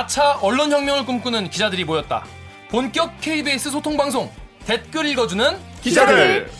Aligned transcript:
4차 0.00 0.42
언론혁명을 0.42 1.04
꿈꾸는 1.04 1.50
기자들이 1.50 1.84
모였다. 1.84 2.24
본격 2.68 3.20
KBS 3.20 3.70
소통방송 3.70 4.30
댓글 4.64 5.06
읽어주는 5.06 5.58
기자들. 5.82 6.50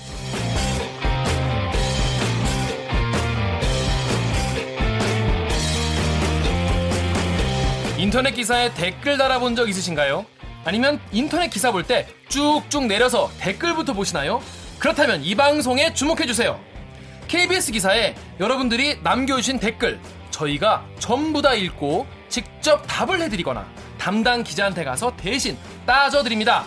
인터넷 7.99 8.33
기사에 8.33 8.73
댓글 8.75 9.19
달아본 9.19 9.57
적 9.57 9.69
있으신가요? 9.69 10.25
아니면 10.65 11.01
인터넷 11.13 11.49
기사 11.49 11.71
볼 11.71 11.85
때 11.85 12.07
쭉쭉 12.29 12.87
내려서 12.87 13.31
댓글부터 13.39 13.93
보시나요? 13.93 14.43
그렇다면 14.79 15.23
이 15.23 15.35
방송에 15.35 15.93
주목해주세요. 15.93 16.59
KBS 17.29 17.73
기사에 17.73 18.15
여러분들이 18.41 18.99
남겨주신 19.03 19.61
댓글 19.61 20.01
저희가 20.31 20.85
전부 20.99 21.43
다 21.43 21.55
읽고 21.55 22.07
직접 22.31 22.83
답을 22.87 23.21
해드리거나 23.21 23.67
담당 23.99 24.43
기자한테 24.43 24.85
가서 24.85 25.15
대신 25.17 25.59
따져드립니다. 25.85 26.65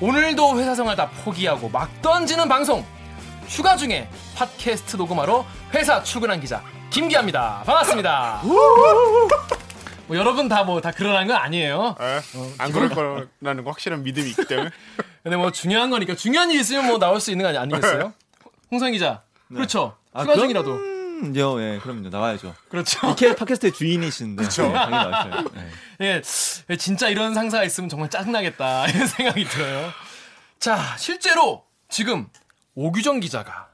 오늘도 0.00 0.58
회사 0.58 0.74
생활 0.74 0.96
다 0.96 1.08
포기하고 1.24 1.68
막 1.70 1.88
던지는 2.02 2.48
방송 2.48 2.84
휴가 3.48 3.76
중에 3.76 4.08
팟캐스트 4.36 4.96
녹음하러 4.96 5.46
회사 5.72 6.02
출근한 6.02 6.40
기자 6.40 6.62
김기아입니다. 6.90 7.62
반갑습니다. 7.64 8.42
뭐 10.06 10.16
여러분 10.18 10.48
다 10.48 10.64
뭐 10.64 10.80
다 10.82 10.90
그러는 10.90 11.26
건 11.26 11.36
아니에요. 11.36 11.96
에? 12.00 12.20
안 12.58 12.72
그럴 12.72 12.90
거라는 12.90 13.64
거 13.64 13.70
확실한 13.70 14.02
믿음이 14.02 14.28
있기 14.30 14.46
때문에. 14.46 14.70
근데 15.22 15.36
뭐 15.36 15.50
중요한 15.50 15.88
거니까 15.90 16.14
중요한 16.14 16.50
일 16.50 16.60
있으면 16.60 16.86
뭐 16.86 16.98
나올 16.98 17.20
수 17.20 17.30
있는 17.30 17.44
거 17.44 17.48
아니, 17.48 17.56
아니겠어요? 17.58 18.12
홍성 18.70 18.92
기자. 18.92 19.22
그렇죠. 19.48 19.96
아, 20.12 20.22
휴가 20.22 20.34
그럼? 20.34 20.40
중이라도. 20.48 20.93
요, 21.36 21.60
예, 21.60 21.78
그럼요. 21.82 22.08
나와야죠. 22.08 22.54
그렇죠. 22.68 23.10
이케 23.10 23.34
팟캐스트의 23.34 23.72
주인이신데. 23.72 24.42
그렇죠. 24.42 24.70
당연히 24.72 24.90
나와야죠. 24.90 25.50
예. 26.00 26.22
예, 26.70 26.76
진짜 26.76 27.08
이런 27.08 27.34
상사가 27.34 27.64
있으면 27.64 27.88
정말 27.88 28.10
짜증나겠다 28.10 28.88
이런 28.90 29.06
생각이 29.06 29.44
들어요. 29.44 29.90
자, 30.58 30.96
실제로 30.98 31.64
지금 31.88 32.26
오규정 32.74 33.20
기자가 33.20 33.68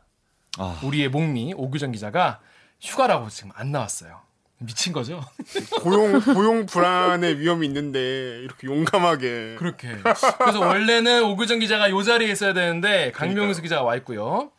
아, 0.58 0.78
우리의 0.82 1.08
목미 1.08 1.54
오규정 1.56 1.92
기자가 1.92 2.40
휴가라고 2.80 3.28
지금 3.30 3.50
안 3.54 3.72
나왔어요. 3.72 4.20
미친 4.58 4.92
거죠? 4.92 5.24
고용 5.80 6.20
고용 6.20 6.66
불안의 6.66 7.38
위험이 7.38 7.66
있는데 7.66 8.40
이렇게 8.42 8.66
용감하게. 8.66 9.56
그렇게. 9.58 9.96
그래서 10.38 10.60
원래는 10.60 11.22
오규정 11.24 11.60
기자가 11.60 11.88
요 11.90 12.02
자리에 12.02 12.30
있어야 12.30 12.52
되는데 12.52 13.10
강병수 13.12 13.62
기자가 13.62 13.82
와 13.82 13.96
있고요. 13.96 14.50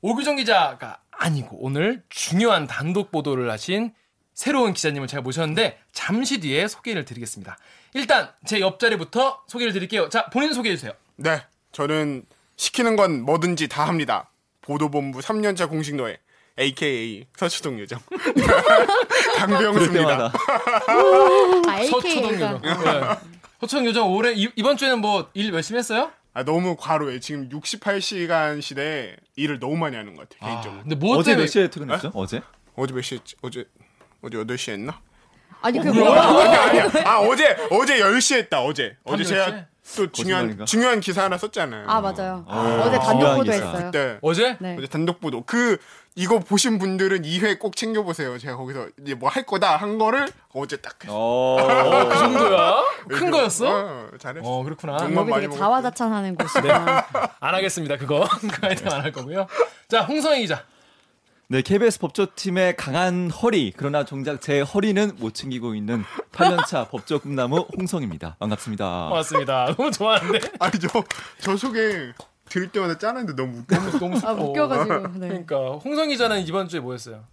오규정 0.00 0.36
기자가 0.36 1.00
아니고 1.20 1.58
오늘 1.60 2.02
중요한 2.08 2.66
단독 2.66 3.10
보도를 3.12 3.50
하신 3.50 3.92
새로운 4.34 4.72
기자님을 4.72 5.06
제가 5.06 5.20
모셨는데 5.22 5.78
잠시 5.92 6.40
뒤에 6.40 6.66
소개를 6.66 7.04
드리겠습니다. 7.04 7.58
일단 7.94 8.30
제 8.46 8.60
옆자리부터 8.60 9.42
소개를 9.46 9.72
드릴게요. 9.74 10.08
자, 10.08 10.26
본인 10.30 10.54
소개해 10.54 10.74
주세요. 10.76 10.92
네, 11.16 11.42
저는 11.72 12.24
시키는 12.56 12.96
건 12.96 13.20
뭐든지 13.22 13.68
다 13.68 13.86
합니다. 13.86 14.30
보도본부 14.62 15.20
3년차 15.20 15.68
공식 15.68 15.94
노예. 15.94 16.18
AKA 16.58 17.26
서초동 17.36 17.78
요정 17.80 17.98
강병수입니다. 19.36 20.32
아, 21.66 21.84
서초동. 21.84 22.34
요정. 22.34 22.60
네. 22.62 23.00
서초동 23.60 23.86
요정 23.86 24.12
올해 24.12 24.32
이, 24.34 24.48
이번 24.56 24.76
주에는 24.76 25.00
뭐 25.00 25.30
일 25.34 25.52
열심히 25.52 25.78
했어요? 25.78 26.10
아, 26.32 26.44
너무 26.44 26.76
과로해. 26.78 27.18
지금 27.20 27.48
68시간 27.48 28.62
시대에 28.62 29.16
일을 29.36 29.58
너무 29.58 29.76
많이 29.76 29.96
하는 29.96 30.14
것 30.14 30.28
같아 30.28 30.46
개인적으로. 30.46 30.82
근데 30.82 30.94
뭐 30.94 31.16
어제 31.16 31.32
때문에 31.32 31.42
몇 31.44 31.46
시에 31.50 31.68
퇴근했죠? 31.68 32.10
어제? 32.14 32.40
어제 32.76 32.94
몇 32.94 33.02
시였지? 33.02 33.36
어제 33.42 33.64
어제 34.22 34.38
8시 34.38 34.72
했나? 34.72 35.00
아니 35.60 35.78
그 35.80 35.88
뭐야? 35.88 36.30
뭐야? 36.32 36.44
아니야 36.48 36.62
아니야. 36.62 37.04
아 37.04 37.18
어제 37.20 37.56
어제 37.70 37.98
10시 38.00 38.36
했다. 38.36 38.62
어제. 38.62 38.96
어제 39.04 39.24
밤 39.24 39.24
제가 39.24 39.46
10시? 39.46 39.66
또 39.96 40.10
중요한 40.12 40.42
거짓말인가? 40.44 40.64
중요한 40.66 41.00
기사 41.00 41.24
하나 41.24 41.36
썼잖아요. 41.38 41.88
아 41.88 42.00
맞아요. 42.00 42.44
어, 42.46 42.82
어제 42.86 42.98
단독 42.98 43.18
중요한 43.20 43.36
보도했어요. 43.38 43.90
네. 43.90 44.18
어제? 44.22 44.56
네. 44.60 44.76
어제 44.78 44.86
단독 44.86 45.20
보도. 45.20 45.42
그 45.44 45.78
이거 46.16 46.38
보신 46.38 46.78
분들은 46.78 47.22
2회 47.22 47.58
꼭 47.58 47.76
챙겨 47.76 48.02
보세요. 48.02 48.36
제가 48.38 48.56
거기서 48.56 48.88
이제 49.02 49.14
뭐 49.14 49.28
할 49.30 49.46
거다 49.46 49.76
한 49.76 49.96
거를 49.98 50.28
어제 50.52 50.76
딱 50.76 50.96
했어. 51.02 51.14
어. 51.16 52.08
그 52.08 52.18
정도야? 52.18 52.84
큰 53.08 53.30
거였어? 53.30 53.66
어, 53.68 54.08
잘했어. 54.18 54.46
어, 54.48 54.62
그렇구나. 54.64 54.98
정말 54.98 55.18
여기 55.22 55.30
많이 55.30 55.42
되게 55.42 55.46
먹었어요. 55.48 55.68
자화자찬하는 55.68 56.34
곳이구나. 56.36 57.06
안 57.40 57.54
하겠습니다. 57.54 57.96
그거. 57.96 58.26
그 58.40 58.66
아이템 58.66 58.92
안할 58.92 59.12
거고요. 59.12 59.46
자, 59.88 60.02
홍성희 60.02 60.40
기자. 60.42 60.64
네, 61.52 61.62
KBS 61.62 61.98
법조팀의 61.98 62.76
강한 62.76 63.28
허리. 63.28 63.72
그러나 63.76 64.04
정작 64.04 64.40
제 64.40 64.60
허리는 64.60 65.10
못 65.18 65.34
챙기고 65.34 65.74
있는 65.74 66.04
8년차 66.32 66.88
법조 66.90 67.18
꿈나무 67.18 67.66
홍성입니다. 67.76 68.36
반갑습니다. 68.38 68.84
반갑습니다. 69.08 69.74
너무 69.76 69.90
좋아하는데. 69.90 70.38
아니 70.60 70.78
저 70.78 70.88
저 71.40 71.56
소개 71.56 72.12
들을 72.48 72.68
때마다 72.70 72.96
짠한데 72.98 73.34
너무 73.34 73.58
웃겨. 73.58 73.76
너무 73.98 74.16
아 74.16 74.20
슬퍼. 74.20 74.44
웃겨가지고. 74.44 75.08
네. 75.18 75.28
그러니까 75.28 75.56
홍성희 75.84 76.10
기자는 76.10 76.46
이번 76.46 76.68
주에 76.68 76.78
뭐 76.78 76.92
했어요? 76.92 77.24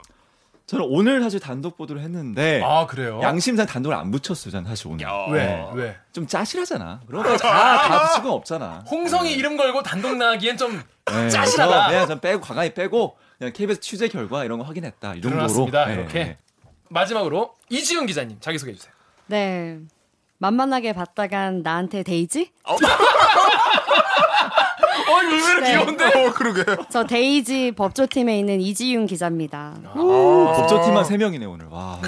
저는 0.66 0.86
오늘 0.90 1.22
사실 1.22 1.40
단독 1.40 1.78
보도를 1.78 2.02
했는데 2.02 2.62
아, 2.66 2.88
그래요? 2.88 3.20
양심상 3.22 3.68
단독을 3.68 3.96
안 3.96 4.10
붙였어요. 4.10 4.52
저는 4.52 4.68
사실 4.68 4.88
오늘. 4.88 5.06
왜? 5.32 5.46
네. 5.46 5.68
왜? 5.76 5.96
좀 6.12 6.26
짜실하잖아. 6.26 7.02
그러다 7.08 7.38
다 7.38 7.88
다 7.88 8.08
붙일 8.08 8.24
건 8.24 8.32
없잖아. 8.34 8.84
홍성희 8.90 9.32
이름 9.34 9.58
걸고 9.58 9.84
단독 9.84 10.16
나가기엔 10.18 10.58
좀 10.58 10.82
네, 11.12 11.30
짜실하다. 11.30 11.72
그래서 11.72 11.88
그냥 11.90 12.08
좀 12.08 12.20
빼고 12.20 12.42
과감히 12.42 12.74
빼고 12.74 13.18
그냥 13.38 13.54
KBS 13.54 13.80
취재 13.80 14.08
결과 14.08 14.44
이런 14.44 14.58
거 14.60 14.66
확인했다. 14.66 15.16
이 15.16 15.22
정도로. 15.22 15.70
네, 15.72 15.94
이렇게. 15.94 16.24
네. 16.24 16.38
마지막으로 16.90 17.54
이지윤 17.70 18.06
기자님 18.06 18.38
자기 18.40 18.58
소개해 18.58 18.76
주세요. 18.78 18.94
네. 19.28 19.80
만만하게 20.40 20.94
봤다간 20.94 21.62
나한테 21.64 22.04
데이지? 22.04 22.52
어, 22.64 22.76
이거 25.08 25.22
의외로 25.36 25.62
네. 25.62 25.72
귀여운데. 25.72 26.06
어 26.06 26.34
그러게. 26.34 26.64
저 26.92 27.04
데이지 27.06 27.72
법조팀에 27.72 28.38
있는 28.38 28.62
이지윤 28.62 29.08
기자입니다. 29.08 29.76
아. 29.86 29.94
법조팀만 29.94 31.04
3명이네 31.06 31.50
오늘. 31.52 31.66
와. 31.68 32.00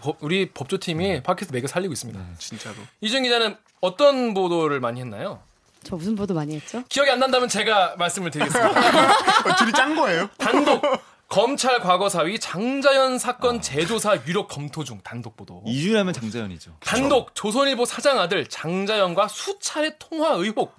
법- 0.00 0.18
우리 0.20 0.50
법조팀이 0.50 1.22
팟캐스트 1.22 1.52
매겨 1.54 1.66
살리고 1.66 1.92
있습니다. 1.92 2.20
진짜로. 2.38 2.76
이지훈 3.00 3.22
기자는 3.24 3.56
어떤 3.80 4.34
보도를 4.34 4.80
많이 4.80 5.00
했나요? 5.00 5.40
저 5.84 5.96
무슨 5.96 6.14
보도 6.16 6.34
많이 6.34 6.54
했죠? 6.56 6.82
기억이 6.88 7.10
안 7.10 7.18
난다면 7.18 7.48
제가 7.48 7.96
말씀을 7.96 8.30
드리겠습니다. 8.30 8.70
어, 9.50 9.56
둘이 9.58 9.72
짠 9.72 9.94
거예요? 9.94 10.28
단독 10.38 10.82
검찰 11.28 11.80
과거사위 11.80 12.38
장자연 12.38 13.18
사건 13.18 13.60
재조사 13.60 14.16
유력 14.26 14.48
검토 14.48 14.84
중 14.84 15.00
단독 15.02 15.36
보도. 15.36 15.62
이주하면 15.66 16.12
장자연이죠. 16.12 16.76
단독 16.80 17.34
조선일보 17.34 17.84
사장 17.86 18.18
아들 18.20 18.46
장자연과 18.46 19.28
수차례 19.28 19.96
통화 19.98 20.30
의혹. 20.34 20.74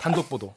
단독 0.00 0.28
보도. 0.28 0.54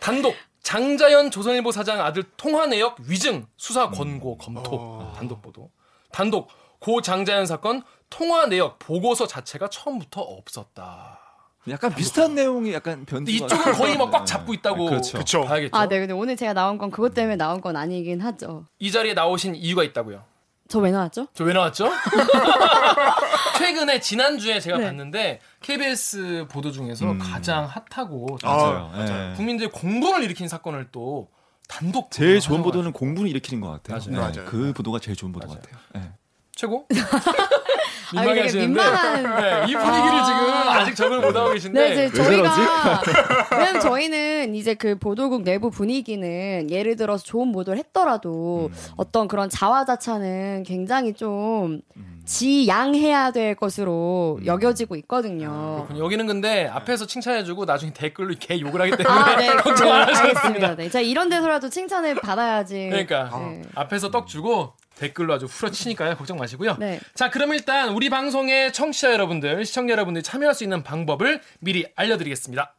단독 0.00 0.34
장자연 0.62 1.30
조선일보 1.30 1.72
사장 1.72 2.00
아들 2.00 2.22
통화 2.36 2.66
내역 2.66 2.98
위증 3.06 3.46
수사 3.56 3.90
권고 3.90 4.38
검토. 4.38 5.12
단독 5.16 5.42
보도. 5.42 5.70
단독 6.12 6.48
고 6.78 7.02
장자연 7.02 7.44
사건 7.46 7.82
통화 8.08 8.46
내역 8.46 8.78
보고서 8.78 9.26
자체가 9.26 9.68
처음부터 9.68 10.22
없었다. 10.22 11.20
약간 11.68 11.94
비슷한 11.94 12.34
내용이 12.34 12.72
약간. 12.72 13.04
근데 13.04 13.32
이쪽은 13.32 13.72
거의 13.74 13.96
막 13.98 14.10
꽉 14.10 14.24
잡고 14.26 14.54
있다고 14.54 14.86
그렇죠. 14.86 15.18
그쵸. 15.18 15.42
봐야겠죠. 15.44 15.76
아, 15.76 15.86
네. 15.86 15.98
근데 16.00 16.12
오늘 16.14 16.36
제가 16.36 16.52
나온 16.54 16.78
건 16.78 16.90
그것 16.90 17.12
때문에 17.14 17.36
나온 17.36 17.60
건 17.60 17.76
아니긴 17.76 18.20
하죠. 18.22 18.64
이 18.78 18.90
자리에 18.90 19.14
나오신 19.14 19.54
이유가 19.54 19.84
있다고요. 19.84 20.22
저 20.68 20.78
왜 20.80 20.90
나왔죠? 20.92 21.26
저 21.34 21.44
왜 21.44 21.52
나왔죠? 21.52 21.90
최근에 23.58 24.00
지난주에 24.00 24.60
제가 24.60 24.78
네. 24.78 24.84
봤는데 24.86 25.40
KBS 25.60 26.46
보도 26.50 26.70
중에서 26.72 27.10
음. 27.10 27.18
가장 27.18 27.68
핫하고 27.90 28.38
맞아요. 28.42 28.90
아, 28.94 29.30
예. 29.32 29.36
국민들의 29.36 29.70
공분을 29.72 30.22
일으킨 30.24 30.48
사건을 30.48 30.88
또 30.92 31.28
단독 31.68 32.10
제일 32.10 32.40
좋은. 32.40 32.62
보도는 32.62 32.92
공분을 32.92 33.28
일으키는 33.30 33.60
것 33.60 33.70
같아요. 33.70 33.98
맞아요. 33.98 34.10
네, 34.32 34.38
맞아요. 34.38 34.50
그 34.50 34.72
보도가 34.72 34.98
제일 34.98 35.16
좋은 35.16 35.32
보도 35.32 35.46
맞아요. 35.46 35.60
같아요. 35.60 35.80
네. 35.94 36.12
최고? 36.60 36.84
아, 36.92 38.20
민망해 38.20 38.34
되게 38.34 38.40
하시는데 38.42 38.66
민망한. 38.66 39.22
네, 39.22 39.72
이 39.72 39.74
분위기를 39.74 40.18
아. 40.18 40.24
지금 40.24 40.52
아직 40.68 40.94
적응을 40.94 41.20
못하고 41.22 41.52
계신데 41.52 41.88
네, 41.88 42.06
이제 42.06 42.22
저희가 42.22 43.00
왜냐면 43.52 43.80
저희는 43.80 44.54
이제 44.54 44.74
그 44.74 44.98
보도국 44.98 45.42
내부 45.42 45.70
분위기는 45.70 46.70
예를 46.70 46.96
들어서 46.96 47.24
좋은 47.24 47.50
보도를 47.52 47.78
했더라도 47.78 48.70
어떤 48.96 49.26
그런 49.26 49.48
자화자찬은 49.48 50.64
굉장히 50.64 51.14
좀 51.14 51.80
지양해야 52.26 53.30
될 53.30 53.54
것으로 53.54 54.38
여겨지고 54.44 54.96
있거든요. 54.96 55.84
그렇군요. 55.86 56.04
여기는 56.04 56.26
근데 56.26 56.66
앞에서 56.66 57.06
칭찬해주고 57.06 57.64
나중에 57.64 57.92
댓글로 57.94 58.34
개 58.38 58.60
욕을 58.60 58.82
하기 58.82 59.02
때문에 59.02 59.08
아, 59.08 59.36
네, 59.36 59.48
걱정 59.62 59.88
네, 59.88 59.92
안 59.94 60.08
하셔도. 60.08 60.40
됩니다. 60.42 60.76
네, 60.76 61.02
이런 61.04 61.30
데서라도 61.30 61.70
칭찬을 61.70 62.16
받아야지. 62.16 62.88
그러니까 62.90 63.30
네. 63.38 63.62
앞에서 63.74 64.10
떡 64.10 64.26
주고 64.26 64.74
댓글로 65.00 65.32
아주 65.32 65.46
후려치니까요. 65.46 66.16
걱정 66.16 66.36
마시고요. 66.36 66.76
네. 66.78 67.00
자, 67.14 67.30
그럼 67.30 67.54
일단 67.54 67.88
우리 67.88 68.10
방송의 68.10 68.72
청취자 68.72 69.12
여러분들, 69.12 69.64
시청자 69.64 69.92
여러분들이 69.92 70.22
참여할 70.22 70.54
수 70.54 70.62
있는 70.62 70.82
방법을 70.82 71.40
미리 71.60 71.86
알려드리겠습니다. 71.96 72.74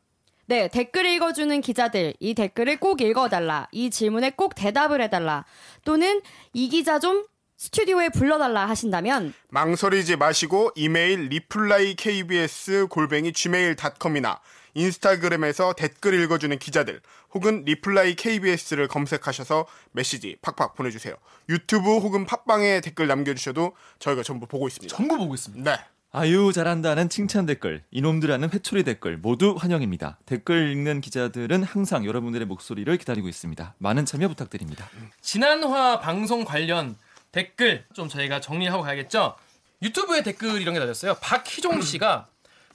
네, 0.45 0.67
댓글 0.67 1.05
읽어주는 1.05 1.61
기자들, 1.61 2.13
이 2.19 2.33
댓글을 2.33 2.77
꼭 2.77 3.01
읽어달라. 3.01 3.67
이 3.71 3.89
질문에 3.89 4.31
꼭 4.31 4.53
대답을 4.53 5.01
해달라. 5.01 5.45
또는 5.83 6.21
이 6.53 6.69
기자 6.69 6.99
좀 6.99 7.25
스튜디오에 7.57 8.09
불러달라 8.09 8.67
하신다면 8.67 9.35
망설이지 9.49 10.15
마시고 10.15 10.71
이메일 10.75 11.27
reply 11.27 11.95
kbs 11.95 12.87
골뱅이 12.89 13.33
gmail.com이나 13.33 14.39
인스타그램에서 14.73 15.73
댓글 15.73 16.19
읽어주는 16.23 16.57
기자들 16.57 17.01
혹은 17.33 17.63
reply 17.65 18.15
KBS를 18.15 18.87
검색하셔서 18.87 19.65
메시지 19.91 20.37
팍팍 20.41 20.75
보내주세요. 20.75 21.15
유튜브 21.49 21.97
혹은 21.97 22.25
팟빵에 22.25 22.81
댓글 22.81 23.07
남겨주셔도 23.07 23.75
저희가 23.99 24.23
전부 24.23 24.47
보고 24.47 24.67
있습니다. 24.67 24.95
전부 24.95 25.17
보고 25.17 25.33
있습니다. 25.33 25.71
네. 25.71 25.83
아유 26.13 26.51
잘한다는 26.53 27.07
칭찬 27.07 27.45
댓글, 27.45 27.83
이놈들하는 27.89 28.49
회초리 28.51 28.83
댓글 28.83 29.17
모두 29.17 29.55
환영입니다. 29.57 30.19
댓글 30.25 30.69
읽는 30.71 30.99
기자들은 30.99 31.63
항상 31.63 32.05
여러분들의 32.05 32.45
목소리를 32.47 32.97
기다리고 32.97 33.29
있습니다. 33.29 33.75
많은 33.77 34.05
참여 34.05 34.27
부탁드립니다. 34.27 34.89
지난화 35.21 36.01
방송 36.01 36.43
관련 36.43 36.97
댓글 37.31 37.85
좀 37.93 38.09
저희가 38.09 38.41
정리하고 38.41 38.83
가야겠죠. 38.83 39.35
유튜브에 39.81 40.21
댓글 40.21 40.61
이런 40.61 40.73
게 40.73 40.81
달렸어요. 40.81 41.15
박희종 41.21 41.81
씨가 41.81 42.27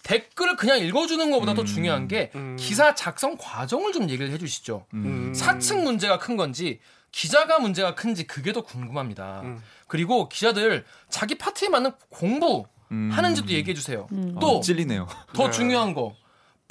댓글을 0.06 0.54
그냥 0.54 0.78
읽어주는 0.78 1.30
것보다 1.32 1.54
더 1.54 1.64
중요한 1.64 2.06
게 2.06 2.30
기사 2.56 2.94
작성 2.94 3.36
과정을 3.36 3.92
좀 3.92 4.08
얘기를 4.08 4.30
해주시죠. 4.30 4.86
음. 4.94 5.34
사측 5.34 5.82
문제가 5.82 6.18
큰 6.18 6.36
건지 6.36 6.78
기자가 7.10 7.58
문제가 7.58 7.96
큰지 7.96 8.26
그게 8.28 8.52
더 8.52 8.62
궁금합니다. 8.62 9.42
그리고 9.88 10.28
기자들 10.28 10.84
자기 11.08 11.34
파트에 11.36 11.68
맞는 11.68 11.92
공부 12.08 12.66
하는지도 12.88 13.48
얘기해 13.48 13.74
주세요. 13.74 14.06
또 14.40 14.58
어, 14.58 14.60
찔리네요. 14.60 15.08
더 15.34 15.46
네. 15.46 15.50
중요한 15.50 15.92
거 15.92 16.14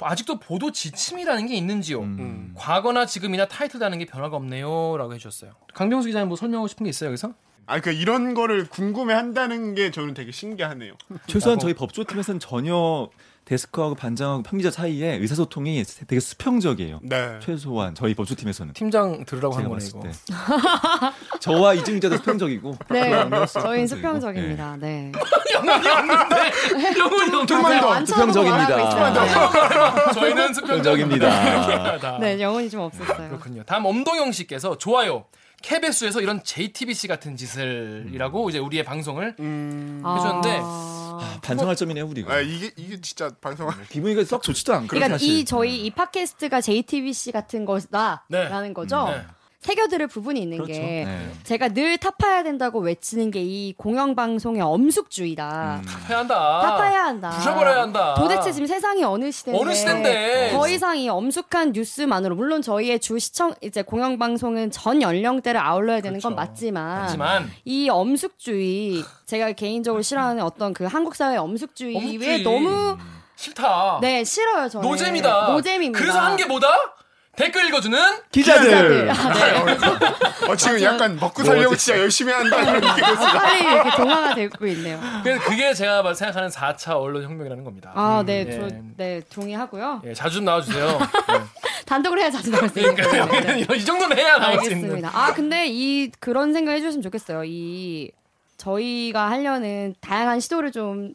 아직도 0.00 0.38
보도 0.38 0.72
지침이라는 0.72 1.46
게 1.46 1.56
있는지요. 1.56 2.00
음. 2.00 2.54
과거나 2.56 3.04
지금이나 3.06 3.48
타이틀 3.48 3.80
다는 3.80 3.98
게 3.98 4.06
변화가 4.06 4.36
없네요라고 4.36 5.12
해주셨어요. 5.14 5.52
강병수 5.74 6.06
기자님 6.08 6.28
뭐 6.28 6.36
설명하고 6.36 6.68
싶은 6.68 6.84
게 6.84 6.90
있어요 6.90 7.08
여기서? 7.08 7.34
아, 7.66 7.80
그 7.80 7.90
이런 7.90 8.34
거를 8.34 8.66
궁금해 8.66 9.12
한다는 9.14 9.74
게 9.74 9.90
저는 9.90 10.14
되게 10.14 10.30
신기하네요. 10.32 10.94
최소한 11.26 11.58
저희 11.58 11.74
법조팀에서는 11.74 12.38
전혀 12.40 13.08
데스크하고 13.44 13.94
반장하고 13.94 14.42
편기자 14.42 14.72
사이에 14.72 15.16
의사소통이 15.18 15.84
되게 16.08 16.18
수평적이에요. 16.18 16.98
네. 17.02 17.38
최소한 17.40 17.94
저희 17.94 18.12
법조팀에서는 18.14 18.72
팀장 18.74 19.24
들으라고 19.24 19.54
하는 19.56 19.68
거네 19.70 19.84
이거. 19.86 20.00
때 20.00 20.10
저와 21.40 21.74
이준 21.74 21.94
기자도 21.94 22.16
수평적이고 22.16 22.76
네, 22.90 23.10
저희는. 23.46 23.86
수평적입니다. 23.86 24.76
네. 24.80 25.12
영혼이 25.54 25.88
없는데 25.88 26.94
영혼이 26.98 27.36
없는데 27.36 28.06
수평적입니다. 28.06 28.90
저희는 30.12 30.52
수평적입니다. 30.54 31.30
수평적입니다. 31.30 32.18
네, 32.18 32.40
영혼이 32.40 32.68
좀 32.68 32.80
없었어요. 32.80 33.28
그렇군요. 33.28 33.62
다음 33.62 33.84
엄동영 33.86 34.32
씨께서 34.32 34.76
좋아요. 34.76 35.26
케베스에서 35.62 36.20
이런 36.20 36.42
JTBC 36.42 37.08
같은 37.08 37.36
짓을이라고 37.36 38.50
이제 38.50 38.58
우리의 38.58 38.84
방송을 38.84 39.30
해줬는데 39.30 40.60
아... 40.62 41.38
반성할 41.42 41.76
점이네요 41.76 42.06
우리가. 42.06 42.34
아, 42.34 42.40
이게 42.40 42.70
이게 42.76 43.00
진짜 43.00 43.30
방송 43.40 43.70
기분이가 43.88 44.24
썩 44.24 44.42
좋지도 44.42 44.74
않고 44.74 44.88
그러니까 44.88 45.14
사실. 45.14 45.28
이 45.30 45.44
저희 45.44 45.86
이 45.86 45.90
팟캐스트가 45.90 46.60
JTBC 46.60 47.32
같은 47.32 47.64
거다라는 47.64 48.68
네. 48.68 48.72
거죠. 48.72 49.08
네. 49.08 49.24
새겨들을 49.66 50.06
부분이 50.06 50.40
있는 50.40 50.58
그렇죠. 50.58 50.72
게 50.80 51.04
네. 51.04 51.30
제가 51.42 51.68
늘 51.70 51.98
타파해야 51.98 52.44
된다고 52.44 52.78
외치는 52.80 53.30
게 53.32 53.46
이 53.46 53.74
공영 53.76 54.14
방송의 54.14 54.60
엄숙주의다. 54.62 55.82
해야 56.08 56.18
한다. 56.18 56.60
타파해야 56.62 57.04
한다. 57.04 57.30
부셔버려야 57.30 57.82
한다. 57.82 58.14
도대체 58.16 58.50
지금 58.52 58.66
세상이 58.66 59.02
어느 59.04 59.30
시대인데? 59.30 59.60
어느 59.62 59.74
시대인데? 59.74 60.50
더 60.52 60.68
이상 60.68 60.96
이 60.98 61.08
엄숙한 61.08 61.72
뉴스만으로 61.72 62.34
물론 62.36 62.62
저희의 62.62 62.98
주 63.00 63.18
시청 63.18 63.54
이제 63.60 63.82
공영 63.82 64.18
방송은 64.18 64.70
전 64.70 65.02
연령대를 65.02 65.60
아울러야 65.60 66.00
되는 66.00 66.18
건 66.20 66.34
그렇죠. 66.34 66.50
맞지만, 66.50 67.02
하지만 67.02 67.50
이 67.64 67.88
엄숙주의 67.88 69.04
제가 69.26 69.52
개인적으로 69.52 70.02
싫어하는 70.02 70.42
어떤 70.42 70.72
그 70.74 70.84
한국 70.84 71.14
사회의 71.16 71.38
엄숙주의에 71.38 71.96
엄숙주의. 71.98 72.42
너무 72.42 72.96
싫다. 73.36 73.98
네 74.00 74.24
싫어요 74.24 74.68
저는. 74.68 74.88
노잼이다. 74.88 75.48
노잼입니다. 75.52 75.98
그래서 75.98 76.18
한 76.20 76.36
게 76.36 76.44
뭐다? 76.46 76.68
댓글 77.36 77.66
읽어주는 77.68 77.98
기자들. 78.32 79.10
아, 79.10 79.32
네. 79.34 80.48
어, 80.48 80.56
지금 80.56 80.82
약간 80.82 81.16
먹고 81.16 81.44
살려고 81.44 81.68
뭐 81.70 81.76
진짜 81.76 81.98
열심히 82.00 82.32
한다 82.32 82.60
이런 82.62 82.74
느낌이 82.80 83.06
아, 83.06 83.32
빨리 83.38 83.60
이렇게 83.64 83.90
동화가 83.96 84.34
되고 84.34 84.66
있네요. 84.68 85.00
그래서 85.22 85.44
그게 85.44 85.74
제가 85.74 86.14
생각하는 86.14 86.48
4차 86.48 87.00
언론 87.00 87.22
혁명이라는 87.24 87.62
겁니다. 87.64 87.92
아, 87.94 88.22
네, 88.24 88.44
예. 88.48 88.52
저, 88.58 88.68
네, 88.96 89.22
동의하고요. 89.30 90.02
예, 90.06 90.14
자주 90.14 90.36
좀 90.36 90.44
나와주세요. 90.44 90.98
네. 90.98 91.34
단독으로 91.86 92.20
해야 92.20 92.30
자주 92.30 92.50
나올 92.50 92.68
수 92.68 92.78
있는 92.80 92.94
그러니까 92.94 93.26
거예요. 93.26 93.56
네. 93.66 93.76
이 93.76 93.84
정도는 93.84 94.16
해야 94.16 94.38
나올 94.38 94.64
수 94.64 94.70
있는. 94.72 95.04
아, 95.04 95.32
근데 95.34 95.66
이 95.68 96.10
그런 96.18 96.52
생각 96.52 96.72
해주셨으면 96.72 97.02
좋겠어요. 97.02 97.44
이 97.44 98.10
저희가 98.56 99.30
하려는 99.30 99.94
다양한 100.00 100.40
시도를 100.40 100.72
좀 100.72 101.12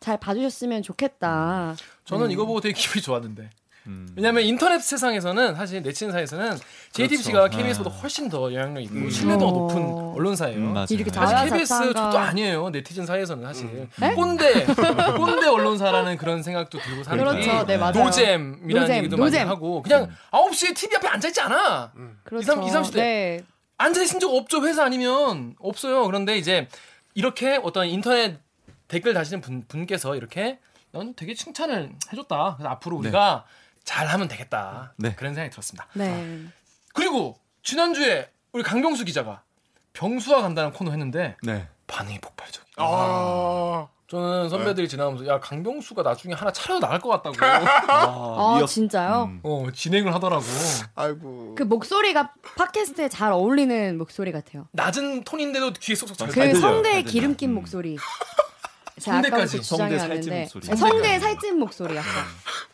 잘 0.00 0.18
봐주셨으면 0.18 0.82
좋겠다. 0.82 1.76
저는 2.04 2.30
이거 2.30 2.44
보고 2.46 2.60
되게 2.60 2.74
기분이 2.74 3.02
좋았는데. 3.02 3.50
음. 3.88 4.08
왜냐하면 4.16 4.44
인터넷 4.44 4.80
세상에서는 4.80 5.54
사실 5.54 5.82
네티즌사에서는 5.82 6.58
JTBC가 6.92 7.40
그렇죠. 7.48 7.58
KBS보다 7.58 7.90
훨씬 7.90 8.28
더 8.28 8.52
영향력 8.52 8.82
있고 8.84 9.08
신뢰도가 9.10 9.46
어. 9.46 9.54
높은 9.54 9.82
언론사예요. 10.14 10.58
음, 10.58 10.72
맞아요. 10.74 10.86
이렇게 10.90 11.10
사실 11.10 11.36
KBS 11.50 11.72
자찬가- 11.74 11.84
쪽도 11.96 12.18
아니에요. 12.18 12.70
네티즌 12.70 13.06
사이에서는 13.06 13.44
사실 13.44 13.88
네? 13.96 14.14
꼰대 14.14 14.66
꼰대 15.16 15.46
언론사라는 15.46 16.16
그런 16.18 16.42
생각도 16.42 16.78
들고 16.78 17.02
사람들이 17.04 17.46
그렇죠. 17.46 17.66
네, 17.66 17.76
맞아요. 17.78 18.04
노잼이라는 18.04 18.68
노잼, 18.68 18.96
얘기도 18.98 19.16
노잼. 19.16 19.38
많이 19.38 19.48
하고 19.48 19.82
그냥 19.82 20.10
9시에 20.30 20.74
TV 20.76 20.96
앞에 20.96 21.08
앉아 21.08 21.28
있지 21.28 21.40
않아. 21.40 21.92
그렇죠. 22.24 22.52
20, 22.62 22.72
30대. 22.74 22.94
네. 22.96 23.40
앉아 23.78 24.02
있은 24.02 24.20
적 24.20 24.34
없죠. 24.34 24.62
회사 24.66 24.84
아니면 24.84 25.54
없어요. 25.60 26.04
그런데 26.04 26.36
이제 26.36 26.68
이렇게 27.14 27.58
어떤 27.62 27.86
인터넷 27.86 28.38
댓글 28.88 29.14
다시는 29.14 29.40
분, 29.40 29.64
분께서 29.68 30.16
이렇게 30.16 30.58
넌 30.90 31.14
되게 31.14 31.34
칭찬을 31.34 31.90
해줬다. 32.12 32.54
그래서 32.56 32.70
앞으로 32.70 32.96
우리가 32.96 33.44
잘하면 33.92 34.28
되겠다. 34.28 34.92
네. 34.98 35.14
그런 35.14 35.32
생각이 35.34 35.50
들었습니다. 35.50 35.86
네. 35.94 36.44
그리고 36.92 37.38
지난주에 37.62 38.30
우리 38.52 38.62
강병수 38.62 39.06
기자가 39.06 39.40
병수와 39.94 40.42
간다는 40.42 40.72
코너 40.74 40.90
했는데 40.90 41.36
네. 41.42 41.66
반응이 41.86 42.18
폭발적. 42.20 42.62
아, 42.76 43.88
저는 44.08 44.50
선배들이 44.50 44.88
지나가면서 44.90 45.26
야 45.26 45.40
강병수가 45.40 46.02
나중에 46.02 46.34
하나 46.34 46.52
차려도 46.52 46.80
나갈 46.80 46.98
것 47.00 47.08
같다고 47.08 47.36
아, 47.88 48.56
아, 48.56 48.58
이어- 48.60 48.66
진짜요? 48.66 49.24
음. 49.24 49.40
어, 49.42 49.66
진행을 49.72 50.12
하더라고. 50.14 50.44
아이고. 50.94 51.54
그 51.56 51.62
목소리가 51.62 52.34
팟캐스트에 52.58 53.08
잘 53.08 53.32
어울리는 53.32 53.96
목소리 53.96 54.32
같아요. 54.32 54.68
낮은 54.72 55.24
톤인데도 55.24 55.72
귀에 55.80 55.94
쏙쏙 55.96 56.18
잘그잘 56.18 56.48
들려요, 56.52 56.60
성대에. 56.60 57.02
기름 57.04 57.36
낀 57.36 57.50
음. 57.50 57.54
목소리. 57.54 57.96
성대까지. 59.00 59.62
성대 59.62 59.98
살찐 59.98 60.34
목소리. 60.40 60.66
네, 60.68 60.76
성대에 60.76 61.18
살찐 61.18 61.58
목소리 61.58 61.96
약간 61.96 62.12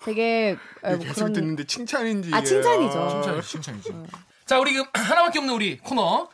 되게 0.05 0.57
에, 0.85 0.91
뭐 0.91 0.99
계속 0.99 1.15
그런 1.15 1.33
듣는데 1.33 1.65
칭찬인지. 1.65 2.31
아, 2.33 2.43
칭찬이죠. 2.43 3.09
칭찬이지, 3.23 3.49
칭찬이지. 3.49 3.93
자, 4.47 4.59
우리 4.59 4.75
그 4.75 4.85
하나밖에 4.95 5.39
없는 5.39 5.55
우리 5.55 5.79
코너 5.79 6.29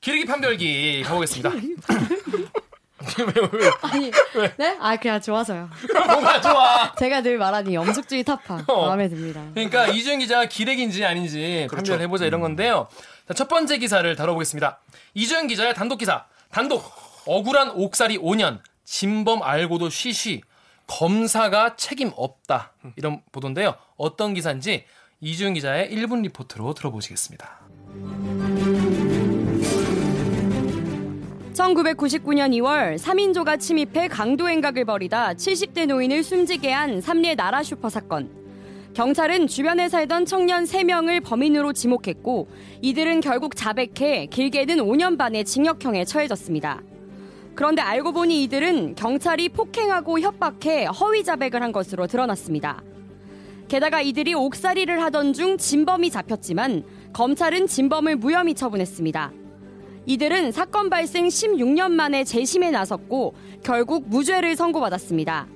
기르기 0.00 0.24
판별기 0.26 1.02
가보겠습니다. 1.04 1.50
왜, 3.18 3.24
왜, 3.24 3.48
왜? 3.52 3.70
아니 3.82 4.10
네? 4.56 4.76
아 4.80 4.96
그냥 4.96 5.20
좋아서요. 5.20 5.68
뭐가 5.94 6.40
좋아? 6.40 6.92
제가 6.94 7.20
늘 7.22 7.38
말하는 7.38 7.70
이 7.70 7.76
엄숙주의 7.76 8.24
타파 8.24 8.64
어. 8.66 8.86
마음에 8.88 9.08
듭니다. 9.08 9.42
그러니까 9.54 9.86
이주영 9.88 10.18
기자가 10.18 10.46
기레기인지 10.46 11.04
아닌지 11.04 11.66
그렇죠. 11.70 11.92
판별해보자 11.92 12.24
이런 12.24 12.40
건데요. 12.40 12.88
자, 13.28 13.34
첫 13.34 13.48
번째 13.48 13.78
기사를 13.78 14.16
다뤄보겠습니다. 14.16 14.80
이주영 15.14 15.46
기자의 15.46 15.74
단독 15.74 15.98
기사. 15.98 16.24
단독. 16.50 16.90
억울한 17.26 17.70
옥살이 17.70 18.18
5년. 18.18 18.60
진범 18.86 19.42
알고도 19.42 19.90
쉬쉬. 19.90 20.40
검사가 20.86 21.76
책임 21.76 22.12
없다. 22.16 22.72
이런 22.94 23.20
보도인데요. 23.32 23.74
어떤 23.96 24.32
기사인지 24.32 24.84
이주영 25.20 25.54
기자의 25.54 25.90
1분 25.90 26.22
리포트로 26.22 26.72
들어보시겠습니다. 26.74 27.66
1999년 31.52 32.52
2월 32.52 32.98
3인조가 32.98 33.58
침입해 33.58 34.08
강도 34.08 34.48
행각을 34.48 34.84
벌이다 34.84 35.32
70대 35.32 35.86
노인을 35.86 36.22
숨지게 36.22 36.70
한 36.70 37.00
삼례 37.00 37.34
나라 37.34 37.62
슈퍼 37.62 37.88
사건. 37.88 38.30
경찰은 38.94 39.46
주변에 39.48 39.88
살던 39.88 40.26
청년 40.26 40.64
3명을 40.64 41.24
범인으로 41.24 41.72
지목했고 41.72 42.48
이들은 42.82 43.20
결국 43.20 43.56
자백해 43.56 44.26
길게는 44.26 44.78
5년 44.78 45.18
반의 45.18 45.44
징역형에 45.44 46.04
처해졌습니다. 46.04 46.82
그런데 47.56 47.80
알고 47.80 48.12
보니 48.12 48.42
이들은 48.44 48.96
경찰이 48.96 49.48
폭행하고 49.48 50.20
협박해 50.20 50.84
허위 50.84 51.24
자백을 51.24 51.62
한 51.62 51.72
것으로 51.72 52.06
드러났습니다. 52.06 52.82
게다가 53.66 54.02
이들이 54.02 54.34
옥살이를 54.34 55.02
하던 55.04 55.32
중 55.32 55.56
진범이 55.56 56.10
잡혔지만 56.10 56.84
검찰은 57.14 57.66
진범을 57.66 58.16
무혐의 58.16 58.54
처분했습니다. 58.54 59.32
이들은 60.04 60.52
사건 60.52 60.90
발생 60.90 61.28
16년 61.28 61.92
만에 61.92 62.24
재심에 62.24 62.70
나섰고 62.70 63.34
결국 63.64 64.06
무죄를 64.08 64.54
선고받았습니다. 64.54 65.48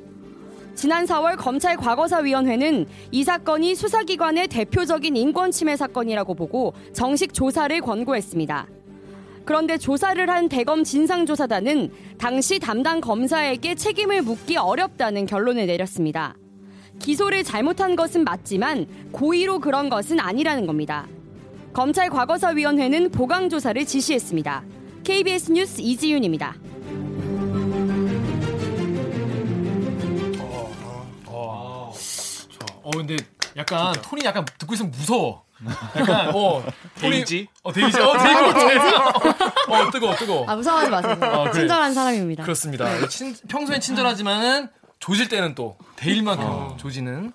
지난 0.75 1.04
4월 1.04 1.37
검찰 1.37 1.76
과거사위원회는 1.76 2.87
이 3.12 3.25
사건이 3.25 3.75
수사기관의 3.75 4.49
대표적인 4.49 5.14
인권침해 5.16 5.76
사건이라고 5.76 6.35
보고 6.35 6.73
정식 6.95 7.35
조사를 7.35 7.78
권고했습니다. 7.83 8.66
그런데 9.50 9.78
조사를 9.78 10.30
한 10.30 10.49
대검 10.49 10.85
진상조사단은 10.85 11.90
당시 12.19 12.61
담당 12.61 13.00
검사에게 13.00 13.75
책임을 13.75 14.23
묻기 14.23 14.57
어렵다는 14.57 15.26
결론을 15.26 15.66
내렸습니다. 15.66 16.37
기소를 17.00 17.42
잘못한 17.42 17.97
것은 17.97 18.23
맞지만 18.23 18.87
고의로 19.11 19.59
그런 19.59 19.90
것은 19.90 20.21
아니라는 20.21 20.69
겁니다. 20.69 21.09
검찰 21.73 22.11
과거사위원회는 22.11 23.11
보강 23.11 23.49
조사를 23.49 23.85
지시했습니다. 23.85 24.62
KBS 25.02 25.50
뉴스 25.50 25.80
이지윤입니다. 25.80 26.54
어, 31.26 31.92
좋아. 32.52 32.76
어 32.85 32.90
근데 32.92 33.16
약간 33.57 33.95
톤이 34.00 34.23
약간 34.25 34.45
듣고 34.61 34.75
있으면 34.75 34.92
무서워. 34.92 35.42
약간 35.97 36.31
어 36.35 36.62
톤이- 36.99 37.11
데이지? 37.11 37.49
어 37.62 37.73
데이지. 37.73 38.00
어 38.00 38.12
데이지. 38.19 38.87
어 39.69 39.90
뜨거 39.90 40.14
뜨거. 40.17 40.45
아 40.49 40.57
무서워하지 40.57 40.90
마세요. 40.90 41.17
아, 41.21 41.43
그래. 41.45 41.52
친절한 41.52 41.95
사람입니다. 41.95 42.43
그렇습니다. 42.45 43.09
친, 43.09 43.35
평소엔 43.49 43.81
친절하지만은 43.81 44.69
조질 44.99 45.29
때는 45.29 45.55
또 45.55 45.76
데일만큼 45.97 46.76
조지는 46.76 47.33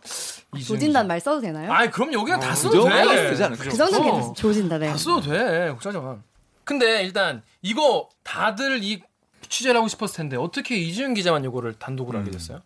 이지훈 0.55 0.77
조진단 0.79 1.08
말 1.08 1.20
써도 1.20 1.41
되나요? 1.41 1.72
아, 1.72 1.89
그럼 1.89 2.13
여기는 2.13 2.39
다 2.39 2.53
써도? 2.55 2.88
돼. 2.88 3.29
되지 3.29 3.44
않을까요? 3.44 3.70
그 3.70 3.75
정도는 3.77 4.10
어. 4.10 4.13
괜찮아. 4.13 4.34
조진다, 4.34 4.77
네. 4.77 4.88
다 4.91 4.98
써도 4.98 5.22
돼. 5.22 5.70
걱정하지 5.72 6.00
마. 6.05 6.15
근데 6.63 7.03
일단 7.03 7.41
이거 7.62 8.10
다들 8.24 8.84
이 8.84 9.01
취재를 9.50 9.77
하고 9.77 9.88
싶었을 9.88 10.15
텐데 10.17 10.38
어떻게 10.38 10.75
이지훈 10.77 11.13
기자만 11.13 11.44
이거를 11.44 11.74
단독으로 11.74 12.17
알게 12.20 12.32
됐어요? 12.32 12.62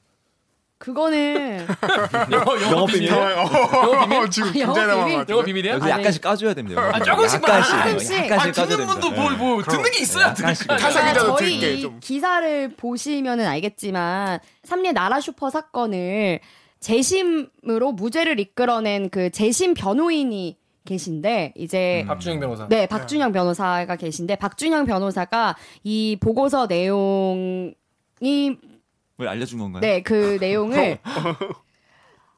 그거는 0.80 1.68
영어, 2.32 2.62
영어 2.62 2.86
비밀? 2.86 3.12
어, 3.14 4.06
비밀? 4.08 4.30
지금 4.30 4.48
아, 4.50 4.52
굉장히 4.54 4.62
영어 4.64 4.74
당황한 4.74 5.08
비밀? 5.10 5.26
영어 5.30 5.44
비밀이야? 5.44 5.74
여기. 5.74 5.90
약간씩 5.90 6.22
까줘야 6.22 6.54
됩니다. 6.54 6.82
아, 6.94 7.00
조금씩만. 7.04 7.50
약간씩, 7.50 7.76
조금씩. 7.84 8.16
약간씩 8.16 8.32
아, 8.32 8.36
까줘야 8.38 8.54
듣는 8.66 8.88
됩니다. 8.88 8.94
분도 8.94 9.12
뭐, 9.12 9.30
뭐 9.56 9.64
듣는 9.64 9.92
게 9.92 10.02
있어야. 10.02 10.34
타사 10.34 10.64
아, 10.74 10.78
기자도 10.78 11.36
저희 11.36 11.60
들게 11.60 11.74
이 11.74 11.82
좀. 11.82 12.00
기사를 12.00 12.76
보시면은 12.78 13.46
알겠지만 13.46 14.40
삼례 14.64 14.94
나라 14.94 15.20
슈퍼 15.20 15.50
사건을 15.50 16.40
재심으로 16.80 17.92
무죄를 17.92 18.40
이끌어낸 18.40 19.10
그 19.10 19.32
재심 19.32 19.74
변호인이 19.74 20.58
계신데 20.86 21.54
이제 21.58 22.06
박준영 22.08 22.40
변호사. 22.40 22.68
네 22.70 22.88
박준영 22.88 23.34
변호사가 23.34 23.98
계신데 23.98 24.38
박준영 24.38 24.86
변호사가 24.86 25.58
이 25.84 26.18
보고서 26.22 26.68
내용 26.70 27.74
이 28.22 28.56
뭘 29.20 29.28
알려준 29.30 29.60
건가요? 29.60 29.82
네 29.82 30.02
그 30.02 30.38
내용을 30.42 30.98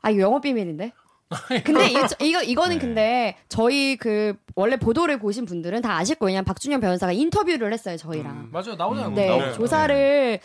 아 0.01 0.09
이거 0.09 0.21
영업 0.21 0.41
비밀인데. 0.41 0.91
근데 1.63 1.87
이, 1.89 1.95
이거 2.27 2.41
이거는 2.43 2.75
네. 2.77 2.81
근데 2.81 3.37
저희 3.47 3.95
그 3.95 4.33
원래 4.55 4.75
보도를 4.75 5.17
보신 5.19 5.45
분들은 5.45 5.81
다 5.81 5.95
아실 5.97 6.15
거예요. 6.15 6.43
박준영 6.43 6.81
변호사가 6.81 7.13
인터뷰를 7.13 7.71
했어요 7.71 7.95
저희랑. 7.95 8.49
맞아요. 8.51 8.75
나오잖아요. 8.75 9.11
네, 9.15 9.27
나오죠. 9.27 9.53
조사를 9.53 10.39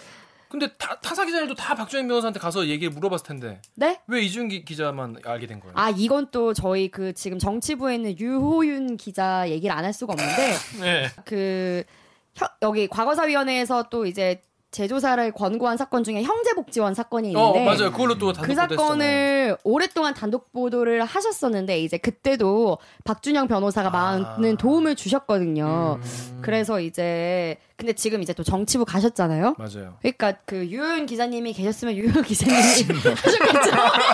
근데 0.48 0.68
타, 0.78 0.94
타사 1.00 1.24
기자들도 1.24 1.56
다 1.56 1.74
박준영 1.74 2.06
변호사한테 2.06 2.38
가서 2.38 2.66
얘기를 2.68 2.92
물어봤을 2.92 3.26
텐데 3.26 3.60
네? 3.74 3.98
왜 4.06 4.20
이지훈 4.22 4.46
기, 4.48 4.64
기자만 4.64 5.16
알게 5.24 5.48
된 5.48 5.58
거예요? 5.58 5.72
아 5.76 5.90
이건 5.90 6.28
또 6.30 6.54
저희 6.54 6.88
그 6.88 7.12
지금 7.14 7.38
정치부에 7.40 7.96
있는 7.96 8.16
유호윤 8.16 8.96
기자 8.96 9.48
얘기를 9.50 9.74
안 9.74 9.84
할 9.84 9.92
수가 9.92 10.12
없는데 10.12 10.52
네. 10.82 11.08
그 11.24 11.82
혀- 12.36 12.48
여기 12.62 12.86
과거사위원회에서 12.86 13.88
또 13.90 14.06
이제 14.06 14.40
재조사를 14.76 15.32
권고한 15.32 15.78
사건 15.78 16.04
중에 16.04 16.22
형제복지원 16.22 16.92
사건이 16.92 17.34
어 17.34 17.54
있는데 17.54 17.64
맞아요. 17.64 17.90
그걸로 17.92 18.18
또 18.18 18.34
단독 18.34 18.46
그 18.46 18.54
사건을 18.54 19.56
오랫동안 19.64 20.12
단독 20.12 20.52
보도를 20.52 21.02
하셨었는데 21.02 21.80
이제 21.80 21.96
그때도 21.96 22.76
박준영 23.04 23.48
변호사가 23.48 23.88
아. 23.88 23.90
많은 24.36 24.58
도움을 24.58 24.94
주셨거든요. 24.94 25.98
음. 26.02 26.38
그래서 26.42 26.80
이제 26.80 27.56
근데 27.76 27.94
지금 27.94 28.20
이제 28.22 28.34
또 28.34 28.42
정치부 28.42 28.84
가셨잖아요. 28.84 29.54
맞아요. 29.56 29.96
그러니까 30.02 30.32
그 30.44 30.66
유효윤 30.66 31.06
기자님이 31.06 31.54
계셨으면 31.54 31.94
유효 31.96 32.20
기자님이 32.20 32.58
하셨겠죠. 32.60 33.70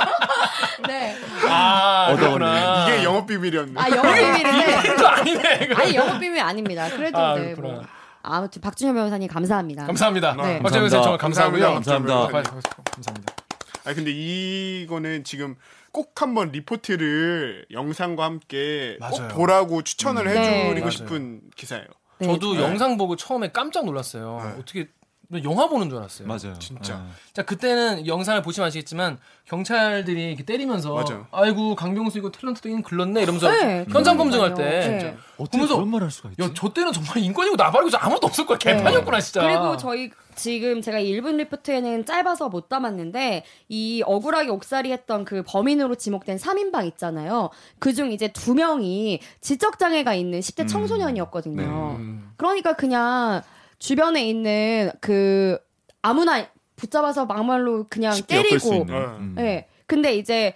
네. 0.87 1.17
아. 1.49 2.15
그렇구나. 2.17 2.89
이게 2.89 3.03
영업 3.03 3.27
비밀이었네. 3.27 3.73
아 3.81 3.91
영업 3.91 4.15
비밀인데 4.15 4.75
아니네. 5.07 5.61
이거. 5.65 5.83
아니 5.83 5.95
영업 5.97 6.21
비밀 6.21 6.41
아닙니다. 6.41 6.89
그래도 6.89 7.19
아, 7.19 7.35
네, 7.35 7.55
그렇구나. 7.55 7.75
뭐 7.75 8.02
아무튼 8.23 8.63
박준영 8.63 8.95
변호사님 8.95 9.29
감사합니다. 9.29 9.87
감사합니다. 9.87 10.35
네. 10.35 10.59
박정현 10.61 10.89
선생 10.91 11.03
정말 11.03 11.19
감사하고요. 11.19 11.75
감사합니다. 11.75 12.15
감사합니다. 12.29 12.61
감사합니다. 12.95 13.35
아 13.85 13.95
근데 13.95 14.11
이거는 14.13 15.25
지금 15.25 15.57
꼭 15.91 16.23
한번 16.23 16.53
리포트를 16.53 17.67
영상과 17.73 18.25
함께 18.25 18.97
맞아요. 19.01 19.29
꼭 19.29 19.37
보라고 19.37 19.83
추천을 19.83 20.27
음. 20.27 20.37
해드리고 20.37 20.87
네. 20.89 20.91
싶은 20.91 21.41
기사예요. 21.57 21.87
네, 22.19 22.27
저도 22.29 22.55
네. 22.55 22.63
영상 22.63 22.97
보고 22.97 23.17
처음에 23.17 23.51
깜짝 23.51 23.85
놀랐어요. 23.85 24.41
네. 24.45 24.61
어떻게 24.61 24.89
영화 25.45 25.69
보는 25.69 25.89
줄 25.89 25.99
알았어요. 25.99 26.29
맞아요. 26.29 26.59
진짜. 26.59 26.97
네. 26.97 27.03
자 27.33 27.43
그때는 27.43 28.07
영상을 28.07 28.41
보시면 28.43 28.67
아시겠지만 28.69 29.19
경찰들이 29.47 30.29
이렇게 30.29 30.43
때리면서 30.45 30.95
맞아요. 30.95 31.27
아이고 31.31 31.75
강병수 31.75 32.19
이거 32.19 32.31
탤런트도 32.31 32.67
인 32.69 32.83
글렀네 32.83 33.23
이러면서 33.23 33.51
네, 33.51 33.85
현장. 33.91 34.17
검증할 34.17 34.55
때 34.55 34.63
네. 34.63 34.83
진짜 34.83 35.15
어떻게 35.39 35.67
그런 35.67 35.89
말 35.91 36.03
할 36.03 36.11
수가 36.11 36.31
있지? 36.31 36.43
야저 36.43 36.69
때는 36.73 36.93
정말 36.93 37.19
인권이고 37.19 37.57
나발이고 37.57 37.97
아무것도 37.97 38.27
없을 38.27 38.47
거야 38.47 38.59
네. 38.59 38.75
개판이었구나 38.77 39.21
진짜. 39.21 39.43
그리고 39.43 39.77
저희 39.77 40.11
지금 40.35 40.81
제가 40.81 40.99
1분 40.99 41.37
리포트에는 41.37 42.07
짧아서 42.07 42.49
못 42.49 42.69
담았는데 42.71 43.45
이 43.69 44.03
억울하게 44.07 44.49
옥살이 44.51 44.91
했던 44.91 45.25
그 45.27 45.43
범인으로 45.47 45.95
지목된 45.97 46.39
3인방 46.39 46.87
있잖아요. 46.89 47.51
그중 47.79 48.13
이제 48.13 48.29
두 48.29 48.55
명이 48.55 49.21
지적 49.43 49.79
장애가 49.79 50.15
있는 50.15 50.41
10대 50.41 50.61
음. 50.63 50.67
청소년이었거든요. 50.69 51.97
음. 51.99 52.33
그러니까 52.37 52.73
그냥 52.75 53.43
주변에 53.87 54.29
있는 54.29 54.93
그 55.01 55.59
아무나 56.03 56.47
붙잡아서 56.77 57.27
막말로 57.27 57.87
그냥 57.91 58.15
때리고. 58.29 58.85
네. 58.85 58.95
음. 58.95 59.33
네. 59.37 59.67
근데 59.87 60.15
이제 60.15 60.55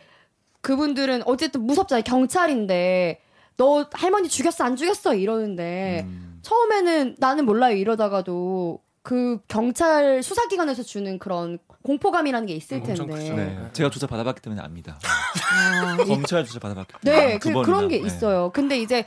그분들은 0.60 1.22
어쨌든 1.26 1.62
무섭잖아요. 1.62 2.04
경찰인데 2.04 3.20
너 3.56 3.86
할머니 3.92 4.28
죽였어 4.28 4.62
안 4.62 4.76
죽였어 4.76 5.14
이러는데 5.16 6.04
음. 6.06 6.38
처음에는 6.42 7.16
나는 7.18 7.44
몰라요 7.46 7.74
이러다가도 7.76 8.80
그 9.02 9.40
경찰 9.48 10.22
수사기관에서 10.22 10.84
주는 10.84 11.18
그런 11.18 11.58
공포감이라는 11.82 12.46
게 12.46 12.54
있을 12.54 12.80
텐데. 12.84 13.04
크죠. 13.12 13.34
네. 13.34 13.58
제가 13.72 13.90
조사 13.90 14.06
받아봤기 14.06 14.40
때문에 14.40 14.62
압니다. 14.62 15.00
아, 15.04 15.96
이- 16.00 16.06
검찰 16.06 16.44
조사 16.44 16.60
받아봤기 16.60 16.94
때문에. 17.02 17.26
네, 17.26 17.38
두 17.40 17.52
그. 17.52 17.62
그런 17.62 17.88
게 17.88 18.00
네. 18.00 18.06
있어요. 18.06 18.50
근데 18.54 18.78
이제 18.78 19.04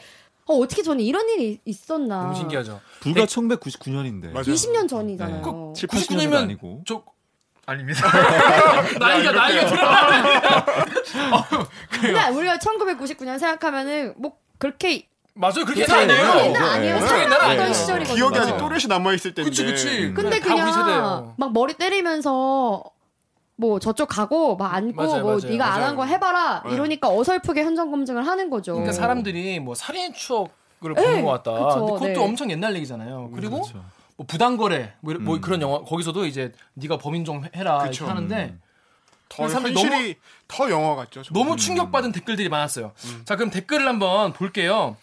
어, 0.50 0.56
어떻게 0.56 0.82
저는 0.82 1.02
이런 1.04 1.30
일이 1.30 1.60
있었나. 1.64 2.24
너무 2.24 2.36
신기하죠. 2.36 2.82
불과 3.02 3.22
네. 3.22 3.26
1999년인데. 3.28 4.32
맞아요. 4.32 4.46
20년 4.46 4.90
전이잖아요. 4.90 5.42
그 5.44 5.74
7, 5.76 5.88
99 5.88 6.14
80년도 6.14 6.18
년이면 6.18 6.44
아니고. 6.44 6.84
저 6.88 7.04
아닙니다. 7.68 8.02
나이가 9.00 9.32
나이가 9.32 9.66
들어. 9.68 11.46
근데 11.92 12.30
우리가 12.30 12.58
1999년 12.58 13.38
생각하면은 13.38 14.16
뭐 14.18 14.38
그렇게 14.58 15.08
맞아요 15.36 15.66
그렇게 15.66 15.84
옛날 15.84 16.02
옛날 16.02 16.20
아니에요. 16.32 16.46
옛날 16.46 16.64
아니에요. 16.64 16.96
네. 17.00 17.08
살아났던 17.08 17.58
네. 17.68 17.74
시절이거든요. 17.74 18.16
기억이 18.16 18.40
아직. 18.40 18.58
또렷이 18.58 18.88
남아 18.88 19.14
있을 19.14 19.36
텐데. 19.36 19.50
그치 19.52 19.64
그치. 19.66 20.12
근데 20.16 20.40
다 20.40 20.56
우리 20.56 20.64
그냥. 20.64 21.36
막 21.38 21.54
머리 21.54 21.76
때리면서 21.76 22.84
뭐 23.60 23.78
저쪽 23.78 24.08
가고 24.08 24.56
막 24.56 24.74
앉고 24.74 24.96
맞아요, 24.96 25.22
뭐 25.22 25.36
맞아요. 25.38 25.52
네가 25.52 25.66
안. 25.74 25.84
한 25.84 25.96
거 25.98 26.06
해봐라 26.06 26.64
네. 26.66 26.74
이러니까 26.74 27.10
어설프게 27.10 27.62
현장 27.64 27.92
검증을 27.92 28.26
하는 28.26 28.50
거죠. 28.50 28.72
그러니까 28.74 28.94
사람들이 28.94 29.60
뭐 29.60 29.76
살인 29.76 30.14
추억 30.14 30.58
을 30.86 30.94
보는 30.94 31.26
것 31.26 31.32
같다. 31.32 31.52
그쵸, 31.52 31.80
근데 31.88 31.94
그것도 31.94 32.08
네. 32.08 32.18
엄청 32.20 32.50
옛날 32.52 32.74
얘기잖아요. 32.78 33.32
그리고 33.36 33.64
그렇죠. 33.64 33.84
뭐 34.16 34.26
부당거래 34.26 34.94
뭐, 35.02 35.14
뭐 35.20 35.36
음. 35.36 35.42
그런 35.42 35.62
영화 35.62 35.82
거기서도 35.82 36.26
이제 36.26 36.54
네가 36.76 36.98
범인 37.00 37.26
좀 37.26 37.44
해라 37.54 37.80
그쵸. 37.80 38.06
이렇게 38.06 38.06
하는데 38.06 38.56
더 39.28 39.50
사람들이 39.50 39.76
현실이 39.76 40.16
더 40.48 40.70
영화 40.70 40.96
같죠. 40.96 41.24
저는. 41.24 41.38
너무 41.38 41.58
충격받은 41.58 42.14
댓글들이 42.14 42.48
많았어요. 42.48 42.94
자 43.26 43.36
그럼 43.36 43.50
댓글을 43.50 43.86
한번 43.90 44.32
볼게요. 44.32 44.96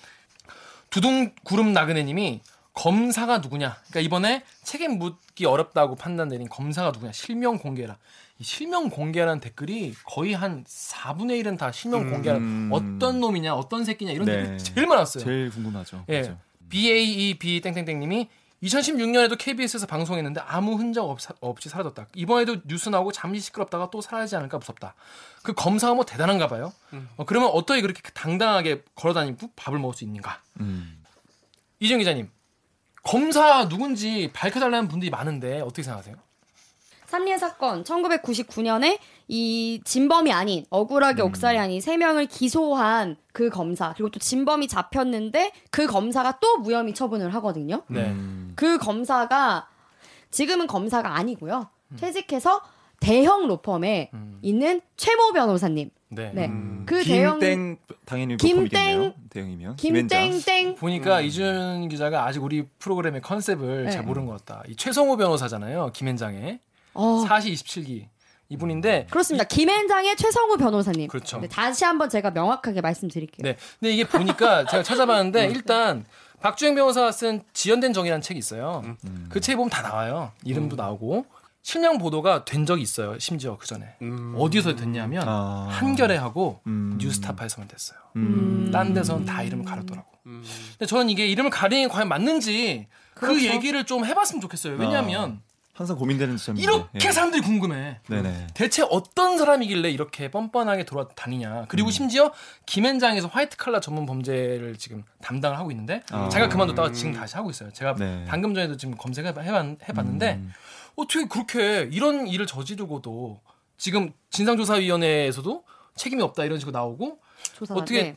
두둥 0.89 1.33
구름 1.45 1.75
나그네님이 1.75 2.41
검사가 2.73 3.39
누구냐? 3.39 3.77
그러니까 3.91 4.01
이번에 4.01 4.45
책임 4.63 4.99
묻기 4.99 5.45
어렵다고 5.45 5.95
판단 5.97 6.29
내린 6.29 6.49
검사가 6.49 6.91
누구냐? 6.93 7.13
실명 7.13 7.59
공개라. 7.59 7.99
이 8.39 8.45
실명 8.45 8.91
공개라는 8.91 9.41
댓글이 9.41 9.95
거의 10.05 10.35
한 10.35 10.65
4분의 10.65 11.43
1은 11.43 11.59
다 11.59 11.73
실명. 11.73 12.03
음. 12.03 12.71
어떤 12.73 13.21
놈이냐, 13.21 13.55
어떤 13.55 13.85
새끼냐 13.85 14.13
이런 14.13 14.27
네. 14.27 14.43
댓글이 14.43 14.59
제일 14.59 14.87
많았어요. 14.87 15.25
제일 15.25 15.51
궁금하죠. 15.51 16.05
예. 16.09 16.21
맞아. 16.21 16.39
BAEB 16.69 17.61
땡땡땡님이 17.61 18.29
2016년에도 18.63 19.37
KBS에서 19.39 19.87
방송했는데 19.87 20.41
아무 20.41 20.75
흔적 20.75 21.09
없, 21.09 21.19
없이 21.41 21.69
사라졌다. 21.69 22.09
이번에도 22.15 22.57
뉴스 22.67 22.89
나오고 22.89 23.13
잠시 23.13 23.41
시끄럽다가 23.41 23.91
또 23.91 24.01
사라지지 24.01 24.37
않을까 24.37 24.59
무섭다. 24.59 24.95
그 25.43 25.53
검사가 25.53 25.95
뭐 25.95 26.05
대단한가 26.05 26.49
봐요. 26.49 26.73
어, 27.17 27.25
그러면 27.25 27.51
어떻게 27.53 27.81
그렇게 27.81 28.01
당당하게 28.13 28.83
걸어다니고 28.95 29.51
밥을 29.57 29.79
먹을 29.79 29.95
수 29.95 30.05
있는가? 30.05 30.41
음. 30.61 31.03
이정 31.81 31.99
기자님, 31.99 32.31
검사 33.03 33.69
누군지 33.69 34.31
밝혀달라는 34.33 34.89
분들이 34.89 35.11
많은데 35.11 35.61
어떻게 35.61 35.83
생각하세요? 35.83 36.17
삼리의 37.07 37.39
사건 37.39 37.85
1999년에 37.85 38.99
이 39.29 39.81
진범이 39.85 40.33
아닌 40.33 40.65
억울하게 40.71 41.23
음. 41.23 41.27
옥살이 41.29 41.59
아닌 41.59 41.81
세 41.81 41.97
명을 41.97 42.27
기소한 42.27 43.17
그 43.33 43.49
검사 43.49 43.93
그리고 43.95 44.11
또 44.11 44.19
진범이 44.19 44.69
잡혔는데 44.69 45.53
그 45.71 45.87
검사가 45.87 46.39
또 46.41 46.59
무혐의 46.59 46.95
처분을 46.95 47.33
하거든요. 47.35 47.83
네. 47.89 48.01
음. 48.07 48.53
그 48.57 48.79
검사가 48.79 49.69
지금은 50.31 50.67
검사가 50.67 51.17
아니고요. 51.17 51.69
퇴직해서 51.99 52.61
대형 53.01 53.47
로펌에 53.47 54.11
음. 54.15 54.39
있는 54.43 54.81
최모 54.97 55.33
변호사님. 55.33 55.91
네. 56.09 56.33
네. 56.35 56.47
음. 56.47 56.85
그 56.87 57.03
대형 57.05 57.39
김땡 57.39 57.77
당연히 58.05 58.37
김땡- 58.37 58.55
로펌이겠네요. 58.65 59.15
대형이면. 59.31 59.77
김땡땡 59.77 60.77
보니까 60.77 61.21
이준 61.21 61.89
기자가 61.89 62.25
아직 62.27 62.43
우리 62.43 62.65
프로그램의 62.79 63.21
컨셉을 63.23 63.85
네. 63.85 63.91
잘 63.91 64.03
모르는 64.05 64.27
것 64.27 64.45
같다. 64.45 64.63
이 64.69 64.75
최성호 64.77 65.17
변호사잖아요. 65.17 65.91
김현장의 65.93 66.61
어, 66.97 67.25
사시 67.27 67.53
27기 67.53 68.07
이분인데 68.49 69.07
그렇습니다. 69.11 69.45
김앤장의 69.45 70.17
최성우 70.17 70.57
변호사님. 70.57 71.09
그렇죠. 71.09 71.39
네, 71.41 71.49
다시 71.49 71.85
한번 71.85 72.09
제가 72.09 72.31
명확하게 72.31 72.81
말씀드릴게요. 72.81 73.43
네. 73.43 73.57
근데 73.81 73.93
이게 73.93 74.07
보니까 74.07 74.65
제가 74.71 74.83
찾아봤는데 74.83 75.47
일단 75.47 76.05
박주행 76.41 76.75
변호사가 76.75 77.13
쓴 77.13 77.43
지연된 77.53 77.93
정의라는 77.93 78.23
책이 78.23 78.39
있어요. 78.39 78.83
그 79.29 79.41
책에 79.41 79.57
보면 79.57 79.71
다 79.71 79.83
나와요. 79.83 80.33
이름도 80.45 80.77
나오고 80.77 81.27
실명 81.67 81.99
보도가 81.99 82.45
된 82.45 82.65
적이 82.65 82.83
있어요. 82.83 83.19
심지어 83.19 83.57
그 83.57 83.67
전에 83.67 83.97
음. 84.01 84.37
어디서 84.39 84.77
됐냐면 84.77 85.25
아. 85.27 85.67
한겨레하고 85.69 86.61
음. 86.69 86.97
뉴스타파에서만 87.01 87.67
됐어요. 87.67 87.99
음. 88.15 88.71
딴 88.73 88.95
데서는 88.95 89.25
다 89.25 89.43
이름을 89.43 89.65
가렸더라고. 89.65 90.07
음. 90.27 90.45
근데 90.79 90.87
저는 90.87 91.11
이게 91.11 91.27
이름을 91.27 91.51
가리는 91.51 91.89
게 91.89 91.93
과연 91.93 92.07
맞는지 92.09 92.87
그 93.15 93.27
그렇죠. 93.27 93.47
얘기를 93.47 93.85
좀 93.85 94.05
해봤으면 94.05 94.41
좋겠어요. 94.43 94.77
왜냐하면 94.77 95.41
항상 95.77 95.97
고민되는 95.99 96.39
점인데. 96.39 96.63
이렇게 96.63 96.89
예. 97.09 97.13
사람들이 97.13 97.43
궁금해. 97.43 98.01
네네. 98.09 98.47
대체 98.55 98.83
어떤 98.91 99.37
사람이길래 99.37 99.91
이렇게 99.91 100.31
뻔뻔하게 100.31 100.85
돌아다니냐. 100.85 101.61
음. 101.61 101.65
그리고 101.69 101.91
심지어 101.91 102.33
김현장에서 102.65 103.29
화이트 103.29 103.59
칼라 103.59 103.79
전문 103.81 104.07
범죄를 104.07 104.79
지금 104.79 105.05
담당을 105.21 105.59
하고 105.59 105.71
있는데 105.71 106.03
아. 106.11 106.31
제가 106.31 106.49
그만뒀다가 106.49 106.93
지금 106.93 107.13
다시 107.13 107.37
하고 107.37 107.51
있어요. 107.51 107.71
제가 107.73 107.95
네. 107.95 108.25
방금 108.27 108.55
전에도 108.55 108.79
지금 108.79 108.97
검색해 108.97 109.35
봤는데 109.35 110.37
음. 110.37 110.53
어떻게 110.97 111.29
그렇게 111.29 111.89
이런 111.93 112.27
일을 112.27 112.47
저지르고도 112.47 113.43
지금 113.77 114.15
진상조사위원회에서도 114.31 115.65
책임이 115.95 116.23
없다 116.23 116.45
이런 116.47 116.59
식으로 116.59 116.73
나오고 116.73 117.19
조사 117.55 117.75
어떻게 117.75 118.17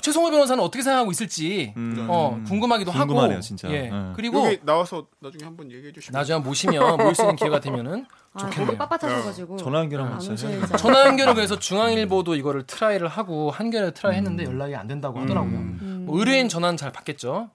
최성호 0.00 0.30
변호사는 0.30 0.62
어떻게 0.62 0.82
생각하고 0.82 1.10
있을지 1.10 1.72
음. 1.76 2.06
어, 2.08 2.40
궁금하기도 2.46 2.92
궁금하네요, 2.92 3.34
하고 3.34 3.40
진짜. 3.40 3.70
예. 3.70 3.88
네. 3.88 4.12
그리고 4.14 4.46
여기 4.46 4.60
나와서 4.62 5.06
나중에 5.20 5.44
한번 5.44 5.70
얘기해 5.70 5.92
주시면 5.92 6.18
나중에 6.18 6.34
한번 6.34 6.50
모시면 6.50 6.96
모일 6.98 7.14
수 7.14 7.22
있는 7.22 7.36
기회가 7.36 7.60
되면은 7.60 8.06
아, 8.34 8.38
좋겠네요. 8.38 8.76
너무 8.76 8.90
빳빳하셔가지고 8.90 9.58
전화 9.58 9.78
연결하면 9.80 10.14
안 10.14 10.20
진짜 10.20 10.46
오실잖아요. 10.48 10.76
전화 10.76 11.06
연결을 11.06 11.34
그래서 11.34 11.58
중앙일보도 11.58 12.34
이거를 12.34 12.64
try를 12.66 13.08
하고 13.08 13.50
한겨레 13.50 13.92
try 13.92 14.16
했는데 14.16 14.44
연락이 14.44 14.74
안 14.74 14.86
된다고 14.86 15.20
하더라고요. 15.20 15.52
음. 15.52 16.04
뭐 16.06 16.18
의뢰인 16.18 16.48
전화는 16.48 16.76
잘 16.76 16.92
받겠죠. 16.92 17.50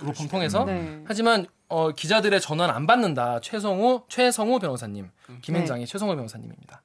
로펌 0.00 0.26
통해서. 0.28 0.64
네. 0.64 1.02
하지만 1.06 1.46
어, 1.68 1.90
기자들의 1.90 2.40
전화는 2.40 2.74
안 2.74 2.86
받는다. 2.86 3.40
최성우 3.40 4.02
최성우 4.08 4.58
변호사님, 4.58 5.10
김앤장의 5.42 5.86
최성우 5.86 6.14
변호사님입니다. 6.16 6.82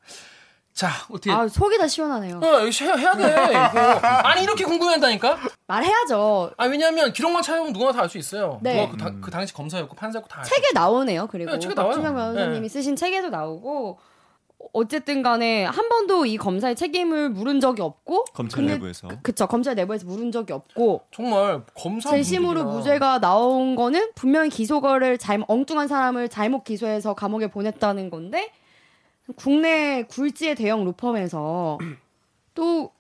자 0.77 0.89
어떻게? 1.09 1.31
아 1.31 1.47
속이 1.47 1.75
다 1.79 1.87
시원하네요. 1.87 2.37
어, 2.37 2.45
해야, 2.45 2.93
해야 2.95 3.13
돼. 3.15 3.51
이거. 3.51 3.79
아니 4.27 4.43
이렇게 4.43 4.63
궁금해한다니까? 4.63 5.35
말해야죠. 5.65 6.51
아 6.55 6.65
왜냐하면 6.65 7.11
기록만 7.11 7.41
찾아보면 7.41 7.73
누구나 7.73 7.91
다 7.91 8.01
알 8.03 8.09
수 8.09 8.19
있어요. 8.19 8.59
네. 8.61 8.81
누가 8.85 8.91
그, 8.91 8.97
당- 8.97 9.21
그 9.21 9.31
당시 9.31 9.53
검사였고 9.55 9.95
판사였고 9.95 10.29
다. 10.29 10.41
알 10.41 10.45
책에 10.45 10.67
나오네요. 10.75 11.27
그리고 11.31 11.51
네, 11.53 11.59
책에 11.59 11.73
나와요. 11.73 11.93
박준영 11.93 12.13
변호사님이 12.15 12.61
네. 12.61 12.69
쓰신 12.69 12.95
책에도 12.95 13.29
나오고 13.29 13.97
어쨌든 14.73 15.23
간에 15.23 15.65
한 15.65 15.89
번도 15.89 16.27
이 16.27 16.37
검사의 16.37 16.75
책임을 16.75 17.29
물은 17.29 17.59
적이 17.59 17.81
없고 17.81 18.25
검찰 18.35 18.59
근데 18.61 18.73
내부에서. 18.73 19.07
그- 19.07 19.21
그쵸 19.23 19.47
검찰 19.47 19.73
내부에서 19.73 20.05
물은 20.05 20.31
적이 20.31 20.53
없고 20.53 21.01
정말 21.11 21.63
검사 21.73 22.11
재심으로 22.11 22.63
분들이나 22.65 22.77
무죄가 22.77 23.19
나온 23.19 23.75
거는 23.75 24.11
분명히 24.13 24.49
기소거를 24.49 25.17
잘 25.17 25.43
엉뚱한 25.47 25.87
사람을 25.87 26.29
잘못 26.29 26.63
기소해서 26.65 27.15
감옥에 27.15 27.47
보냈다는 27.47 28.11
건데 28.11 28.51
국내 29.35 30.03
굴지의 30.03 30.55
대형 30.55 30.83
로펌에서 30.85 31.77
또 32.53 32.91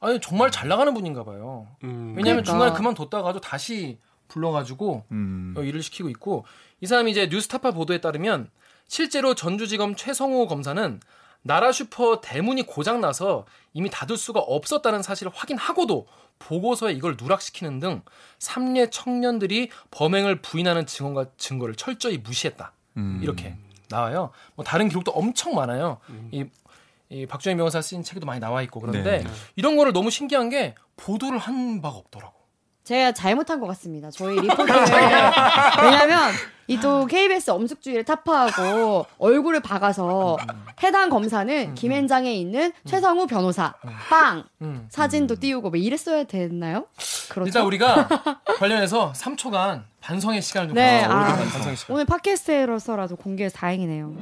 아니 0.00 0.20
정말 0.20 0.50
잘 0.50 0.68
나가는 0.68 0.92
분인가 0.92 1.24
봐요. 1.24 1.68
음. 1.84 2.14
왜냐하면 2.16 2.42
그러니까. 2.42 2.50
중간에 2.50 2.72
그만뒀다가도 2.72 3.40
다시 3.40 3.98
불러가지고 4.28 5.04
음. 5.12 5.54
어, 5.56 5.62
일을 5.62 5.82
시키고 5.82 6.08
있고 6.10 6.44
이 6.80 6.86
사람이 6.86 7.10
이제 7.10 7.28
뉴스타파 7.28 7.70
보도에 7.70 8.00
따르면 8.00 8.50
실제로 8.88 9.34
전주지검 9.34 9.94
최성호 9.94 10.48
검사는 10.48 11.00
나라 11.42 11.72
슈퍼 11.72 12.20
대문이 12.20 12.66
고장 12.66 13.00
나서 13.00 13.46
이미 13.72 13.90
닫을 13.90 14.16
수가 14.16 14.40
없었다는 14.40 15.02
사실을 15.02 15.32
확인하고도 15.34 16.06
보고서에 16.38 16.92
이걸 16.92 17.16
누락시키는 17.20 17.80
등 17.80 18.02
삼례 18.38 18.90
청년들이 18.90 19.70
범행을 19.90 20.42
부인하는 20.42 20.86
증언과 20.86 21.32
증거를 21.36 21.74
철저히 21.76 22.18
무시했다. 22.18 22.72
음. 22.96 23.20
이렇게 23.22 23.56
나와요. 23.92 24.30
뭐 24.56 24.64
다른 24.64 24.88
기록도 24.88 25.12
엄청 25.12 25.54
많아요. 25.54 25.98
이, 26.32 26.44
이 27.08 27.26
박주영 27.26 27.56
변호사 27.56 27.80
쓴 27.80 28.02
책에도 28.02 28.26
많이 28.26 28.40
나와 28.40 28.62
있고 28.62 28.80
그런데 28.80 29.22
네. 29.22 29.30
이런 29.54 29.76
거를 29.76 29.92
너무 29.92 30.10
신기한 30.10 30.48
게 30.48 30.74
보도를 30.96 31.38
한 31.38 31.80
바가 31.80 31.96
없더라고. 31.96 32.41
제가 32.84 33.12
잘못한 33.12 33.60
것 33.60 33.66
같습니다. 33.68 34.10
저희 34.10 34.40
리포트를 34.40 34.74
왜냐하면 35.82 36.32
이 36.68 36.78
또 36.80 37.04
KBS 37.06 37.50
엄숙주의를 37.50 38.04
타파하고 38.04 39.04
얼굴을 39.18 39.60
박아서 39.60 40.38
해당 40.82 41.10
검사는 41.10 41.74
김현장에 41.74 42.32
있는 42.32 42.72
최성우 42.86 43.26
변호사 43.26 43.74
빵 44.08 44.44
음. 44.62 44.86
사진도 44.88 45.34
띄우고 45.36 45.68
뭐 45.70 45.76
이랬어야 45.78 46.24
됐나요? 46.24 46.86
그렇죠. 47.28 47.46
일단 47.48 47.66
우리가 47.66 48.08
관련해서 48.58 49.12
3초간 49.14 49.82
반성의 50.00 50.40
시간을 50.40 50.68
좀 50.68 50.74
네, 50.76 51.04
아. 51.04 51.36
반성의 51.36 51.76
시간. 51.76 51.94
오늘 51.94 52.06
팟캐스트로서라도 52.06 53.16
공개해서 53.16 53.58
다행이네요. 53.58 54.14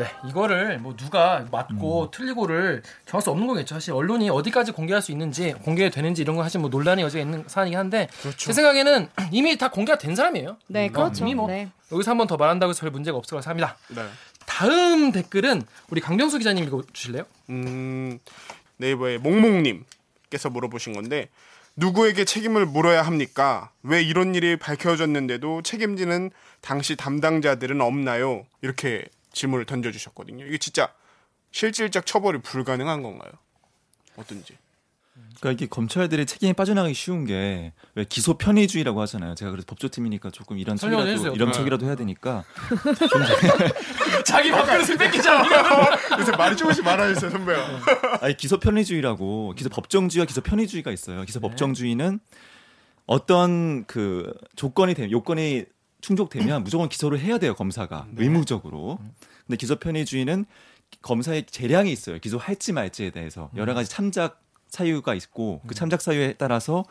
네, 0.00 0.06
이거를 0.28 0.78
뭐 0.78 0.96
누가 0.96 1.44
맞고 1.50 2.04
음. 2.04 2.10
틀리고를 2.10 2.82
정할 3.06 3.22
수 3.22 3.30
없는 3.30 3.46
거겠죠. 3.46 3.74
사실 3.74 3.92
언론이 3.92 4.30
어디까지 4.30 4.72
공개할 4.72 5.02
수 5.02 5.12
있는지 5.12 5.52
공개되는지 5.52 6.22
이런 6.22 6.36
거 6.36 6.42
사실 6.42 6.58
뭐 6.60 6.70
논란의 6.70 7.04
여지가 7.04 7.22
있는 7.22 7.44
사안이긴 7.46 7.78
한데 7.78 8.08
제 8.38 8.52
생각에는 8.52 9.08
이미 9.30 9.58
다 9.58 9.68
공개가 9.70 9.98
된 9.98 10.16
사람이에요. 10.16 10.56
네, 10.68 10.86
어, 10.88 10.92
그렇죠. 10.92 11.22
이미 11.24 11.34
뭐 11.34 11.48
네. 11.48 11.68
여기서 11.92 12.10
한 12.10 12.16
번 12.18 12.26
더 12.26 12.36
말한다고 12.36 12.70
해서 12.70 12.80
별 12.80 12.90
문제가 12.90 13.18
없을 13.18 13.30
거라 13.32 13.42
생각합니다. 13.42 13.76
네. 13.88 14.08
다음 14.46 15.12
댓글은 15.12 15.62
우리 15.90 16.00
강병수 16.00 16.38
기자님 16.38 16.64
읽어 16.64 16.82
주실래요? 16.92 17.24
음, 17.50 18.18
네이버의 18.78 19.18
몽몽님께서 19.18 20.48
물어보신 20.50 20.92
건데 20.94 21.28
누구에게 21.76 22.24
책임을 22.24 22.66
물어야 22.66 23.02
합니까? 23.02 23.70
왜 23.82 24.02
이런 24.02 24.34
일이 24.34 24.56
밝혀졌는데도 24.56 25.62
책임지는 25.62 26.30
당시 26.60 26.96
담당자들은 26.96 27.80
없나요? 27.80 28.44
이렇게 28.60 29.04
질문을 29.32 29.66
던져주셨거든요. 29.66 30.44
이게 30.46 30.58
진짜 30.58 30.92
실질적 31.52 32.06
처벌이 32.06 32.40
불가능한 32.40 33.02
건가요? 33.02 33.32
어떤지. 34.16 34.56
그러니까 35.40 35.52
이게 35.52 35.66
검찰들의 35.66 36.24
책임이 36.26 36.52
빠져나가기 36.54 36.94
쉬운 36.94 37.24
게 37.24 37.72
왜 37.94 38.04
기소 38.04 38.38
편의주의라고 38.38 39.00
하잖아요. 39.02 39.34
제가 39.34 39.50
그래서 39.50 39.66
법조팀이니까 39.66 40.30
조금 40.30 40.58
이런 40.58 40.76
척이라도 40.76 41.08
해주세요. 41.08 41.32
이런 41.32 41.48
네. 41.48 41.54
척이라도 41.54 41.86
해야 41.86 41.96
되니까 41.96 42.44
자기 44.24 44.50
밥그릇을 44.50 44.96
뺏기잖아. 44.96 45.44
요새 46.18 46.32
말이 46.36 46.56
조금씩 46.56 46.84
많아졌어요, 46.84 47.30
선배야. 47.30 47.80
아니 48.20 48.36
기소 48.36 48.58
편의주의라고 48.58 49.54
기소 49.56 49.68
법정주의와 49.70 50.26
기소 50.26 50.40
편의주의가 50.40 50.90
있어요. 50.92 51.24
기소 51.24 51.40
법정주의는 51.40 52.20
어떤 53.06 53.84
그 53.86 54.32
조건이 54.56 54.94
되면 54.94 55.10
요건이 55.10 55.64
충족되면 56.00 56.64
무조건 56.64 56.88
기소를 56.88 57.20
해야 57.20 57.38
돼요 57.38 57.54
검사가 57.54 58.06
의무적으로. 58.16 58.98
근데 59.46 59.56
기소 59.56 59.76
편의 59.76 60.04
주의는 60.06 60.44
검사의 61.02 61.44
재량이 61.46 61.92
있어요. 61.92 62.18
기소할지 62.18 62.72
말지에 62.72 63.10
대해서 63.10 63.50
여러 63.56 63.74
가지 63.74 63.88
참작 63.90 64.42
사유가 64.68 65.14
있고 65.14 65.60
그 65.66 65.74
참작 65.74 66.00
사유에 66.00 66.34
따라서 66.34 66.84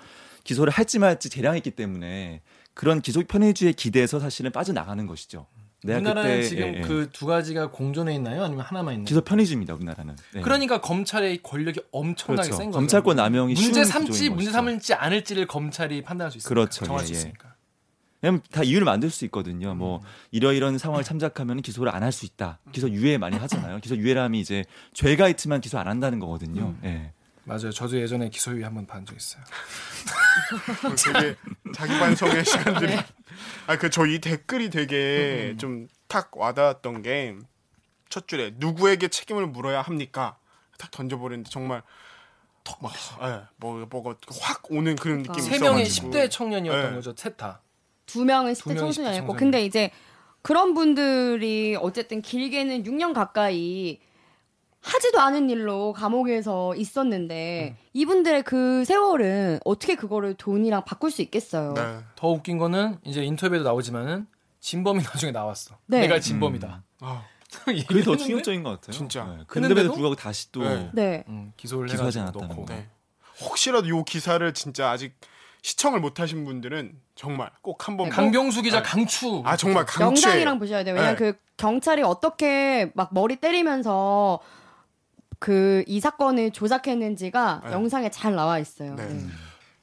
기소를 0.43 0.71
할지 0.71 0.99
말지 0.99 1.29
재량이 1.29 1.57
있기 1.59 1.71
때문에 1.71 2.41
그런 2.73 3.01
기소 3.01 3.21
편의주의에 3.23 3.73
기대서 3.73 4.19
사실은 4.19 4.51
빠져나가는 4.51 5.05
것이죠. 5.05 5.47
우리나라는 5.83 6.43
지금 6.43 6.63
예, 6.63 6.77
예. 6.79 6.81
그두 6.81 7.25
가지가 7.25 7.71
공존해 7.71 8.13
있나요? 8.15 8.43
아니면 8.43 8.65
하나만 8.65 8.95
있나요? 8.95 9.05
기소 9.05 9.21
편의주의입니다 9.21 9.73
우리나라는. 9.75 10.15
네. 10.33 10.41
그러니까 10.41 10.81
검찰의 10.81 11.41
권력이 11.41 11.79
엄청나게 11.91 12.49
그렇죠. 12.49 12.57
센 12.57 12.67
거죠. 12.67 12.79
검찰권 12.79 13.15
남용이 13.15 13.53
문제 13.53 13.85
삼지 13.85 14.29
문제. 14.29 14.51
삼을지 14.51 14.93
않을지를 14.93 15.47
검찰이 15.47 16.01
판단할 16.01 16.31
수 16.31 16.37
있으니까 16.37 16.49
그렇죠. 16.49 16.85
정할 16.85 17.03
예, 17.03 17.05
수 17.07 17.13
예. 17.13 17.17
있으니까. 17.17 17.48
왜냐면 18.21 18.41
다 18.51 18.63
이유를 18.63 18.85
만들 18.85 19.09
수 19.09 19.23
있거든요. 19.25 19.71
음. 19.71 19.77
뭐 19.77 20.01
이러이런 20.31 20.77
상황을 20.77 21.03
참작하면 21.03 21.61
기소를 21.61 21.93
안 21.95 22.03
할 22.03 22.11
수 22.11 22.25
있다. 22.25 22.59
기소 22.71 22.89
유예 22.89 23.17
많이 23.17 23.37
하잖아요. 23.39 23.79
기소 23.79 23.95
유예라면 23.95 24.39
이제 24.39 24.65
죄가 24.93 25.29
있지만 25.29 25.61
기소 25.61 25.77
안 25.79 25.87
한다는 25.87 26.19
거거든요. 26.19 26.61
음. 26.69 26.81
예. 26.83 27.13
맞아요. 27.45 27.71
저도 27.71 27.99
예전에 27.99 28.29
기소유예 28.29 28.63
한번 28.63 28.85
받은 28.85 29.05
적 29.05 29.15
있어요. 29.17 29.43
되게 31.13 31.35
자기 31.73 31.97
반성의 31.99 32.45
시간들이. 32.45 32.95
네. 32.95 33.05
아그 33.67 33.89
저 33.89 34.05
이 34.05 34.19
댓글이 34.19 34.69
되게 34.69 35.55
좀탁 35.57 36.35
와닿았던 36.37 37.01
게 37.03 37.35
첫 38.09 38.27
줄에 38.27 38.53
누구에게 38.57 39.07
책임을 39.07 39.45
물어야 39.45 39.83
합니까? 39.83 40.37
탁 40.79 40.89
던져버리는데 40.89 41.47
정말 41.51 41.83
턱막 42.63 42.91
예, 43.21 43.41
뭐 43.57 43.85
뭐가 43.87 44.15
확 44.41 44.63
오는 44.71 44.95
그런 44.95 45.21
그러니까. 45.21 45.33
느낌이 45.35 45.47
세 45.47 45.63
명이 45.63 45.83
있어 45.83 46.01
가지고. 46.07 46.09
10대 46.11 46.31
청년이었던 46.31 46.89
네. 46.89 46.95
거죠. 46.95 47.13
셋 47.15 47.37
다. 47.37 47.61
두 48.09 48.25
명은 48.25 48.53
두 48.53 48.61
10대 48.61 48.67
명이 48.69 48.77
10대 48.77 48.79
청소년이었고 48.79 49.27
청소년. 49.27 49.37
근데 49.39 49.65
이제 49.65 49.91
그런 50.41 50.73
분들이 50.73 51.77
어쨌든 51.79 52.21
길게는 52.21 52.83
6년 52.83 53.13
가까이 53.13 53.99
하지도 54.81 55.19
않은 55.19 55.49
일로 55.49 55.91
감옥에서 55.93 56.73
있었는데 56.75 57.75
음. 57.77 57.85
이분들의 57.93 58.43
그 58.43 58.85
세월은 58.85 59.59
어떻게 59.65 59.95
그거를 59.95 60.35
돈이랑 60.35 60.85
바꿀 60.85 61.11
수 61.11 61.21
있겠어요. 61.21 61.73
네. 61.73 61.99
더 62.15 62.29
웃긴 62.29 62.57
거는 62.57 62.97
이제 63.03 63.23
인터뷰에도 63.23 63.65
나오지만은 63.65 64.25
진범이 64.61 65.03
나중에 65.03 65.31
나왔어. 65.33 65.77
네. 65.85 66.01
내가 66.01 66.19
진범이다. 66.19 66.83
아, 67.01 67.23
그게 67.65 68.01
더 68.03 68.15
충격적인 68.15 68.63
것 68.63 68.71
같아요. 68.71 68.91
진짜. 68.93 69.25
네. 69.25 69.43
근데도 69.47 69.71
했는데도? 69.71 69.93
불구하고 69.93 70.15
다시 70.15 70.51
또 70.53 70.61
네. 70.63 70.89
네. 70.93 71.23
음, 71.27 71.51
기소를 71.57 71.87
기소하지 71.89 72.19
해가지고 72.19 72.39
않았다는 72.43 72.47
넣고. 72.55 72.65
거. 72.65 72.73
네. 72.73 72.87
혹시라도 73.41 73.87
요 73.89 74.03
기사를 74.05 74.53
진짜 74.53 74.89
아직 74.91 75.13
시청을 75.61 75.99
못하신 75.99 76.45
분들은 76.45 76.93
정말 77.15 77.49
꼭 77.61 77.87
한번 77.87 78.09
네, 78.09 78.15
강병수 78.15 78.61
기자 78.61 78.79
아, 78.79 78.81
강추. 78.83 79.41
아 79.45 79.57
정말 79.57 79.85
강추 79.85 80.03
영상이랑 80.27 80.59
보셔야 80.59 80.83
돼요. 80.83 80.95
왜냐면 80.95 81.15
네. 81.17 81.31
그 81.31 81.37
경찰이 81.57 82.01
어떻게 82.03 82.91
막 82.95 83.13
머리 83.13 83.35
때리면서 83.35 84.39
그 85.39 85.83
이 85.87 85.99
사건을 85.99 86.51
조작했는지가 86.51 87.61
네. 87.65 87.71
영상에 87.71 88.09
잘 88.11 88.35
나와 88.35 88.59
있어요. 88.59 88.95
네. 88.95 89.07
네. 89.07 89.25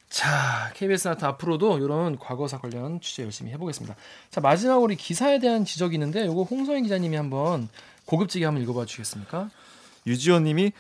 자, 0.09 0.71
KBS 0.75 1.09
나트 1.09 1.25
앞으로도 1.25 1.79
이런 1.79 2.19
과거사 2.19 2.59
관련 2.59 3.01
취재 3.01 3.23
열심히 3.25 3.51
해보겠습니다. 3.53 3.97
자, 4.31 4.41
마지막으로 4.41 4.93
이 4.93 4.97
기사에 4.97 5.39
대한 5.41 5.65
지적이 5.65 5.97
있는데 5.97 6.25
이거 6.25 6.43
홍성희 6.43 6.83
기자님이 6.83 7.17
한번 7.17 7.69
고급지게 8.07 8.45
한번 8.45 8.63
읽어봐 8.63 8.87
주시겠습니까? 8.87 9.51
유지원님이 10.07 10.73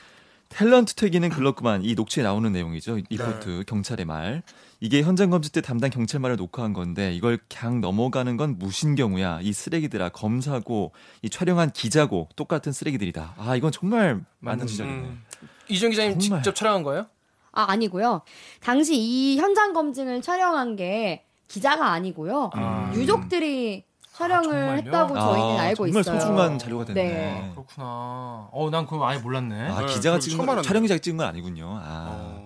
탤런트 0.50 0.94
퇴기는 0.94 1.28
글렀구만 1.28 1.84
이 1.84 1.94
녹취에 1.94 2.22
나오는 2.22 2.50
내용이죠 2.52 2.98
리포트 3.10 3.64
경찰의 3.66 4.06
말 4.06 4.42
이게 4.80 5.02
현장 5.02 5.30
검증 5.30 5.50
때 5.52 5.60
담당 5.60 5.90
경찰 5.90 6.20
말을 6.20 6.36
녹화한 6.36 6.72
건데 6.72 7.14
이걸 7.14 7.38
그냥 7.48 7.80
넘어가는 7.80 8.36
건 8.36 8.56
무신 8.58 8.94
경우야 8.94 9.40
이 9.42 9.52
쓰레기들아 9.52 10.10
검사고 10.10 10.92
이 11.22 11.30
촬영한 11.30 11.70
기자고 11.72 12.28
똑같은 12.36 12.72
쓰레기들이다 12.72 13.34
아 13.38 13.56
이건 13.56 13.72
정말 13.72 14.14
맞는 14.14 14.24
맞는, 14.40 14.66
지적이네 14.66 14.96
음. 14.98 15.22
이준 15.68 15.90
기자님 15.90 16.18
정말. 16.18 16.42
직접 16.42 16.54
촬영한 16.54 16.82
거예요? 16.82 17.06
아 17.52 17.64
아니고요. 17.70 18.20
당시 18.60 18.96
이 18.96 19.38
현장 19.38 19.72
검증을 19.72 20.20
촬영한 20.20 20.76
게 20.76 21.24
기자가 21.48 21.92
아니고요. 21.92 22.50
아. 22.52 22.92
유족들이 22.94 23.84
촬영을 24.12 24.42
정말요? 24.50 24.76
했다고 24.76 25.14
저희는 25.14 25.58
아, 25.58 25.62
알고 25.62 25.86
정말 25.86 26.00
있어요. 26.02 26.20
소중한 26.20 26.58
자료가 26.58 26.84
됐네 26.86 27.02
네. 27.02 27.50
그렇구나. 27.54 28.48
어, 28.52 28.68
난 28.70 28.86
그거 28.86 29.06
아예 29.08 29.18
몰랐네. 29.18 29.68
아 29.70 29.80
네, 29.80 29.86
기자가 29.86 30.18
찍은. 30.18 30.62
촬영 30.62 30.82
기자가 30.82 30.98
찍은 30.98 31.16
건 31.16 31.26
아니군요 31.28 31.66
아, 31.82 32.06
어, 32.10 32.45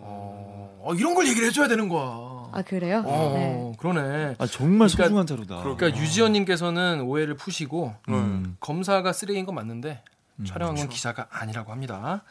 어, 0.82 0.94
이런 0.94 1.14
걸 1.14 1.26
얘기를 1.28 1.46
해줘야 1.48 1.68
되는 1.68 1.88
거야. 1.88 2.48
아 2.52 2.62
그래요? 2.62 3.02
어, 3.06 3.32
네. 3.36 3.72
아 3.72 3.76
그러네. 3.78 4.36
정말 4.50 4.88
그러니까- 4.88 5.04
소중한 5.04 5.26
자료다 5.26 5.62
그러니까 5.62 5.96
유지원님께서는 5.96 7.02
오해를 7.02 7.36
푸시고 7.36 7.94
음. 8.08 8.56
검사가 8.60 9.12
쓰레기인 9.12 9.46
건 9.46 9.54
맞는데 9.54 10.02
음. 10.40 10.44
촬영한 10.44 10.74
건 10.74 10.88
기자가 10.88 11.28
아니라고 11.30 11.70
합니다. 11.70 12.22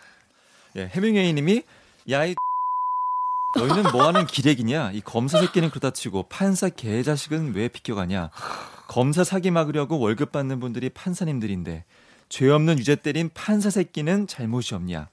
예, 0.76 0.88
해밍웨이님이 0.88 1.64
야이 2.10 2.36
너희는 3.58 3.92
뭐하는 3.92 4.28
기레기냐? 4.28 4.92
이 4.92 5.02
검사 5.02 5.40
새끼는 5.40 5.70
그렇다 5.70 5.92
치고 5.92 6.24
판사 6.24 6.70
개자식은 6.70 7.54
왜 7.56 7.68
비껴가냐? 7.68 8.30
검사 8.88 9.24
사기 9.24 9.52
막으려고 9.52 10.00
월급 10.00 10.32
받는 10.32 10.60
분들이 10.60 10.90
판사님들인데 10.90 11.86
죄 12.30 12.50
없는 12.50 12.78
유죄 12.78 12.96
때린 12.96 13.30
판사 13.34 13.70
새끼는 13.70 14.28
잘못이 14.28 14.76
없냐? 14.76 15.08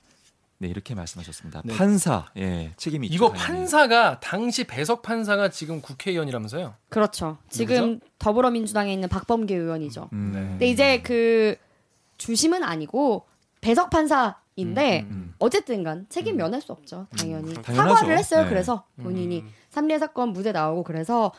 네 0.59 0.69
이렇게 0.69 0.95
말씀하셨습니다. 0.95 1.63
네. 1.65 1.77
판사 1.77 2.27
예 2.37 2.73
책임이 2.77 3.09
있죠. 3.09 3.15
이거 3.15 3.29
당연히. 3.29 3.47
판사가 3.47 4.21
당시 4.21 4.65
배석 4.65 5.03
판사가 5.03 5.51
지금 5.51 5.83
국회의원이라면서요. 5.83 6.75
그렇죠. 6.89 7.39
지금 7.51 8.01
더불어민주당에 8.19 8.93
있는 8.93 9.09
박범계 9.09 9.55
의원이죠. 9.55 10.09
음, 10.13 10.31
네. 10.33 10.41
근데 10.41 10.69
이제 10.69 11.03
그 11.03 11.57
주심은 12.17 12.63
아니고 12.63 13.27
배석 13.61 13.91
판사인데 13.91 15.03
음, 15.03 15.11
음. 15.11 15.35
어쨌든간 15.39 16.07
책임 16.09 16.37
면할 16.37 16.63
수 16.63 16.73
없죠. 16.73 17.07
당연히 17.19 17.53
당연하죠. 17.53 17.95
사과를 17.95 18.19
했어요. 18.19 18.43
네. 18.45 18.49
그래서 18.49 18.85
본인이 19.03 19.41
음. 19.41 19.51
삼례 19.69 19.99
사건 19.99 20.31
무죄 20.31 20.53
나오고 20.53 20.85
그래서 20.85 21.33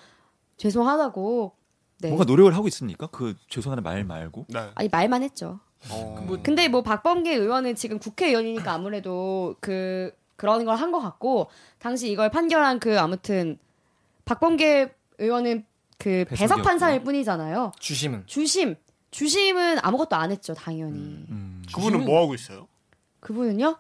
죄송하다고 0.58 1.56
네. 2.02 2.10
뭔가 2.10 2.26
노력을 2.26 2.54
하고 2.56 2.68
있습니까? 2.68 3.08
그 3.08 3.36
죄송하는 3.50 3.84
말 3.84 4.04
말고. 4.04 4.46
네. 4.50 4.70
아니 4.76 4.90
말만 4.90 5.24
했죠. 5.24 5.60
어. 5.90 6.24
뭐- 6.28 6.40
근데 6.44 6.68
뭐 6.68 6.82
박범계 6.84 7.34
의원은 7.36 7.76
지금 7.76 8.00
국회의원이니까 8.00 8.74
아무래도 8.74 9.56
그 9.62 10.12
그런 10.36 10.66
걸 10.66 10.76
한 10.76 10.92
것 10.92 11.00
같고 11.00 11.50
당시 11.80 12.12
이걸 12.12 12.30
판결한 12.30 12.80
그 12.80 13.00
아무튼 13.00 13.58
박범계 14.26 14.94
의원은 15.20 15.66
그 15.98 16.26
배석. 16.30 16.62
판사일 16.62 17.04
뿐이잖아요. 17.04 17.72
주심은 17.80 18.24
주심 18.28 18.76
주심은 19.10 19.80
아무것도 19.82 20.16
안 20.16 20.32
했죠 20.32 20.54
당연히. 20.54 20.98
음. 21.00 21.64
그분은 21.74 22.02
주심은- 22.02 22.06
뭐 22.06 22.22
하고 22.22 22.36
있어요? 22.36 22.68
그분은요? 23.22 23.78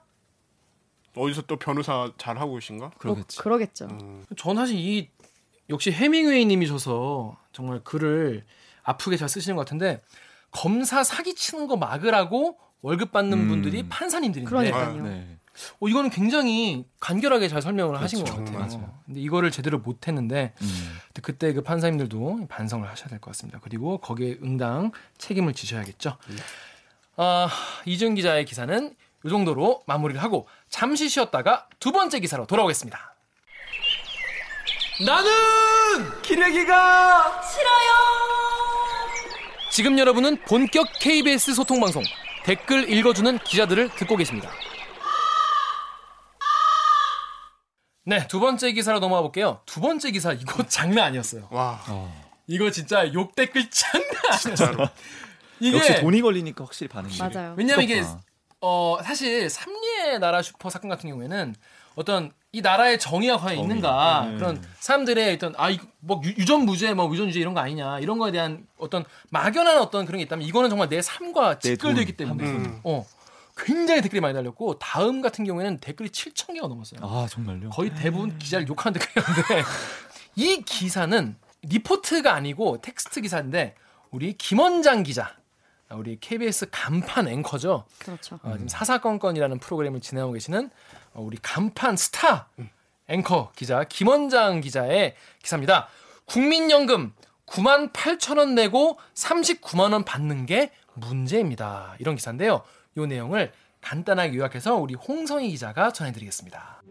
어디서 1.16 1.44
또 1.44 1.58
변호사 1.58 2.12
잘 2.18 2.38
하고 2.40 2.56
계신가? 2.56 2.92
그러겠지. 2.98 3.38
뭐 3.38 3.44
그러겠죠. 3.44 3.86
음. 3.92 4.26
전 4.38 4.56
사실 4.56 4.78
이 4.78 5.10
역시 5.70 5.92
해밍웨이님이셔서 5.92 7.38
정말 7.52 7.82
글을 7.84 8.46
아프게 8.84 9.18
잘 9.18 9.28
쓰시는 9.28 9.56
것 9.56 9.66
같은데 9.66 10.02
검사 10.52 11.04
사기 11.04 11.36
치는 11.36 11.68
거 11.68 11.78
막으라고 11.78 12.58
월급 12.82 13.12
받는 13.12 13.38
음. 13.38 13.48
분들이 13.48 13.88
판사님들인데 13.90 14.50
그러니까요. 14.50 15.02
네. 15.04 15.38
어, 15.80 15.88
이거는 15.88 16.12
굉장히 16.12 16.86
간결하게 17.00 17.48
잘 17.48 17.62
설명을 17.64 18.00
하신 18.00 18.24
것 18.24 18.32
그렇죠. 18.36 18.54
같아요. 18.54 18.78
맞아요. 18.80 18.94
근데 19.06 19.20
이거를 19.22 19.50
제대로 19.50 19.80
못 19.80 20.08
했는데 20.08 20.54
음. 20.62 21.00
근데 21.08 21.22
그때 21.22 21.54
그 21.54 21.64
판사님들도 21.64 22.48
반성을 22.48 22.88
하셔야 22.88 23.08
될 23.10 23.20
것 23.20 23.32
같습니다. 23.32 23.60
그리고 23.64 23.98
거기에 23.98 24.38
응당 24.44 24.92
책임을 25.18 25.54
지셔야겠죠. 25.54 26.18
아, 27.18 27.50
이준 27.86 28.14
기자의 28.14 28.46
기사는 28.46 28.96
이 29.26 29.30
정도로 29.30 29.82
마무리를 29.88 30.22
하고 30.22 30.48
잠시 30.70 31.10
쉬었다가 31.10 31.68
두 31.80 31.92
번째 31.92 32.20
기사로 32.20 32.46
돌아오겠습니다. 32.46 33.16
나는 35.06 36.22
기레기가 36.22 37.42
지금 39.78 40.00
여러분은 40.00 40.38
본격 40.38 40.88
KBS 41.00 41.54
소통 41.54 41.80
방송 41.80 42.02
댓글 42.44 42.92
읽어주는 42.92 43.38
기자들을 43.38 43.90
듣고 43.90 44.16
계십니다. 44.16 44.50
네, 48.04 48.26
두 48.28 48.40
번째 48.40 48.72
기사로 48.72 49.00
넘어가 49.00 49.22
볼게요. 49.22 49.62
두 49.68 49.80
번째 49.80 50.10
기사 50.10 50.34
이거 50.34 50.64
장난 50.64 51.06
아니었어요. 51.06 51.48
와 51.52 51.80
이거 52.48 52.72
진짜 52.72 53.14
욕 53.14 53.36
댓글 53.36 53.70
장난 53.70 54.10
아니었어요. 54.26 54.56
진짜로. 54.56 54.90
이게 55.60 55.78
역시 55.78 56.02
돈이 56.02 56.24
걸리니까 56.24 56.64
확실히 56.64 56.90
반응이. 56.90 57.16
맞아요. 57.20 57.54
왜냐면 57.56 57.84
이게. 57.84 58.04
어 58.60 58.98
사실 59.04 59.48
삼리의 59.48 60.18
나라 60.18 60.42
슈퍼 60.42 60.72
사건 60.72 60.90
같은 60.90 61.08
경우에는 61.08 61.54
어떤 61.94 62.32
이 62.54 62.62
나라의 62.62 62.98
정의가 62.98 63.38
과연. 63.38 63.60
있는가 63.60 64.28
네. 64.30 64.36
그런 64.38 64.64
사람들의 64.80 65.34
어떤 65.36 65.54
아뭐 65.58 66.22
유전 66.38 66.62
무죄 66.66 66.94
뭐 66.94 67.12
유전 67.14 67.28
유죄 67.28 67.40
이런 67.40 67.54
거 67.54 67.60
아니냐 67.60 68.00
이런 68.00 68.18
거에 68.18 68.32
대한 68.32 68.66
어떤 68.78 69.04
막연한 69.30 69.80
어떤 69.80 70.06
그런 70.06 70.20
게 70.20 70.24
있다면 70.24 70.48
이거는 70.48 70.70
정말 70.70 70.88
내 70.90 71.02
삶과 71.02 71.60
내 71.60 71.72
직결되어 71.76 71.94
돈. 71.96 72.02
있기 72.02 72.14
때문에 72.14 72.44
음. 72.46 72.80
어 72.84 73.06
굉장히 73.58 74.02
댓글이 74.02 74.22
많이 74.22 74.34
달렸고 74.34 74.80
다음 74.80 75.22
같은 75.22 75.44
경우에는 75.44 75.80
댓글이 75.80 76.10
7천 76.10 76.54
개가 76.54 76.68
넘었어요. 76.68 77.00
아 77.04 77.28
정말요? 77.30 77.70
거의 77.72 77.94
대부분 77.94 78.38
기자를 78.38 78.68
욕하는 78.68 79.00
댓글이었는데 79.00 79.64
이 80.38 80.62
기사는 80.62 81.36
리포트가 81.64 82.34
아니고 82.34 82.82
텍스트 82.82 83.20
기사인데 83.22 83.76
우리 84.12 84.34
김원장 84.34 85.04
기자 85.04 85.36
우리 85.92 86.20
KBS 86.20 86.68
간판 86.72 87.28
앵커죠. 87.28 87.86
그렇죠. 88.00 88.40
어, 88.44 88.54
지금 88.54 88.68
사사건건이라는 88.68 89.60
프로그램을 89.60 90.02
진행하고 90.02 90.34
계시는 90.34 90.70
어, 91.14 91.22
우리 91.22 91.38
간판 91.42 91.96
스타 91.96 92.50
앵커 93.08 93.52
기자 93.56 93.84
김원장 93.86 94.62
기자의 94.62 95.16
기사입니다. 95.42 95.88
국민연금 96.26 97.14
9만 97.46 97.94
8천 97.94 98.38
원 98.38 98.56
내고 98.56 99.00
39만 99.14 99.94
원 99.94 100.04
받는 100.04 100.46
게 100.46 100.72
문제입니다. 100.94 101.96
이런 102.00 102.16
기사인데요. 102.16 102.64
이 102.98 103.02
내용을 103.02 103.54
간단하게 103.82 104.36
요약해서 104.36 104.76
우리 104.76 104.96
홍성희 104.96 105.50
기자가 105.52 105.94
전해드리겠습니다. 105.94 106.82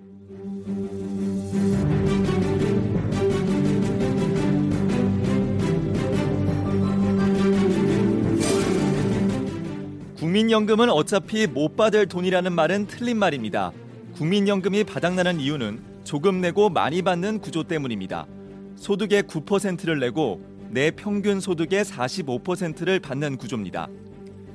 국민연금은 10.27 10.91
어차피 10.91 11.47
못 11.47 11.77
받을 11.77 12.07
돈이라는 12.07 12.53
말은 12.53 12.89
틀린 12.89 13.17
말입니다. 13.17 13.71
국민연금이 14.17 14.83
바닥나는 14.83 15.39
이유는 15.39 15.79
조금 16.03 16.41
내고 16.41 16.69
많이 16.69 17.01
받는 17.01 17.39
구조 17.39 17.62
때문입니다. 17.62 18.27
소득의 18.75 19.23
9%를 19.23 20.01
내고 20.01 20.45
내 20.71 20.91
평균 20.91 21.39
소득의 21.39 21.85
45%를 21.85 22.99
받는 22.99 23.37
구조입니다. 23.37 23.87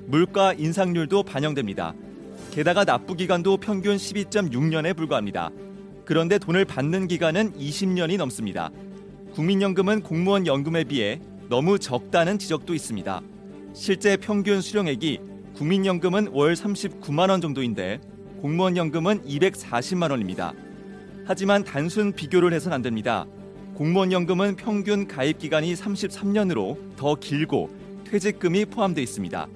물가 0.08 0.52
인상률도 0.52 1.24
반영됩니다. 1.24 1.94
게다가 2.52 2.84
납부 2.84 3.16
기간도 3.16 3.56
평균 3.56 3.96
12.6년에 3.96 4.94
불과합니다. 4.94 5.52
그런데 6.04 6.38
돈을 6.38 6.66
받는 6.66 7.08
기간은 7.08 7.54
20년이 7.54 8.18
넘습니다. 8.18 8.72
국민연금은 9.36 10.02
공무원 10.02 10.48
연금에 10.48 10.84
비해 10.84 11.22
너무 11.48 11.80
적다는 11.80 12.40
지적도 12.40 12.74
있습니다. 12.74 13.22
실제 13.74 14.18
평균 14.18 14.60
수령액이 14.60 15.31
국민연금은 15.56 16.30
월 16.30 16.54
39만 16.54 17.30
원 17.30 17.42
정도인데 17.42 18.00
공무원 18.42 18.78
연금은 18.78 19.24
240만 19.24 20.12
원입니다. 20.12 20.54
하지만 21.26 21.64
단순 21.64 22.12
비교를 22.12 22.54
해선 22.54 22.74
안 22.74 22.82
됩니다. 22.82 23.26
공무원 23.76 24.12
연금은 24.12 24.56
평균 24.56 25.08
가입 25.08 25.40
기간이 25.40 25.74
33년으로 25.74 26.78
더 26.98 27.16
길고 27.16 27.70
퇴직금이 28.06 28.66
포함되어 28.66 29.04
있습니다. 29.04 29.48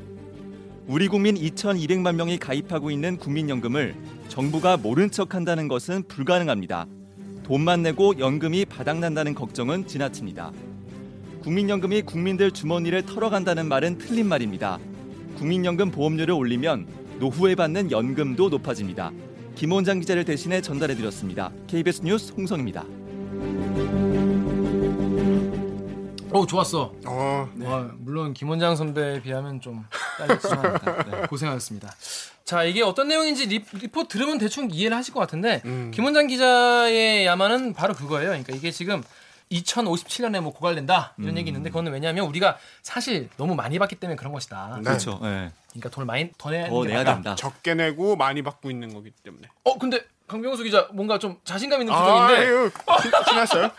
우리 0.88 1.08
국민 1.08 1.36
2,200만 1.36 2.15
명이 2.15 2.38
가입하고 2.38 2.91
있는 2.91 3.17
국민연금을 3.17 3.95
정부가 4.27 4.77
모른 4.77 5.10
척 5.10 5.34
한다는 5.34 5.67
것은 5.67 6.03
불가능합니다. 6.08 6.86
돈만 7.43 7.81
내고 7.81 8.17
연금이 8.19 8.65
바닥난다는 8.65 9.34
걱정은 9.34 9.88
지나칩니다. 9.88 10.51
국민연금이 11.41 12.03
국민들 12.03 12.51
주머니를 12.51 13.03
털어간다는 13.03 13.67
말은 13.67 13.97
틀린 13.97 14.27
말입니다. 14.27 14.79
국민연금 15.35 15.91
보험료를 15.91 16.33
올리면 16.33 16.87
노후에 17.19 17.55
받는 17.55 17.91
연금도 17.91 18.49
높아집니다. 18.49 19.11
김원장 19.55 19.99
기자를 19.99 20.25
대신해 20.25 20.61
전달해드렸습니다. 20.61 21.51
KBS 21.67 22.01
뉴스 22.03 22.33
홍성입니다. 22.33 22.83
어 26.31 26.45
좋았어. 26.45 26.93
어, 27.05 27.49
와, 27.61 27.91
물론 27.97 28.33
김원장 28.33 28.75
선배에 28.75 29.21
비하면 29.21 29.61
좀 29.61 29.85
딸렸지만 30.17 30.73
네, 31.09 31.27
고생하셨습니다. 31.27 31.95
자 32.43 32.63
이게 32.65 32.83
어떤 32.83 33.07
내용인지 33.07 33.45
리, 33.47 33.63
리포트 33.73 34.09
들으면 34.09 34.37
대충 34.37 34.69
이해를 34.69 34.97
하실 34.97 35.13
것 35.13 35.21
같은데 35.21 35.61
음. 35.63 35.91
김원장 35.93 36.27
기자의 36.27 37.25
야마는 37.25 37.73
바로 37.73 37.93
그거예요. 37.93 38.29
그러니까 38.29 38.53
이게 38.53 38.69
지금 38.71 39.01
2057년에 39.51 40.41
뭐 40.41 40.53
고갈된다 40.53 41.13
이런 41.19 41.38
얘기 41.38 41.49
있는데 41.49 41.69
그거는 41.69 41.91
왜냐하면 41.91 42.25
우리가 42.27 42.58
사실 42.81 43.29
너무 43.38 43.55
많이 43.55 43.77
받기 43.79 43.95
때문에 43.97 44.15
그런 44.15 44.34
것이다. 44.34 44.75
네. 44.77 44.84
그렇죠. 44.84 45.19
네. 45.21 45.51
그러니까 45.69 45.89
돈을 45.89 46.05
많이 46.05 46.31
더 46.38 46.49
내야 46.49 46.67
더게 46.69 46.88
내야. 46.89 47.03
된다. 47.03 47.36
적게 47.36 47.75
내고 47.75 48.15
많이 48.15 48.41
받고 48.41 48.71
있는 48.71 48.93
거기 48.93 49.12
때문에. 49.12 49.47
어 49.63 49.77
근데 49.77 50.03
강병수 50.27 50.63
기자 50.63 50.88
뭔가 50.93 51.19
좀 51.19 51.38
자신감 51.43 51.81
있는 51.81 51.93
아, 51.93 51.99
표정인데 52.27 52.36
아유, 52.47 52.71
티- 53.03 53.29
티났어요? 53.29 53.71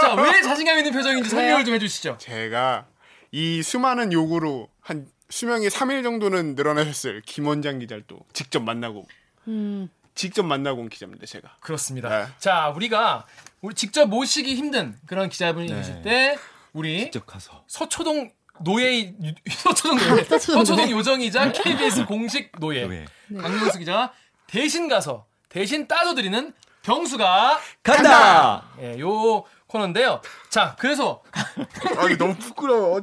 자왜 0.00 0.42
자신감 0.42 0.78
있는 0.78 0.92
표정인지 0.92 1.28
설명을 1.28 1.64
좀 1.64 1.74
해주시죠. 1.74 2.18
제가 2.18 2.86
이 3.32 3.62
수많은 3.62 4.12
요구로 4.12 4.68
한 4.80 5.06
수명이 5.28 5.66
3일 5.66 6.04
정도는 6.04 6.54
늘어나셨을 6.54 7.22
김 7.26 7.48
원장 7.48 7.80
기자를 7.80 8.04
또 8.06 8.20
직접 8.32 8.62
만나고 8.62 9.06
음. 9.48 9.88
직접 10.14 10.44
만나고 10.44 10.80
온 10.80 10.88
기자입니다, 10.88 11.26
제가. 11.26 11.56
그렇습니다. 11.60 12.08
네. 12.08 12.26
자 12.38 12.68
우리가 12.68 13.26
우리 13.66 13.74
직접 13.74 14.06
모시기 14.06 14.54
힘든 14.54 14.96
그런 15.06 15.28
기자분이 15.28 15.66
네. 15.66 15.74
계실 15.74 16.02
때 16.02 16.38
우리 16.72 17.00
직접 17.00 17.26
가서 17.26 17.64
서초동 17.66 18.30
노예 18.60 19.12
서초동 19.50 19.98
노예 19.98 20.22
서초동. 20.38 20.90
요정이자 20.92 21.50
KBS 21.50 22.06
공식 22.06 22.52
노예 22.60 22.82
노예. 22.86 23.04
강명수 23.36 23.80
기자가 23.80 24.12
대신 24.46 24.86
가서 24.88 25.26
대신 25.48 25.88
따져드리는 25.88 26.52
병수가 26.82 27.58
간다. 27.82 28.62
예, 28.80 29.00
요 29.00 29.42
코너인데요. 29.66 30.20
자 30.48 30.76
그래서 30.78 31.24
아, 31.98 32.04
이게 32.04 32.16
너무 32.16 32.36
부끄러워. 32.36 33.00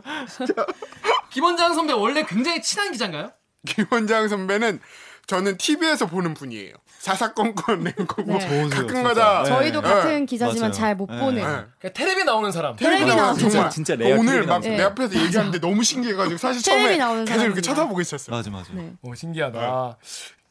김원장 1.30 1.74
선배 1.74 1.92
원래 1.92 2.24
굉장히 2.26 2.62
친한 2.62 2.94
기자인가요? 2.94 3.34
김 3.68 3.86
원장 3.92 4.30
선배는 4.30 4.80
저는 5.26 5.58
TV에서 5.58 6.06
보는 6.08 6.34
분이에요. 6.34 6.74
사사건건 7.00 7.84
앵커고 7.84 8.24
네. 8.24 8.40
좋으세요, 8.40 8.70
가끔가다 8.70 9.44
진짜. 9.44 9.58
저희도 9.60 9.82
네. 9.82 9.88
같은 9.90 10.26
기자지만 10.26 10.70
맞아요. 10.70 10.72
잘못 10.72 11.10
네. 11.12 11.20
보는. 11.20 11.36
네. 11.36 11.42
그러니까 11.44 11.90
텔레비 11.94 12.24
나오는 12.24 12.52
사람. 12.52 12.76
텔레비 12.76 13.06
나오는 13.06 13.50
정말 13.50 13.70
진짜 13.70 13.96
rare 13.96 14.18
오늘 14.20 14.46
막 14.46 14.62
내. 14.62 14.82
앞에서 14.82 15.20
얘기하는데 15.22 15.60
너무 15.60 15.84
신기해가지고 15.84 16.38
사실 16.38 16.62
처음에 16.62 16.98
나오는 16.98 17.26
계속 17.26 17.36
이렇게 17.44 17.62
사람입니다. 17.62 17.62
쳐다보고 17.70 18.02
있었어요. 18.02 18.36
맞아 18.36 18.50
맞아. 18.52 18.74
네. 18.74 18.94
오 19.02 19.16
신기하다. 19.16 19.98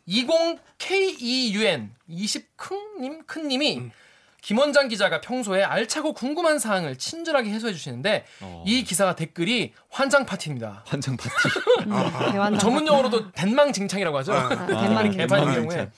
20KEUN 0.08 1.88
20큰 2.10 3.00
님 3.00 3.22
큰 3.26 3.48
님이 3.48 3.90
김원장 4.42 4.88
기자가 4.88 5.20
평소에 5.20 5.62
알차고 5.62 6.12
궁금한 6.14 6.58
사항을 6.58 6.98
친절하게 6.98 7.50
해소해 7.50 7.72
주시는데 7.72 8.24
어. 8.40 8.64
이 8.66 8.82
기사가 8.82 9.14
댓글이 9.14 9.72
환장 9.88 10.26
파티입니다. 10.26 10.82
환장 10.86 11.16
파티. 11.16 11.30
음, 11.86 12.32
대환장. 12.32 12.58
전문 12.58 12.86
용어로도 12.86 13.30
대망징창이라고 13.30 14.18
하죠. 14.18 14.32
아, 14.32 14.46
아, 14.46 14.66
개판인 14.66 15.12
대망 15.16 15.54
경우에. 15.54 15.90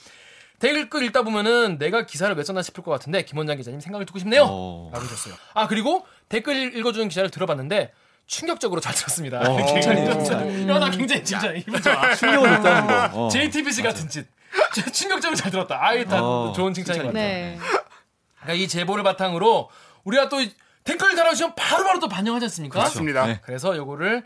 댓글 0.59 1.03
읽다 1.05 1.23
보면은 1.23 1.79
내가 1.79 2.05
기사를 2.07 2.33
몇 2.35 2.45
썼나 2.45 2.63
싶을 2.63 2.85
것 2.85 2.91
같은데 2.91 3.25
김원장 3.25 3.57
기자님 3.57 3.81
생각을 3.81 4.05
듣고 4.07 4.19
싶네요. 4.19 4.45
어. 4.47 4.91
라고 4.93 5.05
하셨어요. 5.05 5.35
아 5.55 5.67
그리고 5.67 6.07
댓글 6.29 6.77
읽어주는 6.77 7.09
기자를 7.09 7.31
들어봤는데 7.31 7.93
충격적으로 8.27 8.81
잘 8.81 8.95
들었습니다. 8.95 9.39
어, 9.41 9.57
굉장히 9.57 9.73
칭찬이네요, 9.81 10.13
칭찬. 10.15 10.49
칭찬. 10.51 10.69
야, 10.69 10.79
나 10.79 10.91
굉장히 10.91 11.25
진짜 11.25 11.53
좋아. 11.83 12.15
충격을 12.15 12.49
줬다는 12.49 12.87
거. 12.87 13.11
어. 13.25 13.29
JTBC 13.29 13.83
같은 13.83 14.09
짓. 14.09 14.27
충격적으로 14.93 15.37
잘 15.37 15.51
들었다. 15.51 15.79
아, 15.83 15.93
일단 15.95 16.23
어, 16.23 16.53
좋은 16.55 16.73
칭찬인 16.73 17.03
것 17.03 17.09
같아요. 17.09 17.23
네. 17.23 17.59
그러니까 18.45 18.65
이 18.65 18.69
제보를 18.69 19.03
바탕으로 19.03 19.71
우리가 20.05 20.29
또 20.29 20.39
댓글 20.85 21.17
달아주시면 21.17 21.55
바로바로 21.55 21.99
또 21.99 22.09
반영하지 22.09 22.45
않습니까? 22.47 22.79
그렇습니다. 22.79 23.27
네. 23.27 23.41
그래서 23.43 23.77
요거를 23.77 24.25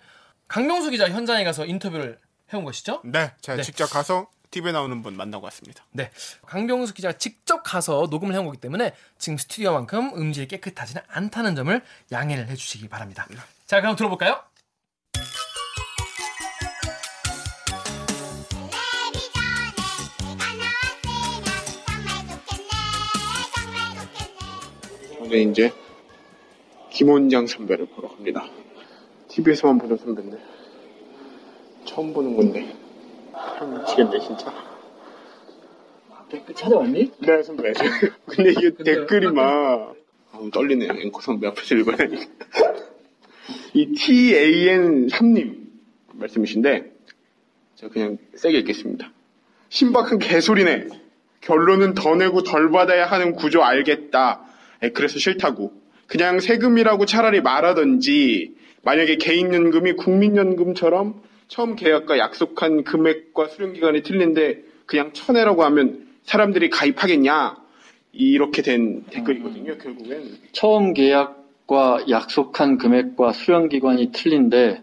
강명수 0.48 0.90
기자 0.90 1.08
현장에 1.08 1.44
가서 1.44 1.64
인터뷰를 1.64 2.18
해온 2.52 2.64
것이죠. 2.64 3.00
네, 3.04 3.32
제가 3.40 3.56
네. 3.56 3.62
직접 3.62 3.86
가서 3.86 4.26
TV에 4.50 4.72
나오는 4.72 5.02
분 5.02 5.16
만나고 5.16 5.44
왔습니다. 5.44 5.84
네. 5.92 6.10
강병수 6.46 6.94
기자가 6.94 7.16
직접 7.16 7.62
가서 7.62 8.08
녹음을 8.10 8.34
해온 8.34 8.46
거기 8.46 8.58
때문에 8.58 8.94
지금 9.18 9.36
스튜디오만큼 9.36 10.14
음질이 10.16 10.48
깨끗하지는 10.48 11.02
않다는 11.08 11.54
점을 11.54 11.82
양해를 12.10 12.48
해주시기 12.48 12.88
바랍니다. 12.88 13.26
자, 13.66 13.80
그럼 13.80 13.94
들어볼까요? 13.94 14.42
저는 25.28 25.50
이제 25.50 25.72
김원장 26.90 27.46
선배를 27.46 27.86
보러 27.86 28.08
갑니다. 28.08 28.46
TV에서만 29.28 29.78
보던 29.78 29.98
선배인데 29.98 30.38
처음 31.84 32.14
보는 32.14 32.34
건데 32.34 32.74
미치겠네 33.78 34.20
진짜. 34.20 34.52
댓글 36.30 36.54
찾아왔니? 36.54 37.12
네 37.20 37.42
선배. 37.42 37.72
근데 38.26 38.50
이게 38.52 38.70
댓글이 38.74 39.30
막 39.30 39.94
아우 40.32 40.50
떨리네요. 40.50 40.92
앵커 40.92 41.20
선배 41.20 41.46
앞에서 41.46 41.74
읽어야 41.74 41.96
되니까. 41.96 42.24
이 43.74 43.94
TAN3님 43.94 45.56
말씀이신데 46.14 46.92
제가 47.76 47.92
그냥 47.92 48.18
세게 48.34 48.58
읽겠습니다. 48.58 49.12
신박한 49.68 50.18
개소리네. 50.18 50.88
결론은 51.42 51.94
더 51.94 52.14
내고 52.16 52.42
덜 52.42 52.70
받아야 52.70 53.06
하는 53.06 53.34
구조 53.34 53.62
알겠다. 53.62 54.47
에, 54.82 54.90
그래서 54.90 55.18
싫다고. 55.18 55.72
그냥 56.06 56.40
세금이라고 56.40 57.06
차라리 57.06 57.40
말하던지 57.40 58.54
만약에 58.82 59.16
개인연금이 59.16 59.92
국민연금처럼 59.94 61.20
처음 61.48 61.76
계약과 61.76 62.18
약속한 62.18 62.84
금액과 62.84 63.48
수령기간이 63.48 64.02
틀린데 64.02 64.62
그냥 64.86 65.12
쳐내라고 65.12 65.64
하면 65.64 66.06
사람들이 66.24 66.70
가입하겠냐 66.70 67.56
이렇게 68.12 68.62
된 68.62 69.04
댓글이거든요 69.10 69.76
결국엔 69.78 70.38
처음 70.52 70.94
계약과 70.94 72.06
약속한 72.08 72.78
금액과 72.78 73.32
수령 73.32 73.68
기관이 73.68 74.12
틀린데 74.12 74.82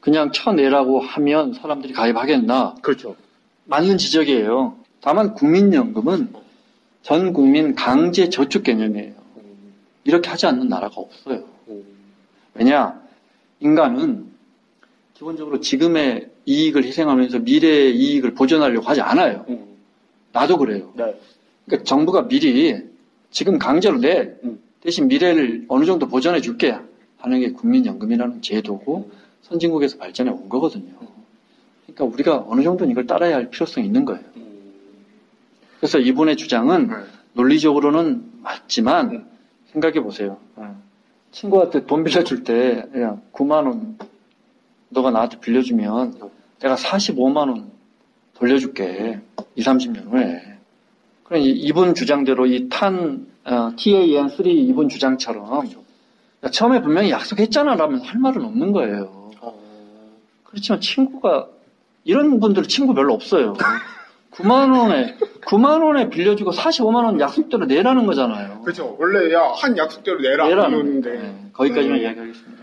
그냥 0.00 0.32
쳐내라고 0.32 1.00
하면 1.00 1.54
사람들이 1.54 1.92
가입하겠나? 1.92 2.76
그렇죠 2.82 3.16
맞는 3.64 3.98
지적이에요. 3.98 4.76
다만 5.00 5.34
국민연금은 5.34 6.32
전 7.02 7.32
국민 7.32 7.74
강제 7.74 8.28
저축 8.28 8.62
개념이에요. 8.62 9.12
이렇게 10.04 10.30
하지 10.30 10.46
않는 10.46 10.68
나라가 10.68 11.00
없어요. 11.00 11.44
왜냐? 12.54 13.00
인간은 13.60 14.26
기본적으로 15.14 15.60
지금의 15.60 16.28
이익을 16.46 16.84
희생하면서 16.84 17.40
미래의 17.40 17.96
이익을 17.96 18.34
보존하려고 18.34 18.86
하지 18.86 19.00
않아요. 19.00 19.46
나도 20.32 20.58
그래요. 20.58 20.92
네. 20.96 21.14
그러니까 21.66 21.84
정부가 21.84 22.26
미리 22.26 22.76
지금 23.30 23.58
강제로 23.58 23.98
내 23.98 24.34
음. 24.44 24.60
대신 24.80 25.06
미래를 25.06 25.66
어느 25.68 25.84
정도 25.84 26.08
보전해 26.08 26.40
줄게 26.40 26.76
하는 27.18 27.40
게 27.40 27.52
국민연금이라는 27.52 28.42
제도고 28.42 29.10
선진국에서 29.42 29.98
발전해 29.98 30.32
온 30.32 30.48
거거든요. 30.48 30.92
그러니까 31.86 32.04
우리가 32.04 32.44
어느 32.48 32.62
정도는 32.62 32.90
이걸 32.90 33.06
따라야 33.06 33.36
할 33.36 33.50
필요성이 33.50 33.86
있는 33.86 34.04
거예요. 34.04 34.24
그래서 35.82 35.98
이분의 35.98 36.36
주장은 36.36 36.86
네. 36.86 36.94
논리적으로는 37.32 38.22
맞지만 38.40 39.26
생각해 39.72 40.00
보세요. 40.00 40.36
네. 40.56 40.64
친구한테 41.32 41.86
돈 41.86 42.04
빌려줄 42.04 42.44
때 42.44 42.84
그냥 42.92 43.20
9만 43.32 43.66
원 43.66 43.98
너가 44.90 45.10
나한테 45.10 45.40
빌려주면 45.40 46.20
내가 46.60 46.76
45만 46.76 47.36
원 47.48 47.72
돌려줄게. 48.34 49.20
2, 49.56 49.62
30년 49.62 50.12
후에. 50.12 50.56
그럼 51.24 51.42
이- 51.42 51.50
이분 51.50 51.96
주장대로 51.96 52.46
이 52.46 52.68
탄, 52.68 53.26
어, 53.44 53.72
TAN3 53.74 54.46
이분 54.46 54.88
주장처럼 54.88 55.68
야, 56.44 56.48
처음에 56.48 56.80
분명히 56.80 57.10
약속했잖아 57.10 57.74
라면 57.74 58.02
할 58.02 58.20
말은 58.20 58.44
없는 58.44 58.70
거예요. 58.70 59.32
그렇지만 60.44 60.80
친구가 60.80 61.48
이런 62.04 62.38
분들 62.38 62.62
친구 62.68 62.94
별로 62.94 63.14
없어요. 63.14 63.54
9만 64.32 64.76
원에 64.78 65.16
9만 65.46 65.84
원에 65.84 66.08
빌려주고 66.08 66.52
45만 66.52 67.04
원 67.04 67.20
약속대로 67.20 67.66
내라는 67.66 68.06
거잖아요. 68.06 68.62
그렇죠. 68.62 68.96
원래 68.98 69.32
야한 69.32 69.76
약속대로 69.76 70.20
내라 70.20 70.48
내라는. 70.48 71.00
거예요. 71.02 71.20
네, 71.20 71.44
거기까지만 71.52 71.98
음. 71.98 72.02
이야기하겠습니다. 72.02 72.62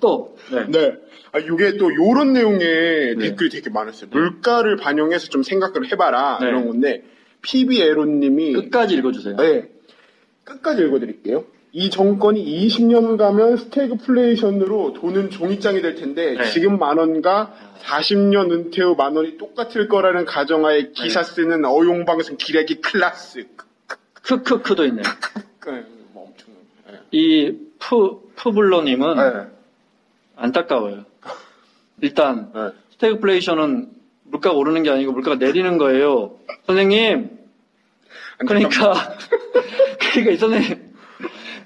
또 0.00 0.36
네. 0.50 0.66
네. 0.68 0.94
아, 1.32 1.38
이게 1.38 1.76
또 1.76 1.94
요런 1.94 2.32
내용의 2.32 3.16
네. 3.16 3.28
댓글이 3.28 3.50
되게 3.50 3.70
많았어요. 3.70 4.10
물가를 4.10 4.76
반영해서 4.76 5.28
좀 5.28 5.42
생각을 5.42 5.92
해봐라 5.92 6.38
네. 6.40 6.48
이런 6.48 6.66
건데 6.66 7.04
PB에로님이 7.42 8.54
끝까지 8.54 8.96
읽어주세요. 8.96 9.36
네. 9.36 9.68
끝까지 10.44 10.82
읽어드릴게요. 10.82 11.44
이 11.72 11.88
정권이 11.88 12.44
20년 12.66 13.16
가면 13.16 13.56
스태그플레이션으로 13.58 14.94
돈은 14.94 15.30
종이장이 15.30 15.80
될 15.82 15.94
텐데 15.94 16.34
네. 16.36 16.50
지금 16.50 16.78
만 16.78 16.98
원과 16.98 17.54
40년 17.82 18.50
은퇴 18.50 18.82
후 18.82 18.94
만 18.96 19.14
원이 19.16 19.38
똑같을 19.38 19.88
거라는 19.88 20.24
가정하에 20.24 20.90
기사 20.92 21.22
네. 21.22 21.30
쓰는 21.32 21.64
어용방송 21.64 22.36
기레기 22.38 22.80
클라스. 22.80 23.46
크크크도 24.22 24.84
있네요. 24.86 25.04
그, 25.60 25.70
뭐 26.12 26.26
엄청. 26.26 26.48
네. 26.90 26.98
이 27.12 27.56
푸, 27.78 28.28
푸블로님은 28.36 29.16
네. 29.16 29.46
안타까워요. 30.36 31.04
일단 32.02 32.50
네. 32.52 32.70
스태그플레이션은 32.94 33.90
물가가 34.24 34.56
오르는 34.56 34.82
게 34.82 34.90
아니고 34.90 35.12
물가가 35.12 35.36
내리는 35.36 35.78
거예요. 35.78 36.36
선생님. 36.66 37.38
그러니까 38.38 39.16
그러니까 39.98 40.30
이 40.32 40.36
선생님 40.36 40.79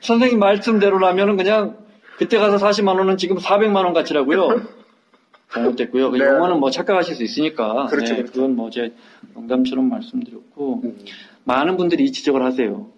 선생님 0.05 0.39
말씀대로라면은 0.39 1.37
그냥 1.37 1.77
그때 2.19 2.39
가서 2.39 2.65
40만 2.65 2.97
원은 2.99 3.17
지금 3.17 3.37
400만 3.39 3.77
원 3.85 3.93
가치라고요. 3.95 4.61
잘못됐고요. 5.53 6.11
그 6.11 6.17
네. 6.17 6.27
용어는 6.27 6.59
뭐 6.61 6.71
착각하실 6.71 7.15
수 7.17 7.23
있으니까. 7.25 7.87
그렇죠, 7.87 8.15
네, 8.15 8.23
그렇죠. 8.23 8.33
그건 8.33 8.57
뭐 8.57 8.71
제 8.71 8.93
농담처럼 9.35 9.89
말씀드렸고 9.89 10.81
음. 10.85 10.99
많은 11.45 11.77
분들이 11.77 12.05
이 12.05 12.13
지적을 12.13 12.43
하세요. 12.45 12.89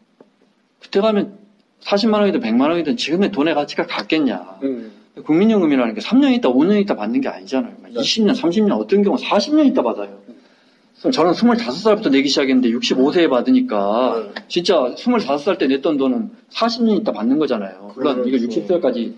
그때 0.81 1.01
가면 1.01 1.39
40만 1.83 2.15
원이든 2.21 2.41
100만 2.41 2.71
원이든 2.71 2.97
지금의 2.97 3.31
돈의 3.31 3.55
가치가 3.55 3.87
같겠냐. 3.87 4.59
음. 4.63 4.93
국민연금이라는 5.25 5.95
게 5.95 6.01
3년 6.01 6.33
있다, 6.35 6.51
5년 6.51 6.81
있다 6.83 6.97
받는 6.97 7.21
게 7.21 7.29
아니잖아요. 7.29 7.75
네. 7.85 7.91
20년, 7.95 8.35
30년, 8.35 8.73
어떤 8.79 9.03
경우 9.03 9.17
40년 9.17 9.67
있다 9.67 9.83
받아요. 9.83 10.19
저는 11.11 11.33
25살부터 11.33 12.11
내기 12.11 12.29
시작했는데 12.29 12.71
65세에 12.71 13.29
받으니까 13.29 14.33
네. 14.35 14.43
진짜 14.49 14.95
25살 14.97 15.59
때 15.59 15.67
냈던 15.67 15.97
돈은 15.97 16.31
40년 16.51 17.01
있다 17.01 17.13
받는 17.13 17.39
거잖아요. 17.39 17.93
물론 17.95 18.27
이거 18.27 18.39
그렇죠. 18.39 18.61
60세까지 18.61 19.15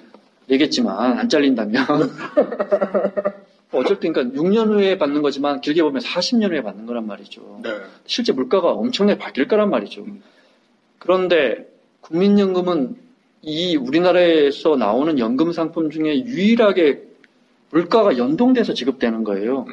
내겠지만 0.46 1.18
안 1.18 1.28
잘린다면. 1.28 1.86
땐 4.00 4.12
그러니까 4.12 4.40
6년 4.40 4.68
후에 4.68 4.96
받는 4.96 5.22
거지만 5.22 5.60
길게 5.60 5.82
보면 5.82 6.00
40년 6.00 6.50
후에 6.50 6.62
받는 6.62 6.86
거란 6.86 7.06
말이죠. 7.06 7.60
네. 7.62 7.70
실제 8.06 8.32
물가가 8.32 8.70
엄청나게 8.72 9.18
바뀔 9.18 9.46
거란 9.46 9.70
말이죠. 9.70 10.06
그런데 10.98 11.68
국민연금은 12.00 12.96
이 13.42 13.76
우리나라에서 13.76 14.76
나오는 14.76 15.18
연금 15.18 15.52
상품 15.52 15.90
중에 15.90 16.24
유일하게 16.24 17.02
물가가 17.70 18.16
연동돼서 18.16 18.72
지급되는 18.74 19.24
거예요. 19.24 19.66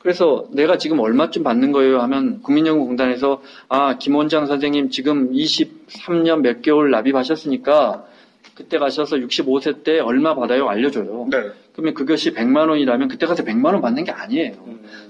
그래서 0.00 0.46
내가 0.50 0.78
지금 0.78 0.98
얼마쯤 0.98 1.42
받는 1.42 1.72
거예요 1.72 2.00
하면 2.00 2.40
국민연금공단에서 2.42 3.42
아, 3.68 3.98
김 3.98 4.14
원장 4.16 4.46
선생님 4.46 4.90
지금 4.90 5.30
23년 5.32 6.40
몇 6.40 6.62
개월 6.62 6.90
납입하셨으니까 6.90 8.06
그때 8.54 8.78
가셔서 8.78 9.16
65세 9.16 9.84
때 9.84 10.00
얼마 10.00 10.34
받아요? 10.34 10.68
알려줘요. 10.68 11.28
네. 11.30 11.38
그러면 11.72 11.94
그것이 11.94 12.32
100만 12.32 12.68
원이라면 12.68 13.08
그때 13.08 13.26
가서 13.26 13.44
100만 13.44 13.66
원 13.66 13.80
받는 13.80 14.04
게 14.04 14.12
아니에요. 14.12 14.52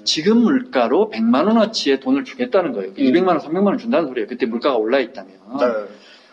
지금 0.04 0.38
물가로 0.38 1.10
100만 1.12 1.46
원어치의 1.46 2.00
돈을 2.00 2.24
주겠다는 2.24 2.72
거예요. 2.72 2.92
200만 2.94 3.28
원, 3.28 3.38
300만 3.38 3.66
원 3.66 3.78
준다는 3.78 4.08
소리예요. 4.08 4.28
그때 4.28 4.46
물가가 4.46 4.76
올라 4.76 5.00
있다면. 5.00 5.32
네. 5.58 5.66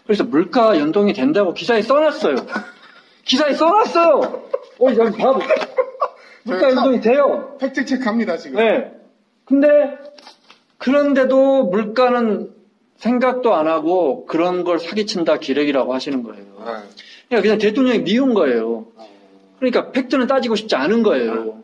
그래서 0.06 0.24
물가 0.24 0.80
연동이 0.80 1.13
된다고 1.13 1.54
기사에 1.54 1.82
써놨어요. 1.82 2.36
기사에 3.24 3.54
써놨어요. 3.54 4.20
어, 4.80 4.88
여기 4.96 5.17
봐봐. 5.17 5.39
물가 6.48 6.70
연동이 6.70 7.02
돼요. 7.02 7.56
팩트 7.60 7.86
체크합니다 7.86 8.38
지금. 8.38 8.58
네. 8.58 8.92
근데 9.46 9.98
그런데도 10.78 11.66
물가는 11.66 12.52
생각도 12.98 13.54
안 13.54 13.68
하고 13.68 14.26
그런 14.26 14.64
걸 14.64 14.80
사기친다 14.80 15.38
기레기라고 15.38 15.94
하시는 15.94 16.24
거예요. 16.24 16.44
네. 16.66 16.74
그냥 17.30 17.42
그냥 17.44 17.58
대통령이 17.58 18.04
미운 18.04 18.34
거예요. 18.34 18.88
그러니까 19.60 19.92
팩트는 19.92 20.28
따지고 20.28 20.56
싶지 20.56 20.76
않은 20.76 21.04
거예요. 21.04 21.64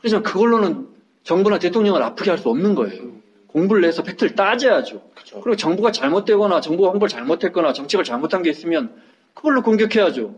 그래서 0.00 0.22
그걸로는 0.22 0.88
정부나 1.24 1.58
대통령을 1.58 2.02
아프게 2.02 2.30
할 2.30 2.38
수 2.38 2.48
없는 2.48 2.74
거예요. 2.74 3.12
공부를 3.48 3.82
내서 3.82 4.02
팩트를 4.02 4.34
따져야죠. 4.34 5.02
그렇죠. 5.14 5.40
그리고 5.42 5.56
정부가 5.56 5.92
잘못되거나 5.92 6.60
정부가 6.60 6.88
홍보를 6.88 7.08
잘못했거나 7.08 7.72
정책을 7.72 8.04
잘못한 8.04 8.42
게 8.42 8.50
있으면 8.50 8.94
그걸로 9.34 9.62
공격해야죠. 9.62 10.34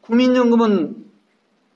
국민연금은 0.00 0.96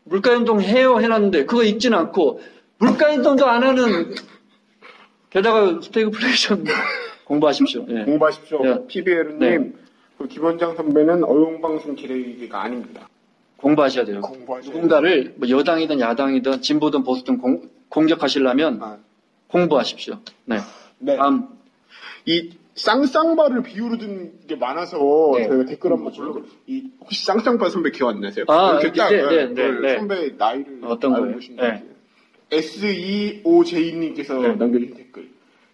물가연동 0.04 0.60
해요 0.60 1.00
해놨는데 1.00 1.44
그거 1.46 1.62
읽지는 1.62 1.96
않고 1.98 2.40
물가연동도 2.78 3.46
안 3.46 3.62
하는 3.62 4.14
게다가 5.30 5.80
스태그플레이션 5.80 6.64
공부하십시오. 7.24 7.86
예. 7.88 8.04
공부하십시오. 8.04 8.62
네. 8.62 8.86
PBL님, 8.86 9.38
네. 9.38 9.72
그 10.18 10.28
김원장 10.28 10.76
선배는 10.76 11.24
어용방송 11.24 11.94
기레기가 11.94 12.62
아닙니다. 12.62 13.08
공부하셔야 13.56 14.04
돼요. 14.04 14.20
공부하셔야 14.20 14.74
누군가를 14.74 15.34
뭐 15.36 15.48
여당이든 15.48 16.00
야당이든 16.00 16.60
진보든 16.62 17.04
보수든 17.04 17.38
공, 17.38 17.70
공격하시려면 17.88 18.82
아, 18.82 18.98
공부하십시오. 19.48 20.18
네. 20.44 20.58
네. 20.98 21.16
다음 21.16 21.48
이 22.26 22.50
쌍쌍바를 22.74 23.62
비유로 23.62 23.98
든 23.98 24.32
게 24.48 24.56
많아서 24.56 24.98
네. 25.36 25.46
저희가 25.48 25.64
댓글 25.66 25.92
한번 25.92 26.12
보이 26.12 26.90
혹시 27.00 27.24
쌍쌍바 27.24 27.68
선배 27.70 27.90
기억 27.90 28.08
안 28.08 28.20
나세요? 28.20 28.44
아, 28.48 28.78
이렇게 28.80 28.92
네, 28.92 28.98
딱, 28.98 29.08
네, 29.10 29.16
예, 29.16 29.46
네, 29.46 29.54
그 29.54 29.80
네. 29.86 29.96
선배 29.96 30.30
나이를 30.36 30.80
어떤 30.84 31.14
알고 31.14 31.24
거예요? 31.26 31.38
계신지. 31.38 31.60
네. 31.62 31.84
SEOJ님께서 32.50 34.34
네. 34.40 34.48
남겨주신 34.54 34.94
댓글. 34.96 35.30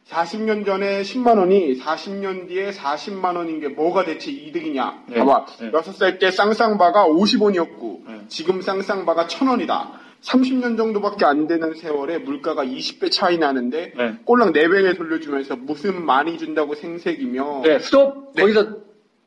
40년 0.08 0.64
전에 0.64 1.02
10만 1.02 1.38
원이 1.38 1.78
40년 1.80 2.48
뒤에 2.48 2.70
40만 2.70 3.36
원인 3.36 3.60
게 3.60 3.68
뭐가 3.68 4.04
대체 4.04 4.30
이득이냐? 4.30 5.04
네. 5.08 5.18
봐봐. 5.18 5.46
네. 5.60 5.70
6살 5.70 6.18
때 6.18 6.30
쌍쌍바가 6.30 7.06
50원이었고 7.08 8.06
네. 8.06 8.20
지금 8.28 8.62
쌍쌍바가 8.62 9.26
1000원이다. 9.26 9.88
30년 10.22 10.76
정도밖에 10.76 11.24
안 11.24 11.46
되는 11.46 11.74
세월에 11.74 12.18
물가가 12.18 12.64
20배 12.64 13.10
차이 13.10 13.38
나는데 13.38 13.92
네. 13.96 14.14
꼴랑 14.24 14.52
4배에 14.52 14.96
돌려주면서 14.96 15.56
무슨 15.56 16.04
많이 16.04 16.38
준다고 16.38 16.74
생색이며 16.74 17.62
네, 17.64 17.78
스톱! 17.78 18.32
네. 18.34 18.42
거기서 18.42 18.76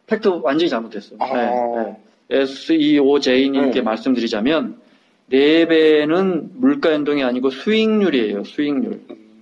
팩트 0.07 0.27
완전히 0.43 0.69
잘못됐어요. 0.69 1.17
아. 1.19 1.33
네, 1.33 1.97
네. 2.29 2.41
SEOJ님께 2.41 3.71
네. 3.71 3.81
말씀드리자면, 3.81 4.77
4배는 5.31 6.49
물가 6.55 6.91
연동이 6.91 7.23
아니고 7.23 7.49
수익률이에요, 7.49 8.43
수익률. 8.43 8.99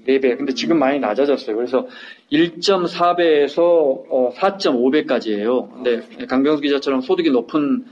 4배. 0.07 0.37
근데 0.37 0.53
지금 0.53 0.79
많이 0.79 0.99
낮아졌어요. 0.99 1.55
그래서 1.55 1.87
1.4배에서 2.31 4.35
4.5배까지예요. 4.35 5.71
근데 5.71 6.25
강병수 6.25 6.61
기자처럼 6.61 7.01
소득이 7.01 7.29
높은 7.29 7.85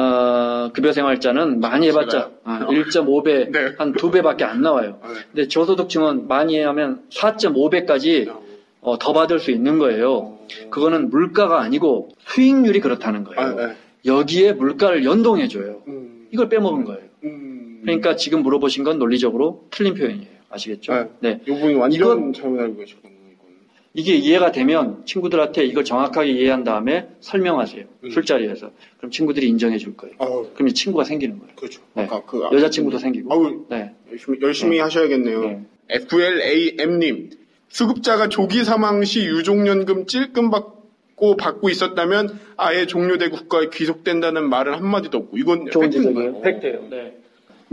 어, 0.00 0.70
급여 0.72 0.92
생활자는 0.92 1.58
많이 1.58 1.88
해봤자 1.88 2.30
아, 2.44 2.66
1.5배, 2.68 3.50
네. 3.50 3.74
한 3.78 3.92
2배밖에 3.92 4.42
안 4.44 4.62
나와요. 4.62 4.98
아, 5.02 5.08
네. 5.08 5.14
근데 5.32 5.48
저소득층은 5.48 6.28
많이 6.28 6.60
하면 6.60 7.02
4.5배까지 7.10 8.32
어, 8.80 8.96
더 8.98 9.12
받을 9.12 9.40
수 9.40 9.50
있는 9.50 9.78
거예요. 9.78 10.38
그거는 10.70 11.10
물가가 11.10 11.60
아니고 11.60 12.10
수익률이 12.26 12.78
그렇다는 12.78 13.24
거예요. 13.24 13.40
아, 13.40 13.54
네. 13.66 13.74
여기에 14.06 14.52
물가를 14.52 15.04
연동해줘요. 15.04 15.82
음, 15.88 16.28
이걸 16.30 16.48
빼먹은 16.48 16.84
거예요. 16.84 17.00
음. 17.24 17.80
그러니까 17.82 18.14
지금 18.14 18.42
물어보신 18.44 18.84
건 18.84 19.00
논리적으로 19.00 19.64
틀린 19.70 19.94
표현이에요. 19.94 20.28
아시겠죠? 20.50 20.92
네. 20.92 21.08
네. 21.20 21.40
이분이 21.48 21.74
완전 21.74 21.90
이건- 22.00 22.32
잘못 22.32 22.60
알고 22.60 22.76
계시군요. 22.76 23.14
이게 23.98 24.14
이해가 24.14 24.52
되면 24.52 25.04
친구들한테 25.06 25.64
이걸 25.64 25.84
정확하게 25.84 26.30
이해한 26.30 26.62
다음에 26.62 27.08
설명하세요. 27.18 27.84
음. 28.04 28.10
술자리에서. 28.10 28.70
그럼 28.96 29.10
친구들이 29.10 29.48
인정해 29.48 29.76
줄 29.76 29.96
거예요. 29.96 30.14
아우, 30.20 30.46
그럼 30.54 30.68
이 30.68 30.72
친구가 30.72 31.02
생기는 31.02 31.36
거예요. 31.40 31.52
그렇죠. 31.56 31.82
네. 31.94 32.04
아까 32.04 32.22
그 32.24 32.48
여자친구도 32.52 32.98
생기고. 32.98 33.32
아우, 33.32 33.66
네. 33.68 33.92
열심히, 34.12 34.38
열심히 34.40 34.78
하셔야겠네요. 34.78 35.40
네. 35.40 35.62
FLAM님, 35.88 37.30
수급자가 37.70 38.28
조기 38.28 38.62
사망 38.62 39.02
시 39.02 39.26
유족연금 39.26 40.06
찔끔 40.06 40.50
받고 40.50 41.34
받고 41.36 41.68
있었다면 41.68 42.38
아예 42.56 42.86
종료되고 42.86 43.36
국가에 43.36 43.68
귀속된다는 43.72 44.48
말은 44.48 44.74
한마디도 44.74 45.18
없고 45.18 45.38
이건 45.38 45.70
좋은 45.72 45.90
팩트인가요? 45.90 46.34
지적이에요. 46.34 46.40
팩트예요. 46.42 46.88
네. 46.88 47.16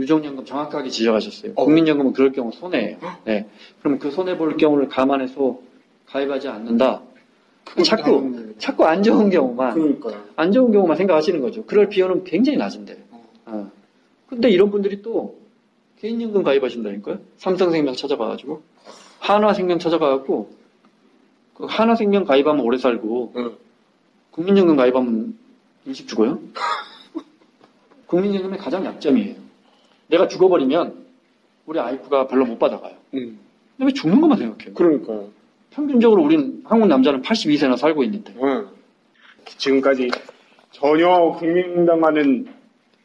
유족연금 0.00 0.44
정확하게 0.44 0.90
지적하셨어요. 0.90 1.54
국민연금은 1.54 2.14
그럴 2.14 2.32
경우 2.32 2.50
손해예요. 2.50 2.98
네. 3.24 3.46
그럼 3.80 4.00
그 4.00 4.10
손해 4.10 4.36
볼 4.36 4.56
경우를 4.56 4.88
감안해서 4.88 5.64
가입하지 6.06 6.48
않는다. 6.48 7.02
자꾸 7.84 8.54
자꾸 8.58 8.84
안 8.84 9.02
좋은 9.02 9.28
경우만 9.28 9.74
그러니까요. 9.74 10.22
안 10.36 10.52
좋은 10.52 10.72
경우만 10.72 10.96
생각하시는 10.96 11.40
거죠. 11.40 11.64
그럴 11.66 11.88
비율은 11.88 12.24
굉장히 12.24 12.58
낮은데. 12.58 13.04
어. 13.46 13.70
근데 14.28 14.48
이런 14.50 14.70
분들이 14.70 15.02
또 15.02 15.38
개인연금 16.00 16.42
가입하신다니까요. 16.42 17.18
삼성생명 17.38 17.94
찾아봐가지고 17.94 18.62
한화생명 19.18 19.78
찾아가갖고 19.78 20.50
그 21.54 21.64
한화생명 21.68 22.24
가입하면 22.24 22.64
오래 22.64 22.78
살고 22.78 23.32
응. 23.36 23.56
국민연금 24.30 24.76
가입하면 24.76 25.36
일찍 25.86 26.06
죽어요. 26.06 26.38
국민연금의 28.06 28.58
가장 28.58 28.84
약점이에요. 28.84 29.34
내가 30.08 30.28
죽어버리면 30.28 31.06
우리 31.66 31.80
아이프가 31.80 32.28
별로 32.28 32.44
못 32.44 32.58
받아가요. 32.58 32.94
음. 33.14 33.38
근데 33.76 33.86
왜 33.86 33.92
죽는 33.92 34.20
것만 34.20 34.38
생각해요? 34.38 34.74
그러니까요. 34.74 35.28
평균적으로 35.80 36.22
우린 36.22 36.62
한국 36.64 36.86
남자는 36.88 37.20
82세나 37.20 37.76
살고 37.76 38.02
있는데. 38.04 38.34
응. 38.42 38.66
지금까지 39.58 40.10
전혀 40.72 41.06
국민당과는 41.38 42.46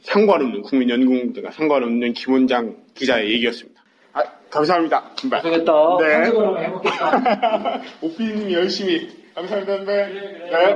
상관없는 0.03 0.61
국민연금제가 0.61 1.51
상관없는 1.51 2.13
김원장 2.13 2.77
기자의 2.95 3.29
얘기였습니다. 3.33 3.83
아, 4.13 4.23
감사합니다. 4.49 5.11
김발. 5.17 5.41
고생했다. 5.41 5.71
네. 5.99 6.13
한국어로 6.15 6.63
해먹겠다. 6.63 7.81
오피디님이 8.01 8.53
열심히 8.53 9.09
감사합니다. 9.35 9.77
선배. 9.77 9.93
네. 10.07 10.75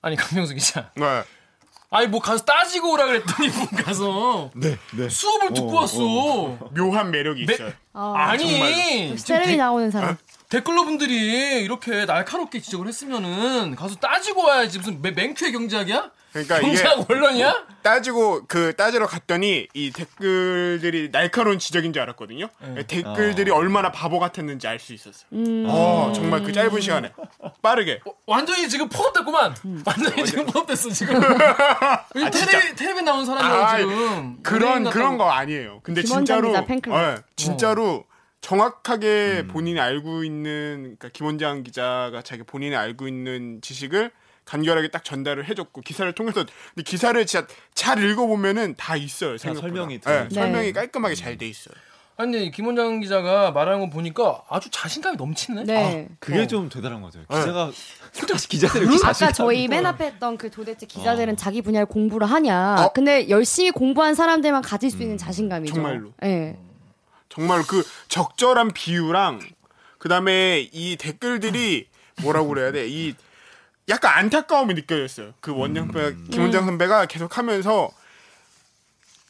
아니 0.00 0.16
강명수 0.16 0.54
기자. 0.54 0.90
네. 0.96 1.04
아니 1.90 2.08
뭐 2.08 2.20
가서 2.20 2.42
따지고 2.44 2.94
오라 2.94 3.06
그랬더니 3.06 3.48
뭐 3.50 3.66
가서 3.84 4.50
네, 4.56 4.76
네. 4.96 5.08
수업을 5.08 5.52
듣고 5.54 5.72
왔어. 5.74 5.98
묘한 6.76 7.10
매력이 7.10 7.44
매- 7.46 7.54
있어요. 7.54 7.70
아, 7.92 8.14
아니 8.16 8.44
데- 9.26 9.56
나오는 9.56 9.90
사람. 9.90 10.16
댓글러 10.48 10.84
분들이 10.84 11.62
이렇게 11.64 12.04
날카롭게 12.04 12.60
지적을 12.60 12.86
했으면은 12.86 13.74
가서 13.74 13.96
따지고 13.96 14.44
와야지 14.44 14.78
무슨 14.78 15.02
맹- 15.02 15.14
맹큐의 15.14 15.50
경제학이야? 15.52 16.10
그러니까 16.32 16.58
이게 16.58 16.66
경제학 16.82 17.10
원론이야? 17.10 17.66
따지고 17.82 18.42
그 18.46 18.76
따지러 18.76 19.06
갔더니 19.06 19.66
이 19.74 19.90
댓글들이 19.90 21.10
날카로운 21.10 21.58
지적인 21.58 21.92
줄 21.94 22.02
알았거든요. 22.02 22.48
댓글들이 22.86 23.50
얼마나 23.50 23.90
바보 23.90 24.18
같았는지 24.20 24.68
알 24.68 24.78
수 24.78 24.92
있었어요. 24.92 25.26
음. 25.32 25.64
어, 25.66 26.12
정말 26.14 26.42
그 26.42 26.52
짧은 26.52 26.80
시간에 26.80 27.12
빠르게. 27.62 28.00
어, 28.06 28.12
완전히 28.26 28.68
지금 28.68 28.88
포섭됐구만. 28.88 29.54
음. 29.64 29.82
완전히 29.84 30.24
지금 30.26 30.44
포섭됐어 30.46 30.90
지금. 30.90 31.14
요즘 32.14 32.26
아, 32.26 32.30
진짜. 32.30 32.46
테레비 32.46 32.76
테레비 32.76 33.02
나온 33.02 33.24
사람이야 33.24 33.66
아, 33.66 33.78
지금. 33.78 34.36
그런 34.42 34.70
연예인 34.70 34.90
그런 34.90 35.04
같다고. 35.12 35.18
거 35.18 35.30
아니에요. 35.30 35.80
근데 35.82 36.02
김원장 36.02 36.42
진짜로 36.42 36.66
팬클럽. 36.66 37.00
예, 37.00 37.16
진짜로 37.34 38.04
정확하게 38.40 39.42
음. 39.44 39.48
본인이 39.48 39.80
알고 39.80 40.24
있는 40.24 40.82
그러니까 40.82 41.08
김원장 41.08 41.62
기자가 41.62 42.22
자기 42.22 42.42
본인이 42.42 42.76
알고 42.76 43.08
있는 43.08 43.60
지식을 43.60 44.10
간결하게 44.44 44.88
딱 44.88 45.02
전달을 45.02 45.48
해줬고 45.48 45.80
기사를 45.80 46.10
통해서 46.12 46.44
근데 46.74 46.82
기사를 46.84 47.26
진짜 47.26 47.46
잘 47.74 48.02
읽어보면은 48.02 48.74
다 48.76 48.96
있어요. 48.96 49.36
생각보다. 49.36 49.60
설명이 49.68 49.94
예. 50.06 50.28
설명이 50.32 50.66
네. 50.66 50.72
깔끔하게 50.72 51.14
잘 51.16 51.36
돼 51.36 51.48
있어요. 51.48 51.74
아니 52.18 52.50
김원장 52.50 53.00
기자가 53.00 53.50
말하는 53.50 53.80
거 53.80 53.90
보니까 53.90 54.42
아주 54.48 54.70
자신감이 54.70 55.16
넘치네. 55.18 55.64
네. 55.64 56.08
그게 56.18 56.42
어. 56.42 56.46
좀 56.46 56.68
대단한 56.70 57.02
거죠. 57.02 57.18
네. 57.28 57.38
기자가 57.40 57.70
솔직히 58.12 58.56
기자들이 58.56 58.84
이렇게 58.86 59.06
아까 59.06 59.32
저희 59.32 59.68
맨. 59.68 59.84
앞에 59.84 60.06
했던 60.06 60.38
그 60.38 60.50
도대체 60.50 60.86
기자들은 60.86 61.36
자기 61.36 61.60
분야를 61.60 61.86
공부를 61.86 62.26
하냐. 62.30 62.76
어? 62.86 62.92
근데 62.94 63.28
열심히 63.28 63.70
공부한 63.70 64.14
사람들만 64.14 64.62
가질 64.62 64.90
수 64.90 65.02
있는 65.02 65.18
자신감이죠. 65.18 65.74
정말로. 65.74 66.12
네. 66.22 66.58
정말 67.36 67.62
그 67.64 67.86
적절한 68.08 68.70
비유랑 68.72 69.40
그다음에 69.98 70.70
이 70.72 70.96
댓글들이 70.96 71.86
뭐라고 72.22 72.48
그래야 72.48 72.72
돼? 72.72 72.88
이 72.88 73.14
약간 73.90 74.16
안타까움이 74.16 74.72
느껴졌어요. 74.72 75.34
그 75.40 75.54
원장 75.54 75.92
선배, 75.92 76.16
김원장 76.30 76.64
선배가 76.64 77.04
계속 77.04 77.36
하면서 77.36 77.90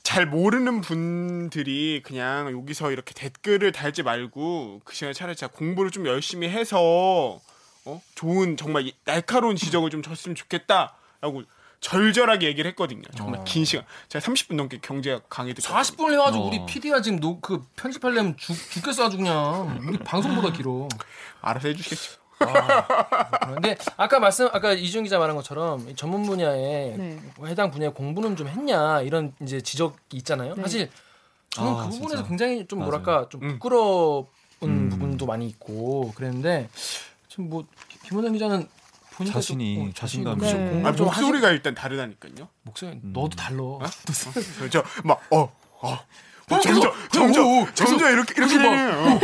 잘 0.04 0.24
모르는 0.24 0.82
분들이 0.82 2.00
그냥 2.04 2.52
여기서 2.52 2.92
이렇게 2.92 3.12
댓글을 3.12 3.72
달지 3.72 4.04
말고 4.04 4.82
그 4.84 4.94
시간에 4.94 5.12
차라리 5.12 5.34
진짜 5.34 5.52
공부를 5.52 5.90
좀 5.90 6.06
열심히 6.06 6.48
해서 6.48 7.40
어? 7.84 8.02
좋은 8.14 8.56
정말 8.56 8.88
날카로운 9.04 9.56
지적을 9.56 9.90
좀 9.90 10.02
줬으면 10.02 10.36
좋겠다라고 10.36 11.42
절절하게 11.80 12.46
얘기를 12.46 12.68
했거든요. 12.70 13.02
정말 13.16 13.44
긴 13.44 13.64
시간. 13.64 13.84
제가 14.08 14.24
30분 14.24 14.54
넘게 14.56 14.78
경제 14.82 15.20
강의 15.28 15.54
듣고 15.54 15.68
40분을 15.72 16.12
해가지고 16.12 16.44
어. 16.44 16.46
우리 16.48 16.64
PD가 16.66 17.02
지금 17.02 17.20
노, 17.20 17.40
그 17.40 17.62
편집하려면 17.76 18.36
죽, 18.36 18.54
죽겠어 18.70 19.06
아주 19.06 19.16
그냥 19.16 19.78
우리 19.86 19.98
방송보다 19.98 20.52
길어. 20.52 20.88
알아서 21.40 21.68
해주시겠죠. 21.68 22.26
근데 23.54 23.76
아까 23.96 24.18
말씀 24.20 24.46
아까 24.52 24.72
이준 24.72 25.04
기자 25.04 25.18
말한 25.18 25.36
것처럼 25.36 25.88
이 25.88 25.94
전문 25.96 26.22
분야에 26.24 26.96
네. 26.96 27.18
해당 27.46 27.70
분야에 27.70 27.90
공부는 27.90 28.36
좀 28.36 28.48
했냐 28.48 29.00
이런 29.02 29.32
이제 29.40 29.60
지적이 29.60 29.96
있잖아요. 30.18 30.54
네. 30.54 30.62
사실 30.62 30.90
저는 31.50 31.72
아, 31.72 31.76
그 31.84 31.90
부분에서 31.90 32.16
진짜. 32.16 32.28
굉장히 32.28 32.66
좀 32.66 32.80
맞아요. 32.80 32.90
뭐랄까 32.90 33.28
좀 33.30 33.42
음. 33.42 33.48
부끄러운 33.52 34.26
음. 34.64 34.88
부분도 34.90 35.24
많이 35.24 35.46
있고 35.48 36.12
그랬는데 36.14 36.68
지금 37.28 37.48
뭐 37.48 37.64
김원장 38.04 38.34
기자는 38.34 38.68
자신이, 39.24 39.76
좀, 39.76 39.88
어, 39.88 39.90
자신감이 39.94 40.48
좀 40.48 40.82
네. 40.82 40.88
아, 40.88 40.92
좀 40.92 41.08
하시- 41.08 41.20
목소리가 41.22 41.50
일단 41.50 41.74
다르다니까요. 41.74 42.48
목소리 42.62 42.98
너도 43.02 43.30
달라. 43.36 43.60
저 44.70 44.82
막 45.04 45.20
어, 45.30 45.50
어. 45.82 45.98
어, 46.48 46.60
점점 46.60 46.80
계속, 46.80 47.12
점점 47.12 47.44
오, 47.44 47.62
오, 47.62 47.66
점점 47.74 48.12
이렇게 48.12 48.34
이렇게 48.36 48.56
계속 48.56 48.62
막, 48.62 48.70
되네요. 48.70 49.20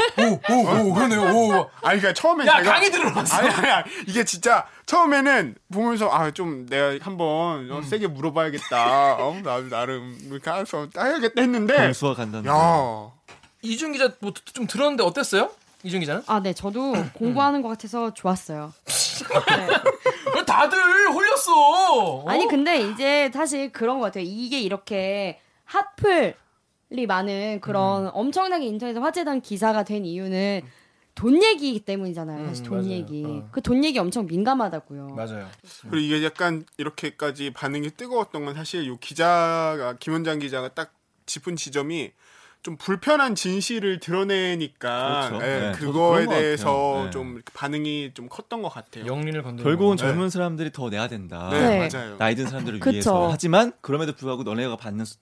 오오오 0.50 0.92
그러네요. 0.94 1.20
오. 1.32 1.52
아니 1.82 2.00
그러니까 2.00 2.12
처음에 2.14 2.44
야 2.46 2.56
제가 2.58 2.72
강의 2.72 2.90
들어봤어. 2.90 3.36
아니 3.36 3.48
아니 3.48 3.70
아니, 3.70 3.84
이게 4.08 4.24
진짜 4.24 4.66
처음에는 4.86 5.54
보면서 5.72 6.08
아 6.10 6.32
좀 6.32 6.66
내가 6.66 6.98
한번 7.04 7.66
음. 7.66 7.72
어, 7.72 7.82
세게 7.82 8.08
물어봐야겠다. 8.08 9.16
어, 9.20 9.40
나 9.44 9.60
나름 9.68 10.18
해서 10.46 10.88
따야겠다 10.92 11.40
했는데 11.40 11.76
공수와 11.76 12.14
간다는 12.14 12.50
거. 12.50 13.12
야 13.16 13.36
이준 13.62 13.92
기자 13.92 14.10
뭐 14.18 14.32
좀 14.52 14.66
들었는데 14.66 15.04
어땠어요? 15.04 15.50
이준 15.84 16.00
기자는? 16.00 16.22
아, 16.26 16.40
네. 16.40 16.52
저도 16.52 16.92
공부하는 17.14 17.62
것 17.62 17.68
같아서 17.68 18.12
좋았어요. 18.14 18.72
네. 19.22 19.68
왜 20.34 20.44
다들 20.44 20.78
홀렸어. 21.12 21.52
어? 21.54 22.28
아니 22.28 22.46
근데 22.48 22.80
이제 22.80 23.30
사실 23.32 23.72
그런 23.72 23.98
것 23.98 24.06
같아요. 24.06 24.24
이게 24.26 24.60
이렇게 24.60 25.40
핫플이 25.64 27.06
많은 27.06 27.60
그런 27.60 28.10
엄청나게 28.12 28.66
인터넷에 28.66 28.98
화제된 28.98 29.40
기사가 29.40 29.84
된 29.84 30.04
이유는 30.04 30.62
돈 31.14 31.42
얘기이기 31.42 31.80
때문이잖아요. 31.80 32.46
사실 32.46 32.64
음, 32.64 32.68
돈 32.68 32.78
맞아요. 32.78 32.90
얘기. 32.90 33.24
어. 33.26 33.48
그돈 33.52 33.84
얘기 33.84 33.98
엄청 33.98 34.26
민감하다고요. 34.26 35.08
맞아요. 35.08 35.48
그리고 35.82 35.96
이게 35.98 36.24
약간 36.24 36.64
이렇게까지 36.78 37.52
반응이 37.52 37.90
뜨거웠던 37.90 38.44
건 38.44 38.54
사실 38.54 38.86
요 38.86 38.96
기자가 38.98 39.96
김원장 39.98 40.38
기자가 40.38 40.68
딱 40.68 40.92
짚은 41.26 41.56
지점이 41.56 42.12
좀 42.62 42.76
불편한 42.76 43.34
진실을 43.34 43.98
드러내니까 43.98 45.28
그렇죠. 45.28 45.44
예, 45.46 45.60
네, 45.60 45.72
그거에 45.72 46.26
대해서. 46.26 47.02
네. 47.04 47.10
좀 47.10 47.42
반응이 47.54 48.12
좀 48.14 48.28
컸던 48.28 48.62
것 48.62 48.68
같아요. 48.68 49.04
건드는 49.06 49.56
결국은 49.56 49.96
거. 49.96 50.02
젊은 50.02 50.30
사람들이 50.30 50.70
더 50.72 50.88
내야 50.88 51.08
된다. 51.08 51.48
네, 51.50 51.88
네. 51.88 51.88
맞아요. 51.92 52.16
나이 52.18 52.34
든 52.36 52.46
사람들을 52.46 52.78
그쵸. 52.80 52.92
위해서. 52.92 53.28
하지만 53.32 53.72
그럼에도 53.80 54.12
불구하고 54.14 54.44
너네가 54.44 54.76
받는 54.76 55.04
수- 55.04 55.16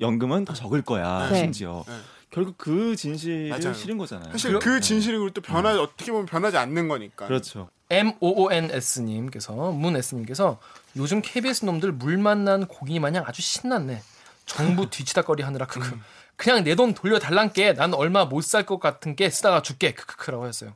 연금은 0.00 0.44
더 0.44 0.52
적을 0.52 0.82
거야. 0.82 1.28
네. 1.30 1.38
심지어. 1.40 1.82
네. 1.86 1.94
결국 2.30 2.58
그 2.58 2.94
진실을 2.96 3.48
맞아요. 3.50 3.72
실은 3.72 3.96
거잖아요. 3.96 4.30
사실 4.32 4.58
그 4.58 4.80
진실이 4.80 5.16
또 5.32 5.40
변하 5.40 5.80
어떻게 5.80 6.12
보면 6.12 6.26
변하지 6.26 6.58
않는 6.58 6.88
거니까. 6.88 7.26
그렇죠. 7.26 7.70
M 7.88 8.12
O 8.20 8.44
O 8.44 8.52
N 8.52 8.68
S 8.70 9.00
님께서 9.00 9.52
문 9.72 9.96
S 9.96 10.14
님께서 10.14 10.58
요즘 10.96 11.22
KBS 11.22 11.64
놈들 11.64 11.92
물 11.92 12.18
만난 12.18 12.66
고기 12.66 12.98
마냥 13.00 13.24
아주 13.26 13.40
신났네. 13.40 14.02
정부 14.44 14.90
뒤치다거리 14.90 15.42
하느라 15.42 15.66
크크. 15.66 15.98
그냥 16.36 16.62
내 16.64 16.74
돈 16.74 16.92
돌려 16.94 17.18
달란게 17.18 17.74
난 17.74 17.94
얼마 17.94 18.24
못 18.26 18.42
살 18.44 18.64
것 18.66 18.78
같은 18.78 19.16
게 19.16 19.30
쓰다가 19.30 19.62
죽게 19.62 19.94
크크크라고 19.94 20.46
했어요. 20.46 20.72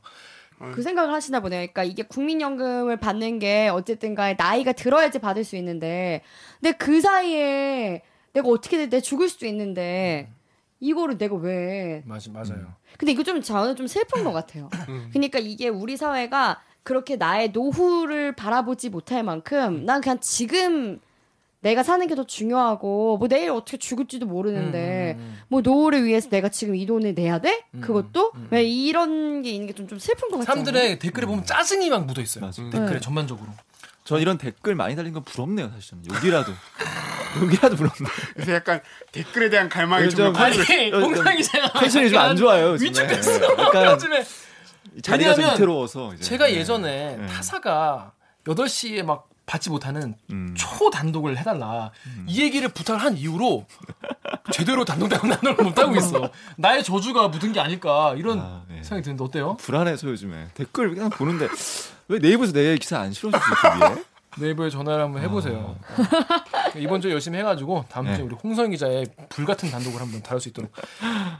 그 0.73 0.83
생각을 0.83 1.11
하시나 1.11 1.39
보네요. 1.39 1.59
그러니까 1.61 1.83
이게 1.83 2.03
국민연금을 2.03 2.97
받는 2.97 3.39
게 3.39 3.67
어쨌든 3.69 4.13
간에 4.13 4.35
나이가 4.37 4.73
들어야지 4.73 5.17
받을 5.17 5.43
수 5.43 5.55
있는데 5.55 6.21
근데 6.59 6.71
그 6.77 7.01
사이에 7.01 8.03
내가 8.33 8.47
어떻게든 8.47 8.89
내 8.91 9.01
죽을 9.01 9.27
수도 9.27 9.47
있는데 9.47 10.29
이거를 10.79 11.17
내가 11.17 11.35
왜 11.35 12.03
맞 12.05 12.21
맞아요. 12.29 12.73
근데 12.97 13.11
이거 13.11 13.23
좀 13.23 13.41
저는 13.41 13.75
좀 13.75 13.87
슬픈 13.87 14.23
것 14.23 14.31
같아요. 14.31 14.69
그러니까 15.11 15.39
이게 15.39 15.67
우리 15.67 15.97
사회가 15.97 16.61
그렇게 16.83 17.15
나의 17.15 17.49
노후를 17.49 18.35
바라보지 18.35 18.89
못할 18.89 19.23
만큼 19.23 19.85
난 19.85 20.01
그냥 20.01 20.19
지금 20.19 20.99
내가 21.61 21.83
사는 21.83 22.05
게 22.07 22.15
더 22.15 22.25
중요하고 22.25 23.17
뭐 23.17 23.27
내일 23.27 23.51
어떻게 23.51 23.77
죽을지도 23.77 24.25
모르는데 24.25 25.15
음, 25.17 25.21
음, 25.21 25.23
음. 25.23 25.39
뭐 25.47 25.61
노후를 25.61 26.03
위해서 26.05 26.29
내가 26.29 26.49
지금 26.49 26.75
이 26.75 26.85
돈을 26.85 27.13
내야 27.15 27.39
돼? 27.39 27.63
음, 27.75 27.81
그것도 27.81 28.31
음. 28.35 28.47
왜 28.51 28.63
이런 28.63 29.41
게 29.43 29.51
있는 29.51 29.67
게 29.67 29.73
좀 29.73 29.87
좀 29.87 29.99
슬픈 29.99 30.29
것 30.29 30.39
같아요. 30.39 30.45
사람들의 30.45 30.99
댓글에 30.99 31.25
보면 31.25 31.45
짜증이 31.45 31.89
막 31.89 32.05
묻어 32.05 32.21
있어요. 32.21 32.45
맞아. 32.45 32.61
댓글에 32.63 32.93
네. 32.95 32.99
전반적으로. 32.99 33.47
전 34.03 34.19
이런 34.19 34.37
댓글 34.37 34.73
많이 34.75 34.95
달린 34.95 35.13
건 35.13 35.23
부럽네요, 35.23 35.69
사실 35.69 35.91
저는. 35.91 36.15
여기라도. 36.15 36.51
여기라도 37.43 37.75
부럽네. 37.77 38.09
그래서 38.33 38.53
약간 38.53 38.81
댓글에 39.11 39.49
대한 39.49 39.69
갈망이 39.69 40.09
좀 40.09 40.35
아니, 40.35 40.57
어, 40.91 40.99
홍상 40.99 41.37
기자가 41.37 41.79
텐션이 41.79 42.09
좀 42.09 42.19
안 42.19 42.35
좋아요. 42.35 42.71
요즘에. 42.71 42.89
위축됐어. 42.89 43.57
약간 43.63 43.85
요즘에 43.93 44.25
자리가 45.03 45.35
좀 45.35 45.45
위태로워서. 45.45 46.13
이제. 46.15 46.23
제가 46.23 46.47
네. 46.47 46.55
예전에 46.55 47.15
네. 47.17 47.25
타사가 47.27 48.11
8시에 48.45 49.03
막 49.03 49.29
받지 49.51 49.69
못하는 49.69 50.15
음. 50.29 50.55
초단독을 50.57 51.37
해달라. 51.37 51.91
이 52.25 52.41
얘기를 52.41 52.69
부탁을 52.69 53.01
한 53.01 53.17
이후로 53.17 53.65
제대로 54.53 54.85
단독 54.85 55.09
단독을 55.09 55.61
못하고 55.61 55.93
있어. 55.97 56.31
나의 56.55 56.85
저주가 56.85 57.27
묻은 57.27 57.51
게 57.51 57.59
아닐까 57.59 58.15
이런 58.15 58.39
아, 58.39 58.63
네. 58.69 58.75
생각이 58.81 59.01
드는데 59.01 59.21
어때요? 59.25 59.57
불안해서 59.57 60.07
요즘에 60.07 60.47
댓글 60.53 60.93
그냥 60.95 61.09
보는데 61.09 61.49
왜 62.07 62.19
네이버에서 62.19 62.53
내 62.53 62.77
기사 62.77 62.99
안 62.99 63.11
실어주지 63.11 63.43
위에? 63.81 64.03
네이버에 64.37 64.69
전화를 64.69 65.03
한번 65.03 65.21
해보세요. 65.21 65.75
이번 66.77 67.01
주에 67.01 67.11
열심히 67.11 67.37
해가지고 67.39 67.83
다음 67.89 68.05
주에 68.05 68.17
네. 68.19 68.21
우리 68.21 68.35
홍성 68.35 68.69
기자의 68.69 69.05
불같은 69.27 69.69
단독을 69.69 69.99
한번 69.99 70.23
다룰 70.23 70.39
수 70.39 70.47
있도록 70.47 70.71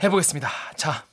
해보겠습니다. 0.04 0.50
자 0.76 1.06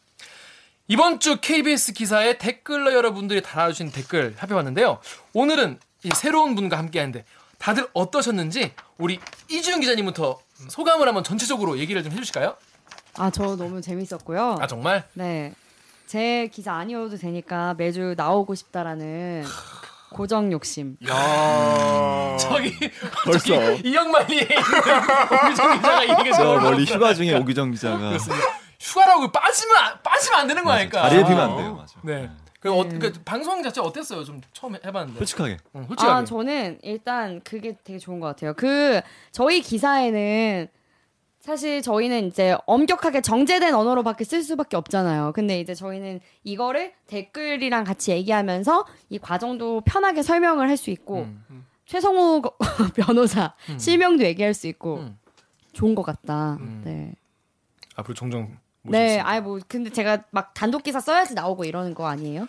이번 0.89 1.21
주 1.21 1.37
KBS 1.41 1.93
기사에 1.93 2.39
댓글러 2.39 2.93
여러분들이 2.93 3.41
달아주신 3.41 3.93
댓글 3.93 4.35
살펴봤는데요. 4.37 4.99
오늘은 5.33 5.79
이 5.79 5.88
새로운 6.15 6.55
분과 6.55 6.79
함께하는데 6.79 7.25
다들 7.59 7.89
어떠셨는지 7.93 8.73
우리 8.99 9.19
이주영 9.51 9.81
기자님부터 9.81 10.39
소감을 10.69 11.07
한번 11.09 11.25
전체적으로 11.25 11.79
얘기를 11.79 12.03
좀 12.03 12.13
해주실까요? 12.13 12.57
아, 13.17 13.31
저 13.31 13.57
너무 13.57 13.81
재밌었고요. 13.81 14.59
아 14.61 14.67
정말 14.67 15.05
네. 15.15 15.53
제 16.07 16.49
기사 16.53 16.75
아니어도 16.75 17.17
되니까 17.19 17.75
매주 17.75 18.15
나오고 18.17 18.55
싶다라는 18.55 19.45
고정 20.11 20.51
욕심. 20.53 20.97
야. 21.09 22.37
저기 22.39 22.73
벌써. 23.25 23.55
있는 23.83 24.09
오기정 24.09 25.77
기자가 25.77 26.05
이 26.05 26.09
얘기 26.11 26.33
저 26.33 26.45
멀리 26.61 26.85
휴가 26.85 27.13
중에 27.13 27.35
오기정 27.37 27.73
기자가 27.73 28.13
휴가라고 28.81 29.31
빠지면 29.33 29.77
안- 29.77 30.03
빠지면 30.03 30.41
안 30.41 30.47
되는 30.47 30.65
거 30.65 30.71
아닐까? 30.71 31.03
자리에 31.03 31.25
비면 31.25 31.41
안 31.41 31.57
돼요, 31.57 31.75
맞아. 31.75 31.95
네. 32.03 32.31
그, 32.61 32.73
어, 32.73 32.89
그 32.89 33.13
방송 33.25 33.63
자체 33.63 33.81
어땠어요? 33.81 34.25
좀 34.25 34.41
처음 34.53 34.75
해봤는데. 34.75 35.19
솔직하게. 35.19 35.59
응, 35.77 35.85
솔직하게. 35.87 36.13
아, 36.13 36.25
저는 36.25 36.79
일단 36.83 37.41
그게 37.45 37.77
되게 37.85 37.99
좋은 37.99 38.19
것 38.21 38.27
같아요. 38.27 38.53
그 38.55 39.01
저희 39.31 39.61
기사에는 39.61 40.67
사실 41.41 41.81
저희는 41.83 42.27
이제 42.27 42.57
엄격하게 42.67 43.21
정제된 43.21 43.73
언어로밖에 43.75 44.25
쓸 44.25 44.43
수밖에 44.43 44.77
없잖아요. 44.77 45.33
근데 45.35 45.61
이제 45.61 45.73
저희는 45.75 46.21
이거를 46.43 46.93
댓글이랑 47.07 47.85
같이 47.85 48.11
얘기하면서 48.11 48.85
이 49.09 49.19
과정도 49.19 49.81
편하게 49.83 50.23
설명을 50.23 50.69
할 50.69 50.77
수 50.77 50.91
있고 50.91 51.21
음, 51.21 51.45
음. 51.51 51.67
최성우 51.87 52.43
거- 52.43 52.57
변호사 52.97 53.55
음. 53.71 53.79
실명도 53.79 54.25
얘기할 54.25 54.53
수 54.53 54.67
있고 54.67 54.97
음. 54.99 55.19
좋은 55.73 55.95
것 55.95 56.03
같다. 56.03 56.55
음. 56.61 56.83
네. 56.85 57.15
앞으로 57.95 58.15
종종 58.15 58.57
네. 58.91 59.21
아이 59.21 59.41
뭐 59.41 59.59
근데 59.69 59.91
제가 59.91 60.19
막 60.31 60.53
단독 60.55 60.83
기사 60.83 61.01
써야지 61.01 61.35
나오고 61.35 61.65
이러는 61.65 61.95
거 61.95 62.07
아니에요? 62.09 62.47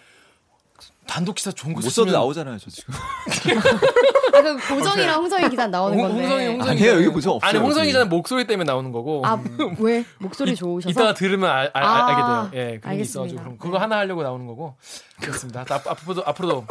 단독 1.06 1.34
기사 1.36 1.52
좋은 1.52 1.74
거못 1.74 1.92
써도 1.92 2.12
나오잖아요, 2.12 2.58
저 2.60 2.70
지금. 2.70 2.94
아, 4.34 4.42
그 4.42 4.58
고정이랑 4.76 5.20
홍성희 5.22 5.50
기사 5.50 5.66
나오는 5.68 5.98
홍- 5.98 6.08
건데. 6.08 6.22
홍성이 6.22 6.48
홍성이 6.48 6.70
아니에요, 6.72 6.94
여기 6.98 7.08
고정 7.08 7.34
없어요, 7.34 7.50
아니 7.50 7.60
홍성이 7.60 7.80
여기. 7.82 7.88
기자는 7.90 8.10
목소리 8.10 8.46
때문에 8.46 8.68
나오는 8.72 8.92
거고. 8.92 9.24
아, 9.26 9.42
왜? 9.80 10.06
목소리 10.20 10.56
좋으셔서? 10.56 10.90
이따가 10.92 11.14
들으면 11.16 11.50
알, 11.50 11.72
알, 11.74 11.84
아, 11.84 12.08
알게 12.08 12.22
돼요. 12.22 12.64
예, 12.74 12.80
그런. 12.80 13.00
있어가지고 13.00 13.40
그럼 13.42 13.58
그거 13.58 13.74
네. 13.74 13.80
하나 13.80 13.98
하려고 13.98 14.22
나오는 14.22 14.46
거고. 14.46 14.78
그렇습니다. 15.20 15.62
앞, 15.68 15.88
앞으로도 15.88 16.24
앞으로도 16.26 16.68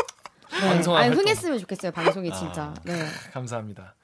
네. 0.53 0.61
방송할 0.61 1.03
아니. 1.03 1.17
흥했으면 1.17 1.59
좋겠어요, 1.59 1.91
방송이 1.93 2.33
진짜. 2.33 2.73
네. 2.85 3.05
감사합니다. 3.33 3.95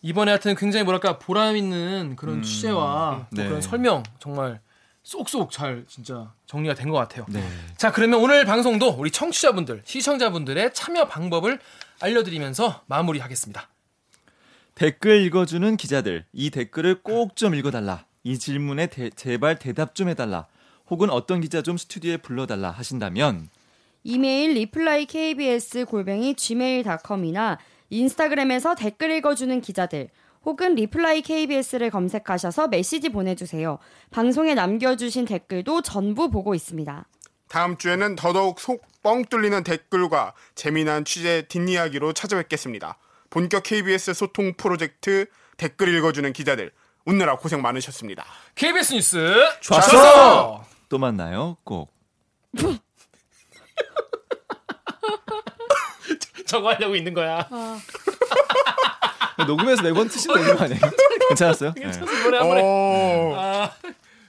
이번에 0.00 0.32
하여튼 0.32 0.56
굉장히 0.56 0.84
뭐랄까 0.84 1.18
보람 1.18 1.54
있는 1.56 2.16
그런 2.16 2.42
취재와 2.42 3.26
또 3.36 3.42
네. 3.42 3.46
그런 3.46 3.60
설명 3.60 4.02
정말 4.18 4.60
쏙쏙 5.02 5.50
잘 5.50 5.84
진짜 5.88 6.32
정리가 6.46 6.74
된 6.74 6.88
것 6.90 6.96
같아요. 6.96 7.26
네. 7.28 7.42
자 7.76 7.90
그러면 7.90 8.20
오늘 8.20 8.44
방송도 8.44 8.90
우리 8.98 9.10
청취자분들, 9.10 9.82
시청자분들의 9.84 10.72
참여 10.74 11.06
방법을 11.08 11.58
알려드리면서 12.00 12.82
마무리하겠습니다. 12.86 13.68
댓글 14.74 15.22
읽어주는 15.22 15.76
기자들, 15.76 16.24
이 16.32 16.50
댓글을 16.50 17.02
꼭 17.02 17.34
좀 17.36 17.54
읽어달라. 17.54 18.06
이 18.24 18.38
질문에 18.38 18.86
대- 18.86 19.10
제발 19.10 19.58
대답 19.58 19.94
좀 19.94 20.08
해달라. 20.08 20.46
혹은 20.88 21.10
어떤 21.10 21.40
기자 21.40 21.62
좀 21.62 21.76
스튜디오에 21.76 22.18
불러달라 22.18 22.70
하신다면 22.70 23.48
이메일 24.04 24.52
reply 24.54 25.06
kbs 25.06 25.84
골뱅이 25.86 26.34
gmail.com이나 26.34 27.58
인스타그램에서 27.90 28.74
댓글 28.74 29.10
읽어주는 29.12 29.60
기자들 29.60 30.08
혹은 30.44 30.74
reply 30.74 31.22
kbs를 31.22 31.90
검색하셔서 31.90 32.68
메시지 32.68 33.08
보내주세요. 33.08 33.78
방송에 34.10 34.54
남겨주신 34.54 35.24
댓글도 35.24 35.82
전부 35.82 36.30
보고 36.30 36.54
있습니다. 36.54 37.06
다음 37.48 37.76
주에는 37.76 38.16
더더욱 38.16 38.60
속 38.60 38.92
뻥 39.02 39.24
뚫리는 39.24 39.62
댓글과 39.64 40.32
재미난 40.54 41.04
취재 41.04 41.42
뒷이야기로 41.48 42.12
찾아뵙겠습니다. 42.12 42.98
본격 43.30 43.64
KBS 43.64 44.14
소통 44.14 44.54
프로젝트 44.56 45.26
댓글 45.56 45.92
읽어주는 45.94 46.32
기자들 46.32 46.70
웃느라 47.04 47.36
고생 47.36 47.60
많으셨습니다. 47.62 48.24
KBS 48.54 48.94
뉴스 48.94 49.34
좌서! 49.60 50.64
또 50.88 50.98
만나요. 50.98 51.56
꼭. 51.64 51.92
저거 56.46 56.68
하려고 56.68 56.94
있는 56.94 57.12
거야. 57.14 57.48
녹음해서 59.46 59.82
매번 59.82 60.08
트시면 60.08 60.38
되는 60.38 60.56
거 60.56 60.64
아니에요? 60.64 60.80
괜찮았어요? 61.28 61.72
네. 61.74 61.82
이번에 61.82 62.38
한 62.38 62.48
번에. 62.48 62.62
오, 62.62 63.34
아, 63.36 63.70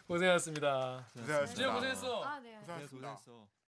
고생하셨습니다. 0.08 1.06
고생하셨습니다. 1.18 1.46
진짜 1.54 1.74
고생했어. 1.74 2.24
아, 2.24 2.40
네. 2.40 2.58
고생하셨습니다. 2.60 3.20